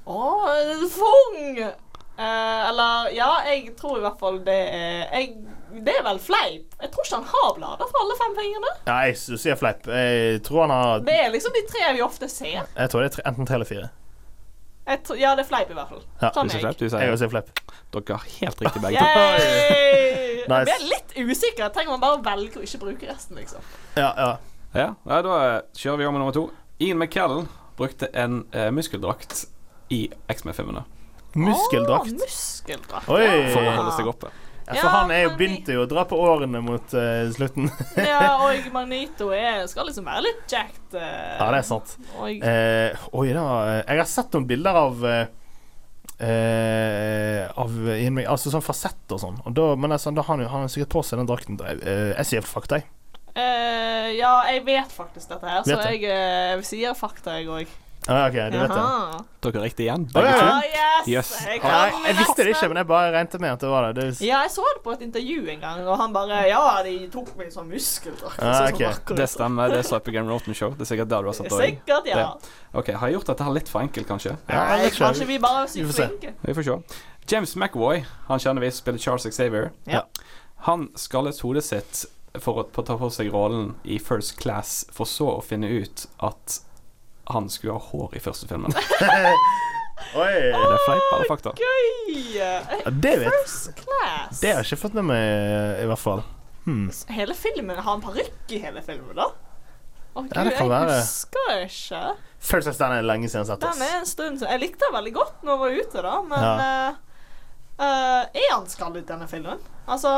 Å, 0.07 0.21
fung! 0.95 1.59
Eh, 2.15 2.69
eller 2.69 3.09
Ja, 3.11 3.29
jeg 3.49 3.73
tror 3.75 3.97
i 3.99 4.05
hvert 4.05 4.19
fall 4.21 4.37
det 4.47 4.55
er 4.71 5.01
jeg, 5.11 5.33
Det 5.83 5.91
er 5.99 6.03
vel 6.05 6.19
fleip. 6.23 6.75
Jeg 6.81 6.91
tror 6.93 7.05
ikke 7.07 7.19
han 7.19 7.27
har 7.33 7.51
blader 7.57 7.89
for 7.91 8.01
alle 8.03 8.15
fem 8.21 8.33
fingrene. 8.37 8.71
Nei, 8.87 9.11
du 9.11 9.37
sier 9.41 9.59
fleip. 9.59 9.87
Jeg 9.91 10.41
tror 10.47 10.65
han 10.65 10.73
har 10.75 11.03
Det 11.05 11.15
er 11.25 11.29
liksom 11.33 11.55
de 11.55 11.63
tre 11.67 11.93
vi 11.97 12.03
ofte 12.05 12.29
ser. 12.31 12.63
Jeg 12.63 12.91
tror 12.93 13.03
det 13.03 13.11
er 13.11 13.15
tre, 13.17 13.25
enten 13.31 13.49
tre 13.49 13.59
eller 13.59 13.69
fire. 13.69 13.89
Jeg 14.85 15.01
tror, 15.03 15.17
ja, 15.17 15.31
det 15.33 15.41
er 15.45 15.49
fleip, 15.49 15.69
i 15.73 15.73
hvert 15.73 15.89
fall. 15.89 16.03
Ja, 16.21 16.29
Sånn 16.35 16.45
Du 16.47 16.53
sier 16.53 16.61
fleip, 16.61 16.77
du 16.77 16.85
Jeg 16.85 17.19
sier 17.19 17.31
fleip. 17.31 17.47
Dere 17.95 18.17
har 18.19 18.27
helt 18.39 18.61
riktig 18.61 18.81
begge 18.83 19.01
to. 19.01 19.23
nice. 20.45 20.59
Jeg 20.59 20.65
blir 20.69 20.83
litt 20.91 21.15
usikker. 21.31 21.71
Trenger 21.73 21.95
man 21.95 22.03
bare 22.03 22.19
velge 22.27 22.61
å 22.61 22.65
ikke 22.67 22.81
bruke 22.83 23.09
resten, 23.09 23.39
liksom. 23.41 23.65
Ja, 23.97 24.11
ja. 24.13 24.33
Ja, 24.75 24.89
ja, 25.07 25.21
da 25.23 25.35
eh, 25.47 25.59
kjører 25.79 26.01
vi 26.03 26.05
om 26.09 26.13
med 26.17 26.21
nummer 26.21 26.35
to. 26.35 26.49
Ian 26.83 26.99
McKellen 26.99 27.47
brukte 27.79 28.09
en 28.13 28.41
eh, 28.51 28.67
muskeldrakt 28.75 29.45
i 29.95 30.05
X-Men-filmene 30.31 30.83
Muskeldrakt. 31.35 32.11
Å, 32.11 32.19
muskeldrakt. 32.19 33.07
Oi. 33.11 33.23
for 33.51 33.59
å 33.63 33.71
holde 33.79 33.93
seg 33.97 34.07
oppe. 34.11 34.29
Ja, 34.65 34.81
for 34.81 34.89
han 34.89 35.11
jo 35.13 35.31
begynte 35.37 35.75
jo 35.75 35.83
å 35.83 35.89
dra 35.89 36.05
på 36.09 36.17
årene 36.17 36.61
mot 36.65 36.93
uh, 36.97 37.25
slutten. 37.35 37.69
Ja, 38.11 38.35
og 38.47 38.69
Magnito 38.73 39.29
er, 39.35 39.63
skal 39.69 39.89
liksom 39.91 40.07
være 40.09 40.25
litt 40.25 40.45
jacked. 40.49 40.95
Uh, 40.95 41.01
Ja, 41.03 41.49
det 41.53 41.59
er 41.61 41.67
sant. 41.67 41.97
Og, 42.17 42.41
uh, 42.41 43.07
oi 43.21 43.27
da. 43.35 43.47
Jeg 43.83 44.01
har 44.01 44.09
sett 44.09 44.37
noen 44.37 44.47
bilder 44.49 44.85
av 44.85 45.09
Uh, 46.15 47.43
Av 47.59 47.71
Altså 48.31 48.47
sånn 48.53 48.63
fasett 48.63 49.11
og 49.11 49.19
sånn. 49.19 49.39
Og 49.43 49.55
da, 49.57 49.65
men 49.75 49.91
altså, 49.91 50.13
da 50.15 50.23
har 50.23 50.39
han 50.39 50.47
han 50.47 50.71
sikkert 50.71 50.93
på 50.93 51.01
seg 51.03 51.19
den 51.19 51.27
drakten. 51.27 51.57
Uh, 51.59 52.13
jeg 52.13 52.29
sier 52.29 52.47
fakta, 52.47 52.79
jeg. 52.79 52.87
Uh, 53.35 54.13
ja, 54.15 54.31
jeg 54.47 54.63
vet 54.63 54.93
faktisk 54.95 55.33
dette 55.33 55.49
her, 55.49 55.65
så 55.67 55.75
Vet 55.75 55.89
jeg 55.91 56.05
eh, 56.07 56.61
sier 56.63 56.95
fakta, 56.95 57.35
jeg 57.41 57.49
òg. 57.51 57.73
Ah, 58.07 58.27
ok, 58.27 58.35
du 58.53 58.57
vet 58.59 58.69
det. 58.69 59.23
Dere 59.45 59.59
er 59.59 59.63
riktig 59.65 59.85
igjen, 59.87 60.03
Å, 60.05 60.13
begge 60.13 60.29
ja, 60.29 60.37
to. 60.37 60.49
Ah, 60.49 60.65
yes! 60.65 61.07
Yes. 61.09 61.29
Jeg, 61.45 61.57
Ja, 61.57 61.61
kan 61.61 61.75
jeg, 61.75 62.01
jeg 62.05 62.17
visste 62.19 62.43
det 62.45 62.51
ikke, 62.53 62.67
men 62.69 62.79
jeg 62.81 62.87
bare 62.89 63.11
regnet 63.13 63.37
med 63.41 63.53
at 63.55 63.63
det 63.65 63.69
var 63.71 63.87
det. 63.87 63.93
det 63.97 64.25
Ja, 64.25 64.41
jeg 64.45 64.51
så 64.53 64.65
det 64.69 64.81
på 64.85 64.93
et 64.93 65.01
intervju 65.05 65.39
en 65.55 65.63
gang, 65.63 65.81
og 65.85 65.97
han 66.01 66.13
bare 66.13 66.43
Ja, 66.49 66.61
de 66.85 66.93
tok 67.13 67.31
meg 67.39 67.49
som 67.53 67.69
muskeldrakt. 67.69 68.37
Ah, 68.41 68.59
så 68.59 68.69
ok. 68.69 68.77
sånn 68.81 68.91
akkurat 68.91 69.21
Det 69.21 69.27
stemmer. 69.29 69.73
Det 69.73 69.81
sa 69.89 69.99
Game 70.05 70.29
Rotten 70.29 70.57
Show. 70.57 70.75
Det 70.77 70.85
er 70.85 70.91
sikkert 70.91 71.11
der 71.13 71.25
du 71.25 71.31
har 71.31 71.37
satt 71.37 71.49
det. 71.49 71.61
Sikkert, 71.61 72.09
ja. 72.11 72.27
Ok, 72.73 72.93
Har 72.93 73.09
jeg 73.09 73.17
gjort 73.19 73.31
dette 73.33 73.47
her 73.47 73.57
litt 73.57 73.69
for 73.69 73.81
enkelt, 73.81 74.07
kanskje? 74.07 74.35
Ja, 74.49 74.63
jeg 74.75 74.85
Nei, 74.85 74.93
kanskje 74.99 75.29
vi 75.29 75.39
bare 75.41 75.63
er 75.65 75.71
sykt 75.73 75.95
flinke. 75.97 76.33
Vi 76.45 76.57
får 76.57 76.69
se. 76.69 76.77
James 77.31 77.55
McAvoy, 77.55 78.03
han 78.27 78.39
kjenner 78.41 78.61
vi 78.61 78.69
spiller 78.71 79.01
Charles 79.01 79.25
Xavier. 79.25 79.71
Ja. 79.89 80.03
Han 80.69 80.91
skallet 80.97 81.41
hodet 81.41 81.65
sitt 81.65 82.05
for 82.41 82.61
å 82.61 82.83
ta 82.83 82.97
på 82.99 83.09
seg 83.13 83.31
rollen 83.33 83.75
i 83.83 83.97
First 83.97 84.37
Class, 84.37 84.83
for 84.93 85.09
så 85.09 85.37
å 85.37 85.43
finne 85.45 85.69
ut 85.71 86.05
at 86.25 86.59
han 87.31 87.49
skulle 87.49 87.73
ha 87.73 87.79
hår 87.91 88.15
i 88.15 88.21
første 88.23 88.47
filmen. 88.49 88.73
Oi! 90.15 90.31
Er 90.51 90.71
det 90.71 90.79
fleip 90.85 91.05
eller 91.15 91.29
fakta? 91.29 91.53
Gøy! 91.59 92.15
Ja, 92.35 92.59
det 92.91 93.13
vet 93.21 93.31
First 93.41 93.75
class. 93.79 94.41
Det 94.41 94.51
har 94.51 94.61
jeg 94.61 94.67
ikke 94.69 94.81
fått 94.83 94.97
med 94.99 95.07
meg, 95.07 95.23
i 95.81 95.87
hvert 95.89 96.01
fall. 96.01 96.23
Hmm. 96.65 96.87
Hele 97.13 97.35
filmen 97.37 97.75
Har 97.77 97.85
han 97.91 98.01
parykk 98.01 98.53
i 98.57 98.59
hele 98.63 98.81
filmen, 98.85 99.13
da? 99.17 99.29
Å 100.15 100.23
gud, 100.23 100.31
Ja, 100.33 100.43
det 100.47 100.55
kan 100.55 100.65
jeg 100.65 100.71
være. 100.71 100.99
husker 101.01 101.63
ikke. 101.65 102.01
First 102.39 102.69
Class 102.69 102.79
den 102.79 102.93
er 102.95 103.05
lenge 103.05 103.29
siden 103.31 103.47
sett. 103.49 103.63
Den 103.63 103.81
er 103.83 103.97
en 103.99 104.07
stund 104.07 104.39
siden. 104.39 104.51
Jeg 104.53 104.61
likte 104.63 104.85
den 104.87 104.95
veldig 104.95 105.13
godt 105.17 105.43
når 105.43 105.51
jeg 105.51 105.61
var 105.63 105.79
ute, 105.81 106.03
da, 106.05 106.13
men 106.29 106.45
Ja. 106.45 106.53
uh, 107.79 107.83
eh, 107.85 108.41
Er 108.45 108.51
han 108.53 108.67
skallet 108.71 109.03
i 109.03 109.07
denne 109.09 109.27
filmen? 109.27 109.59
Altså 109.87 110.11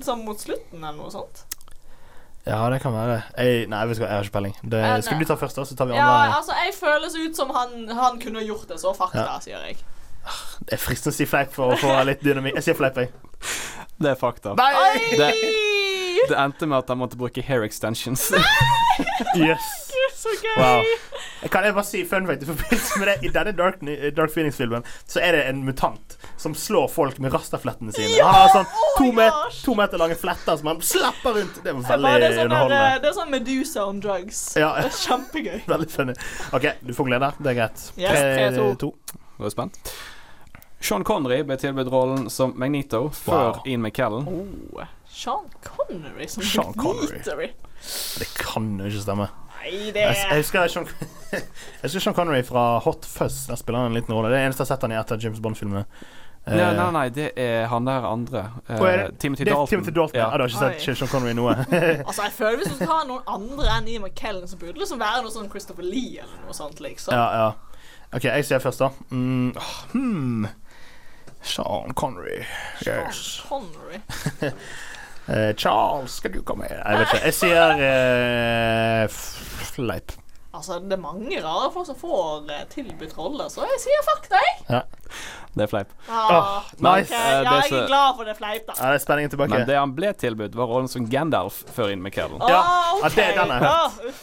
sånn 0.00 0.24
mot 0.24 0.40
slutten, 0.40 0.80
eller 0.80 0.96
noe 0.98 1.12
sånt? 1.12 1.44
Ja, 2.46 2.58
det 2.70 2.82
kan 2.82 2.92
være. 2.92 3.22
Jeg, 3.40 3.66
nei, 3.72 3.78
jeg 3.88 4.08
har 4.08 4.22
ikke 4.26 4.32
peiling. 4.36 4.54
Det, 4.62 4.80
skal 5.06 5.16
vi 5.18 5.24
du 5.24 5.30
ta 5.30 5.36
først, 5.40 5.56
da? 5.56 5.64
Så 5.64 5.76
tar 5.78 5.88
vi 5.88 5.94
Ja, 5.96 6.04
andre. 6.04 6.36
altså, 6.36 6.52
jeg 6.64 6.74
føles 6.76 7.14
ut 7.16 7.36
som 7.36 7.50
han, 7.56 7.88
han 7.88 8.18
kunne 8.20 8.42
gjort 8.44 8.68
det, 8.68 8.76
så 8.82 8.92
fakta, 8.96 9.24
Ja. 9.24 9.38
sier 9.40 9.62
jeg. 9.64 9.78
Det 10.64 10.72
er 10.76 10.80
fristende 10.80 11.12
å 11.12 11.16
si 11.16 11.24
fleip 11.28 11.52
for 11.52 11.72
å 11.72 11.78
få 11.80 11.94
litt 12.04 12.20
dynamikk. 12.24 12.54
Jeg 12.60 12.64
sier 12.68 12.76
fleip, 12.78 12.96
jeg. 12.96 13.10
Det 14.00 14.10
er 14.10 14.18
fakta. 14.20 14.54
Nei! 14.56 14.98
Det, 15.16 15.30
Det 16.28 16.36
endte 16.40 16.66
med 16.66 16.78
at 16.78 16.88
han 16.88 16.98
måtte 16.98 17.16
bruke 17.20 17.42
hair 17.44 17.64
extensions. 17.66 18.30
Yes. 19.36 19.60
Så 20.16 20.32
gøy! 20.40 20.56
Wow. 20.56 20.82
Kan 21.52 21.64
jeg 21.66 21.74
bare 21.76 21.84
si 21.84 22.00
fun 22.08 22.26
fact 22.28 22.42
i 22.42 22.46
forbindelse 22.48 22.98
med 23.00 23.08
det? 23.10 23.14
I 23.28 23.30
denne 23.34 23.52
Dark, 23.58 23.80
Dark 24.16 24.32
Phoenix-filmen 24.34 24.84
så 25.06 25.20
er 25.20 25.36
det 25.36 25.42
en 25.50 25.60
mutant 25.66 26.14
som 26.40 26.54
slår 26.56 26.88
folk 26.92 27.18
med 27.20 27.34
rastaflettene 27.34 27.92
sine. 27.92 28.14
Ja! 28.16 28.30
Han 28.30 28.40
har 28.46 28.52
sånn 28.54 28.70
Oh 28.70 28.96
to, 28.98 29.10
met, 29.16 29.36
to 29.64 29.74
meter 29.78 30.00
lange 30.00 30.16
fletter 30.18 30.56
som 30.60 30.70
han 30.72 30.80
slapper 30.84 31.36
rundt. 31.40 31.60
Det 31.64 31.74
var 31.76 31.84
er 31.84 32.00
veldig 32.06 32.14
det 32.22 32.28
er 32.28 32.32
sånn 32.32 32.38
der, 32.38 32.44
underholdende. 32.48 33.02
det 33.04 33.10
er 33.10 33.16
sånn 33.18 33.30
Medusa 33.34 33.84
on 33.90 34.00
drugs. 34.04 34.40
Ja. 34.56 34.72
Det 34.80 34.88
er 34.88 34.98
kjempegøy. 35.02 35.60
Veldig 35.74 35.90
funny. 35.92 36.16
OK, 36.56 36.66
du 36.80 36.94
får 36.96 37.10
glede. 37.12 37.30
Det 37.38 37.52
er 37.52 37.58
greit. 37.60 37.86
Yes, 38.00 38.18
Tre, 38.18 38.50
3-2. 38.56 38.66
to. 38.84 38.92
Var 39.38 39.50
du 39.50 39.54
spent? 39.58 39.94
Sean 40.84 41.04
Connery 41.08 41.40
ble 41.48 41.56
tilbudt 41.56 41.88
rollen 41.92 42.26
som 42.32 42.52
Magneto 42.60 43.06
før 43.16 43.54
Wow. 43.56 43.62
Ian 43.66 43.80
McKellen. 43.86 44.26
Oh, 44.28 44.84
Sean 45.08 45.46
Connery 45.64 46.26
som 46.28 46.44
Sean 46.44 46.74
Connery. 46.76 47.22
Connery. 47.24 47.52
Det 48.20 48.28
kan 48.36 48.74
jo 48.80 48.90
ikke 48.90 49.00
stemme. 49.06 49.28
Nei, 49.64 49.92
det 49.94 50.02
Jeg, 50.04 50.16
jeg 50.28 50.42
husker 50.42 50.66
Sean, 50.68 50.88
jeg 51.32 51.42
husker 51.86 52.00
Sean 52.04 52.14
Connery 52.16 52.42
fra 52.44 52.64
Hot 52.84 53.06
Fuzz. 53.08 53.46
Der 53.48 53.56
spiller 53.56 53.80
han 53.80 53.92
en 53.92 53.96
liten 53.96 54.12
rolle. 54.14 54.28
Det 54.32 54.36
er 54.42 54.44
eneste 54.50 54.60
jeg 54.60 54.68
har 54.68 54.76
sett 54.76 54.84
han 54.84 54.92
i 54.92 54.98
etter 55.00 55.20
James 55.24 55.40
Bond-filmene. 55.40 55.86
Uh, 56.44 56.52
Nei, 56.52 56.66
nei, 56.76 56.88
nei, 56.92 57.04
det 57.16 57.30
er 57.40 57.70
han 57.72 57.86
der 57.88 58.04
andre. 58.04 58.42
Uh, 58.68 58.74
er 58.76 58.98
det- 59.06 59.18
Timothy 59.22 59.46
det 59.46 59.52
er 59.52 59.54
Dalton. 59.56 59.70
Timothy 59.72 59.94
Dalton. 59.96 60.18
Ja. 60.20 60.26
Du 60.36 60.42
har 60.44 60.52
ikke 60.52 60.74
sett 60.84 60.98
Sean 60.98 61.08
Connery 61.08 61.32
noe? 61.38 61.54
Altså, 62.08 62.26
jeg 62.26 62.32
føler 62.36 62.58
Hvis 62.60 62.68
du 62.74 62.74
skal 62.82 62.92
ha 62.92 62.98
noen 63.08 63.22
andre 63.38 63.70
enn 63.78 63.88
Ian 63.94 64.04
McKellen, 64.04 64.44
så 64.50 64.58
burde 64.60 64.76
det 64.76 64.84
liksom 64.84 65.00
være 65.00 65.22
noe 65.24 65.32
sånn 65.32 65.48
Christopher 65.52 65.88
Lee 65.88 66.18
eller 66.20 66.44
noe 66.44 66.56
sånt. 66.56 66.84
liksom 66.84 67.16
ja, 67.16 67.24
ja. 67.40 67.80
OK, 68.14 68.28
jeg 68.28 68.44
sier 68.46 68.60
først, 68.62 68.84
da. 68.84 68.90
Mm, 69.10 69.56
hmm. 69.94 70.44
Sean 71.42 71.96
Connery. 71.96 72.42
Yes. 72.84 73.22
Sean 73.40 73.64
Connery. 73.72 74.02
Uh, 75.24 75.52
Charles, 75.56 76.10
skal 76.20 76.32
du 76.34 76.42
komme 76.44 76.68
her? 76.68 76.82
Jeg 76.84 76.98
vet 77.00 77.08
ikke. 77.14 77.24
Jeg 77.24 77.34
sier 77.40 77.80
uh, 77.80 79.18
fleip. 79.64 80.12
Altså, 80.54 80.76
det 80.78 80.92
er 80.94 81.00
mange 81.02 81.40
rare 81.42 81.70
folk 81.74 81.86
som 81.88 81.96
får 81.98 82.50
eh, 82.54 82.60
tilbudt 82.70 83.16
roller, 83.18 83.48
så 83.50 83.64
jeg 83.66 83.80
sier 83.82 84.04
fakta, 84.06 84.38
jeg. 84.38 84.66
Ja. 84.70 84.82
Det 85.54 85.64
er 85.64 85.70
fleip. 85.72 85.90
Ah, 86.08 86.30
Åh, 86.30 86.68
nice. 86.78 87.10
ok, 87.10 87.16
Eh, 87.18 87.30
ja, 87.32 87.38
det 87.42 87.56
jeg 87.58 87.68
som- 87.72 87.78
er 87.78 87.86
glad 87.90 88.14
for 88.16 88.24
det 88.24 88.36
fleip, 88.38 88.66
da. 88.68 88.72
Ja, 88.78 88.92
det 88.92 89.00
er 89.00 89.04
spenningen 89.04 89.30
tilbake. 89.34 89.50
Men 89.50 89.66
det 89.66 89.76
han 89.78 89.94
ble 89.96 90.12
tilbudt, 90.12 90.54
var 90.54 90.66
rollen 90.70 90.88
som 90.88 91.08
Gandalf 91.10 91.64
før 91.74 91.88
Ian 91.90 92.02
McKellen. 92.02 92.40
Ah, 92.42 92.48
Ja, 92.50 92.60
ok. 92.94 93.02
ja, 93.02 93.08
det 93.08 93.18
er 93.24 93.34
den 93.40 93.48
jeg 93.48 93.58
har 93.58 93.66
hørt. 93.66 94.00
Ah, 94.04 94.08
uff. 94.08 94.22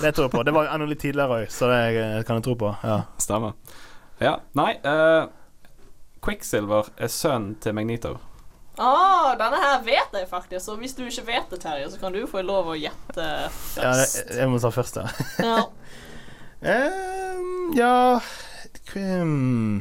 Det 0.00 0.14
tror 0.14 0.24
jeg 0.24 0.30
på. 0.30 0.42
Det 0.44 0.54
var 0.54 0.68
enda 0.74 0.86
litt 0.86 1.00
tidligere 1.00 1.28
òg, 1.42 1.50
så 1.52 1.66
det 1.68 1.96
eh, 1.96 2.22
kan 2.24 2.36
jeg 2.36 2.44
tro 2.44 2.54
på. 2.54 2.76
Ja. 2.84 3.02
Stemmer. 3.18 3.52
Ja, 4.20 4.36
nei 4.54 4.72
eh, 4.84 5.26
Quicksilver 6.22 6.88
er 6.98 7.08
sønnen 7.08 7.54
til 7.60 7.72
Magneto. 7.72 8.18
Ah, 8.78 9.34
denne 9.38 9.58
her 9.60 9.82
vet 9.84 10.14
jeg 10.14 10.28
faktisk, 10.30 10.64
så 10.64 10.76
hvis 10.80 10.94
du 10.96 11.02
ikke 11.04 11.26
vet 11.26 11.50
det, 11.52 11.60
Terje, 11.60 11.90
så 11.90 11.98
kan 12.00 12.14
du 12.14 12.22
få 12.30 12.42
lov 12.46 12.70
å 12.72 12.78
gjette 12.78 13.26
først. 13.50 14.20
Ja, 14.20 14.38
jeg 14.40 14.52
må 14.52 14.60
ta 14.62 14.70
først, 14.74 15.00
ja. 15.00 15.08
Ja. 15.44 15.60
Ehm, 16.60 17.70
ja 17.72 18.20
um, 18.94 19.78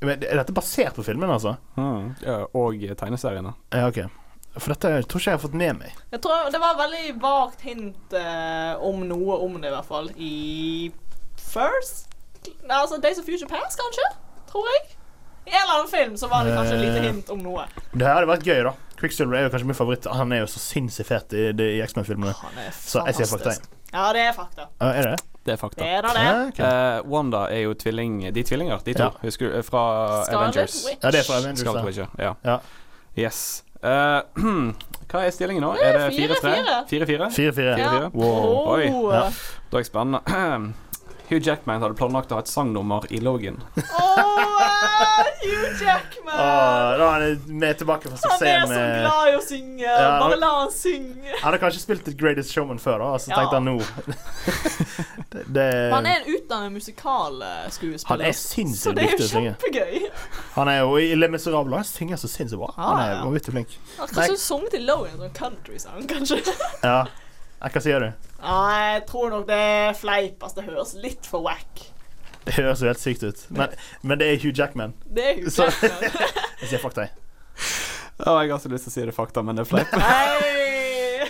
Men 0.00 0.24
Er 0.26 0.40
dette 0.40 0.50
basert 0.50 0.96
på 0.96 1.04
filmen, 1.06 1.30
altså? 1.30 1.52
Mm, 1.76 2.16
ja, 2.24 2.40
og 2.50 2.82
tegneseriene. 2.98 3.52
Ja, 3.70 3.84
OK. 3.86 4.00
For 4.56 4.74
dette 4.74 5.04
tror 5.06 5.22
ikke 5.22 5.30
jeg 5.30 5.38
har 5.38 5.42
fått 5.44 5.54
med 5.54 5.76
meg. 5.78 5.98
Jeg 6.10 6.22
tror 6.24 6.50
Det 6.50 6.58
var 6.58 6.78
veldig 6.80 7.12
vagt 7.22 7.62
hint 7.62 8.16
eh, 8.18 8.72
om 8.82 9.04
noe 9.06 9.38
om 9.44 9.60
det, 9.60 9.70
i 9.70 9.74
hvert 9.76 9.86
fall. 9.86 10.10
I 10.18 10.34
First 11.38 12.08
Altså 12.66 12.98
Days 13.02 13.20
of 13.20 13.28
Future 13.28 13.46
Past, 13.46 13.78
kanskje? 13.78 14.08
Tror 14.50 14.66
jeg. 14.72 14.96
I 15.46 15.50
en 15.50 15.62
eller 15.62 15.74
annen 15.78 15.88
film 15.90 16.16
så 16.16 16.28
var 16.30 16.44
det 16.44 16.54
kanskje 16.56 16.74
et 16.76 16.84
lite 16.84 16.98
Eh. 17.00 17.08
hint 17.12 17.30
om 17.30 17.38
noe. 17.42 17.64
Det 17.92 18.06
her 18.06 18.14
hadde 18.20 18.28
vært 18.30 18.44
gøy, 18.46 18.62
da. 18.64 18.72
Quicksilver 19.00 19.36
er 19.38 19.42
jo 19.46 19.50
kanskje 19.54 19.66
min 19.66 19.74
favoritt. 19.78 20.06
Han 20.12 20.32
er 20.32 20.42
jo 20.44 20.46
så 20.52 20.60
sinnssykt 20.60 21.08
fet 21.08 21.32
i, 21.32 21.46
i 21.64 21.80
X-Men-filmene. 21.86 22.34
Så 22.76 23.02
jeg 23.06 23.14
sier 23.16 23.26
fakta. 23.32 23.54
Ja, 23.92 24.12
det 24.12 24.20
er 24.28 24.32
fakta. 24.36 24.68
Uh, 24.80 24.90
er 24.92 25.02
det 25.02 25.10
det? 25.16 25.24
Det 25.46 25.52
er 25.54 25.56
fakta. 25.56 25.80
Det 25.80 25.88
er 25.88 26.02
da 26.04 26.10
det. 26.14 26.26
Okay. 26.52 26.52
ok. 26.52 26.58
Eh, 26.60 27.10
Wanda 27.10 27.40
er 27.50 27.62
jo 27.64 27.72
tvilling 27.74 28.20
De 28.34 28.40
er 28.40 28.44
tvillinger, 28.44 28.78
de 28.84 28.92
to. 28.94 29.02
Ja. 29.08 29.10
Husker 29.24 29.48
du? 29.48 29.56
eh, 29.56 29.62
Fra 29.64 29.82
Scarlet 30.28 30.42
Avengers. 30.42 30.76
Witch. 30.86 31.00
Ja, 31.02 31.10
det 31.10 31.18
er 31.22 31.24
fra 31.30 31.38
Avengers. 31.40 31.60
Scarlet. 31.64 31.84
Witch, 31.88 31.98
ja. 31.98 32.06
ja. 32.18 32.34
Ja. 32.44 32.58
Yes. 33.18 33.64
Uh, 33.82 34.20
hva 35.10 35.24
er 35.24 35.30
stillingen 35.32 35.64
nå? 35.64 35.72
Er 35.80 35.96
det 35.96 36.12
4-3? 36.18 36.36
fire. 36.44 36.76
4-4? 36.84 36.84
4-4. 36.92 37.16
Ja. 37.16 37.28
Fire-fire? 37.32 38.10
Wow. 38.12 38.68
Oi. 38.76 38.90
Oh. 38.92 39.08
Ja. 39.14 39.24
Da 39.72 39.80
er 39.80 39.80
jeg 39.80 39.86
spennende. 39.90 40.20
Hugh 41.30 41.38
Jackman 41.46 41.80
hadde 41.82 41.94
planlagt 41.94 42.32
å 42.32 42.38
ha 42.38 42.42
et 42.42 42.50
sangnummer 42.50 43.04
i 43.14 43.20
Logan. 43.22 43.60
Åh, 43.76 45.20
Hugh 45.42 45.82
Jackman! 45.84 46.34
Åh, 46.34 46.98
da 46.98 47.06
er 47.06 47.22
han 47.24 47.58
med 47.60 47.78
tilbake 47.78 48.10
fra 48.10 48.18
Han 48.32 48.46
er 48.48 48.64
så 48.64 48.70
med 48.72 48.96
glad 49.04 49.28
i 49.30 49.36
å 49.36 49.42
synge. 49.44 49.84
Ja, 49.86 50.08
Bare 50.20 50.38
la 50.40 50.50
han 50.60 50.72
synge. 50.74 51.30
Han 51.36 51.44
hadde 51.46 51.60
kanskje 51.62 51.82
spilt 51.84 52.04
The 52.08 52.14
Greatest 52.18 52.50
Showman 52.54 52.82
før, 52.82 52.98
da, 52.98 53.10
og 53.14 53.22
så 53.22 53.30
Ja. 53.30 53.38
tenkte 53.38 53.60
han 53.60 53.68
nå 53.70 53.76
det, 55.30 55.44
det, 55.54 55.66
Han 55.94 56.06
er 56.10 56.18
en 56.20 56.28
utdannet 56.34 56.72
musikalskuespiller. 56.74 58.10
Han 58.10 58.26
er 58.26 58.36
sinnssykt 58.36 58.82
Så 58.82 58.92
det 58.96 59.04
er 59.04 59.14
dyktig 59.14 59.22
jo 59.22 59.28
til 59.28 59.30
å 59.30 59.40
synge. 59.40 59.54
kjempegøy. 59.54 60.10
Han 60.58 60.68
er 60.74 60.78
jo 60.82 60.96
i 60.98 61.14
Le 61.14 61.28
Miserable. 61.30 61.76
Han 61.80 61.84
synger 61.88 62.16
så 62.20 62.28
sinnssykt 62.34 62.58
bra. 62.64 62.72
Ah, 62.76 62.90
Han 62.90 63.00
er 63.04 63.38
ja. 63.38 63.44
flink. 63.54 63.78
Han 63.98 64.08
kanskje 64.18 64.38
sunget 64.42 64.70
til 64.76 64.86
Logan 64.88 65.14
en 65.14 65.28
sånn 65.28 65.36
countrysang, 65.38 66.06
kanskje. 66.10 66.42
Ja. 66.82 67.04
Hva 67.60 67.80
sier 67.84 68.00
du? 68.00 68.29
Nei, 68.42 68.76
jeg 68.94 69.02
tror 69.10 69.30
nok 69.34 69.46
det 69.48 69.56
er 69.60 69.92
fleip. 69.98 70.42
Altså, 70.42 70.60
det 70.60 70.68
høres 70.70 70.94
litt 71.02 71.26
for 71.28 71.44
wack. 71.44 71.82
Det 72.46 72.54
høres 72.56 72.80
jo 72.80 72.88
helt 72.88 73.00
sykt 73.02 73.22
ut. 73.26 73.42
Men, 73.52 73.74
men 74.02 74.18
det 74.20 74.30
er 74.32 74.38
Hugh 74.40 74.54
Jackman. 74.56 74.94
Det 75.04 75.26
er 75.28 75.34
Hugh 75.42 75.50
Så- 75.52 75.66
Jackman. 75.68 76.30
Jeg 76.60 76.68
sier 76.74 76.80
fakta, 76.82 77.06
jeg. 77.08 77.12
Å, 78.20 78.34
jeg 78.44 78.50
har 78.52 78.58
så 78.60 78.68
lyst 78.68 78.84
til 78.84 78.90
å 78.90 78.94
si 78.98 79.04
det 79.08 79.14
fakta, 79.16 79.40
men 79.44 79.56
det 79.56 79.62
er 79.64 79.70
fleip. 79.70 79.94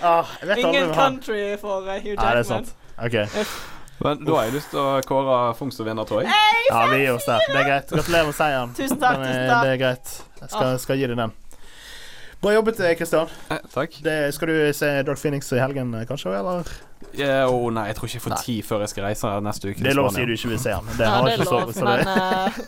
Ah, 0.02 0.24
Ingen 0.56 0.94
country 0.94 1.56
for 1.60 1.82
uh, 1.84 1.98
Hugh 2.00 2.14
Nei, 2.16 2.30
det 2.30 2.30
er 2.30 2.36
Jackman. 2.40 2.64
sant. 2.64 2.74
OK. 3.04 3.16
Men 4.00 4.22
da 4.24 4.36
har 4.38 4.46
jeg 4.48 4.54
lyst 4.54 4.70
til 4.72 4.80
å 4.80 5.00
kåre 5.04 5.34
Fung 5.58 5.68
som 5.74 5.84
vinner, 5.84 6.06
tror 6.08 6.22
jeg. 6.24 6.32
Ja, 6.70 6.86
vi 6.88 7.02
gir 7.02 7.12
oss 7.18 7.26
der. 7.28 7.42
Det 7.50 7.58
er 7.60 7.66
greit. 7.68 7.90
Gratulerer 7.92 8.30
med 8.30 8.36
seieren. 8.38 8.72
Tusen 8.78 9.00
takk, 9.02 9.18
tusen 9.20 9.50
takk. 9.50 9.66
Det 9.66 9.74
er 9.74 9.80
greit. 9.82 10.12
Jeg 10.40 10.52
skal, 10.54 10.78
skal 10.86 11.02
gi 11.02 11.10
deg 11.10 11.20
den. 11.20 11.34
Bra 12.40 12.54
jobbet, 12.54 12.78
Kristian. 12.98 13.28
Eh, 13.52 13.58
takk. 13.74 13.98
Skal 14.32 14.48
du 14.48 14.72
se 14.76 14.92
Dark 15.04 15.20
Phoenix 15.20 15.52
i 15.52 15.60
helgen, 15.60 15.92
eh, 15.94 16.06
kanskje? 16.08 16.32
Eller? 16.38 16.70
Yeah, 17.16 17.50
oh, 17.50 17.68
nei, 17.74 17.88
jeg 17.90 17.96
tror 17.98 18.08
ikke 18.08 18.18
jeg 18.18 18.24
får 18.24 18.40
tid 18.44 18.64
før 18.64 18.82
jeg 18.84 18.92
skal 18.92 19.06
reise 19.08 19.34
neste 19.44 19.70
uke. 19.70 19.82
Det 19.82 19.92
er 19.92 19.98
lov 19.98 20.10
å 20.10 20.14
si 20.14 20.24
du 20.28 20.34
ikke 20.36 20.52
vil 20.52 20.60
se 20.62 20.74
han. 20.76 20.90
Det 20.96 21.06
Ja, 21.08 21.20
det 21.26 21.36
ikke 21.36 21.50
lov, 21.50 21.72
så 21.74 21.86
det 21.88 22.00
men 22.04 22.12
uh, 22.16 22.60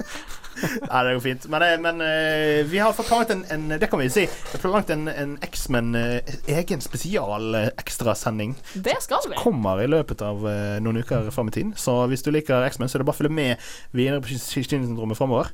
Nei, 0.91 1.03
det 1.05 1.15
går 1.17 1.23
fint. 1.25 1.47
Men, 1.53 1.65
eh, 1.67 1.77
men 1.83 2.01
eh, 2.05 2.63
vi 2.69 2.81
har 2.83 2.93
fått 2.97 3.33
en, 3.35 3.45
en 3.51 3.69
Det 3.81 3.89
kan 3.91 4.01
vi 4.01 4.09
si. 4.13 4.27
Planlagt 4.61 4.93
en, 4.95 5.07
en 5.09 5.37
X-Men 5.43 5.95
eh, 5.99 6.35
egen 6.53 6.83
spesial 6.85 7.55
eh, 7.59 7.71
ekstrasending. 7.81 8.55
det 8.75 8.99
skal 9.03 9.25
vi. 9.27 9.37
Som 9.37 9.43
Kommer 9.43 9.83
i 9.83 9.89
løpet 9.91 10.23
av 10.27 10.45
eh, 10.49 10.77
noen 10.85 11.03
uker 11.03 11.31
fram 11.35 11.51
i 11.51 11.57
tiden. 11.57 11.73
Så 11.77 11.97
hvis 12.13 12.25
du 12.25 12.31
liker 12.35 12.67
X-Men, 12.69 12.91
så 12.91 12.99
er 12.99 13.05
det 13.05 13.09
bare 13.11 13.19
å 13.19 13.23
følge 13.23 13.39
med 13.39 13.73
videre 13.97 14.23
på 14.23 14.37
Kinesyndromet 14.37 15.19
framover. 15.19 15.51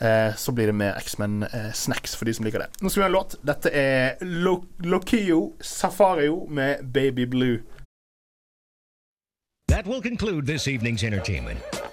Eh, 0.00 0.34
så 0.36 0.52
blir 0.52 0.66
det 0.66 0.76
mer 0.76 0.98
X-Men-snacks 1.00 2.16
for 2.16 2.28
de 2.28 2.34
som 2.34 2.44
liker 2.44 2.58
det. 2.58 2.68
Nå 2.80 2.90
skal 2.90 3.00
vi 3.00 3.04
ha 3.04 3.10
en 3.12 3.16
låt. 3.16 3.38
Dette 3.46 3.72
er 3.72 4.20
Lo 4.20 4.58
Lokio 4.84 5.56
Safario 5.60 6.46
med 6.48 6.84
Baby 6.92 7.26
Blue. 7.26 7.62
That 9.68 9.86
will 9.86 10.02
conclude 10.02 10.46
this 10.46 10.68
evening's 10.68 11.04
entertainment. 11.04 11.85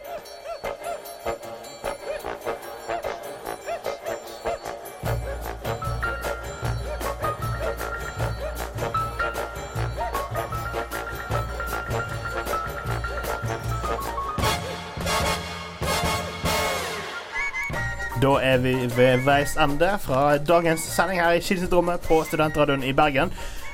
Da 18.23 18.37
er 18.39 18.61
vi 18.63 18.71
ved 18.95 19.25
veis 19.25 19.57
ende 19.59 19.89
fra 19.99 20.37
dagens 20.39 20.85
sending 20.93 21.19
her 21.19 21.35
i 21.35 21.41
Kinesyndromet 21.43 22.05
på 22.07 22.21
Studentradioen 22.23 22.85
i 22.87 22.93
Bergen. 22.95 23.33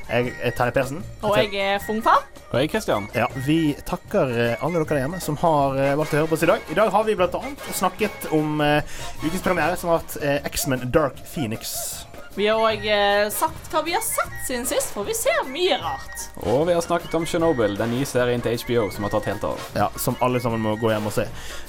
Jeg 0.09 0.31
er 0.41 0.55
Terje 0.57 0.73
Persen. 0.73 1.03
Og 1.21 1.37
jeg 1.37 1.53
er 1.61 1.77
Fungfa. 1.85 2.15
Og 2.49 2.57
jeg, 2.57 2.71
Christian. 2.73 3.05
Ja, 3.13 3.27
Vi 3.45 3.75
takker 3.85 4.33
eh, 4.33 4.65
alle 4.65 4.81
dere 4.81 4.89
der 4.89 5.03
hjemme 5.03 5.21
som 5.21 5.37
har 5.43 5.77
eh, 5.77 5.93
valgt 5.99 6.17
å 6.17 6.23
høre 6.23 6.31
på 6.31 6.39
oss 6.39 6.47
i 6.47 6.49
dag. 6.49 6.65
I 6.65 6.79
dag 6.81 6.89
har 6.95 7.05
vi 7.05 7.19
bl.a. 7.19 7.43
snakket 7.77 8.31
om 8.33 8.57
uh, 8.57 8.81
ukens 9.21 9.45
premiere, 9.45 9.77
som 9.77 9.93
har 9.93 10.01
vært 10.01 10.17
uh, 10.23 10.39
X-Men 10.49 10.89
Dark 10.89 11.21
Phoenix. 11.29 12.08
Vi 12.39 12.45
har 12.47 12.61
òg 12.63 12.85
eh, 12.87 13.25
sagt 13.35 13.65
hva 13.73 13.81
vi 13.83 13.91
har 13.91 14.03
sett 14.05 14.35
siden 14.47 14.63
sist, 14.63 14.93
for 14.95 15.03
vi 15.03 15.11
ser 15.17 15.41
mye 15.51 15.75
rart. 15.81 16.21
Og 16.47 16.61
vi 16.69 16.75
har 16.75 16.83
snakket 16.85 17.11
om 17.17 17.25
Chernobyl, 17.27 17.73
den 17.75 17.91
nye 17.91 18.05
serien 18.07 18.39
til 18.39 18.55
HBO 18.61 18.85
som 18.95 19.03
har 19.03 19.11
tatt 19.11 19.25
helt 19.27 19.43
av. 19.43 19.65
Ja, 19.75 19.89
Som 19.99 20.15
alle 20.23 20.39
sammen 20.39 20.61
må 20.63 20.77
gå 20.79 20.93
hjem 20.93 21.09
og 21.09 21.11
se. 21.17 21.25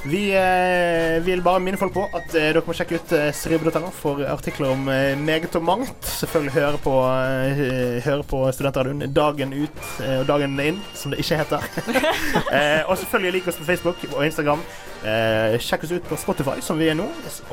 Vi 0.06 0.20
eh, 0.38 1.16
vil 1.26 1.42
bare 1.42 1.58
minne 1.64 1.80
folk 1.80 1.96
på 1.96 2.04
at 2.14 2.36
eh, 2.38 2.52
dere 2.52 2.62
må 2.68 2.76
sjekke 2.78 3.00
ut 3.00 3.14
eh, 3.18 3.32
seribu.no 3.34 3.90
for 3.96 4.22
artikler 4.30 4.70
om 4.76 4.86
eh, 4.94 5.18
meget 5.18 5.58
og 5.58 5.66
mangt. 5.66 6.06
Selvfølgelig 6.20 6.54
høre 6.60 6.82
på, 6.86 6.94
eh, 7.18 7.98
høre 8.06 8.28
på 8.30 8.44
Studentradioen 8.54 9.10
dagen 9.16 9.56
ut 9.56 9.82
eh, 10.04 10.20
og 10.20 10.28
dagen 10.30 10.54
inn, 10.62 10.78
som 10.94 11.10
det 11.10 11.18
ikke 11.24 11.42
heter. 11.42 11.66
eh, 12.54 12.86
og 12.86 12.94
selvfølgelig 12.94 13.40
lik 13.40 13.50
oss 13.50 13.58
på 13.58 13.66
Facebook 13.72 14.06
og 14.12 14.22
Instagram. 14.28 14.62
Eh, 15.00 15.54
sjekk 15.64 15.86
oss 15.86 15.92
ut 15.96 16.04
på 16.04 16.16
Spotify, 16.20 16.58
som 16.60 16.76
vi 16.76 16.90
er 16.92 16.96
nå, 16.98 17.06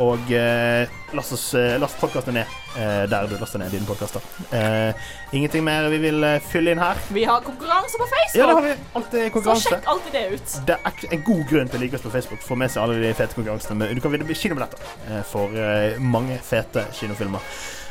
og 0.03 0.31
eh, 0.35 0.89
last, 1.15 1.31
oss, 1.31 1.45
eh, 1.55 1.77
last 1.79 1.95
podkasten 2.01 2.35
ned 2.35 2.57
eh, 2.75 3.05
der 3.07 3.29
du 3.31 3.37
laster 3.39 3.61
ned 3.61 3.71
dine 3.71 3.87
podkaster. 3.87 4.25
Eh, 4.51 5.07
ingenting 5.31 5.63
mer 5.63 5.87
vi 5.93 6.01
vil 6.03 6.19
eh, 6.27 6.41
fylle 6.43 6.75
inn 6.75 6.83
her. 6.83 6.99
Vi 7.15 7.23
har 7.29 7.45
konkurranse 7.47 8.01
på 8.01 8.09
Facebook. 8.11 8.35
Ja, 8.41 8.49
det 8.49 8.57
har 8.59 8.67
vi 8.67 8.75
alltid 8.99 9.31
konkurranse. 9.37 9.63
Så 9.63 9.73
sjekk 9.77 9.89
alltid 9.95 10.17
det 10.19 10.25
ut. 10.35 10.59
Det 10.67 10.77
er 10.91 11.15
en 11.15 11.25
god 11.31 11.47
grunn 11.53 11.71
til 11.71 11.79
å 11.79 11.83
like 11.85 11.95
oss 12.01 12.05
på 12.09 12.13
Facebook. 12.17 12.43
Få 12.43 12.59
med 12.59 12.73
seg 12.75 12.83
alle 12.83 12.99
de 13.05 13.15
fete 13.15 13.39
konkurransene. 13.39 13.79
Men 13.79 13.95
du 13.95 14.03
kan 14.03 14.17
vinne 14.17 14.39
kinobilletter 14.43 15.23
for 15.31 15.55
mange 16.03 16.41
fete 16.43 16.83
kinofilmer. 16.99 17.47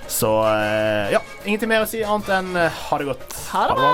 Så 0.06 0.36
ja, 1.10 1.24
ingenting 1.48 1.72
mer 1.72 1.82
å 1.82 1.90
si 1.90 2.04
annet 2.04 2.28
enn 2.36 2.52
ha 2.60 3.00
det 3.00 3.08
godt. 3.08 3.40
Ha 3.56 3.68
det 3.72 3.80
bra. 3.80 3.92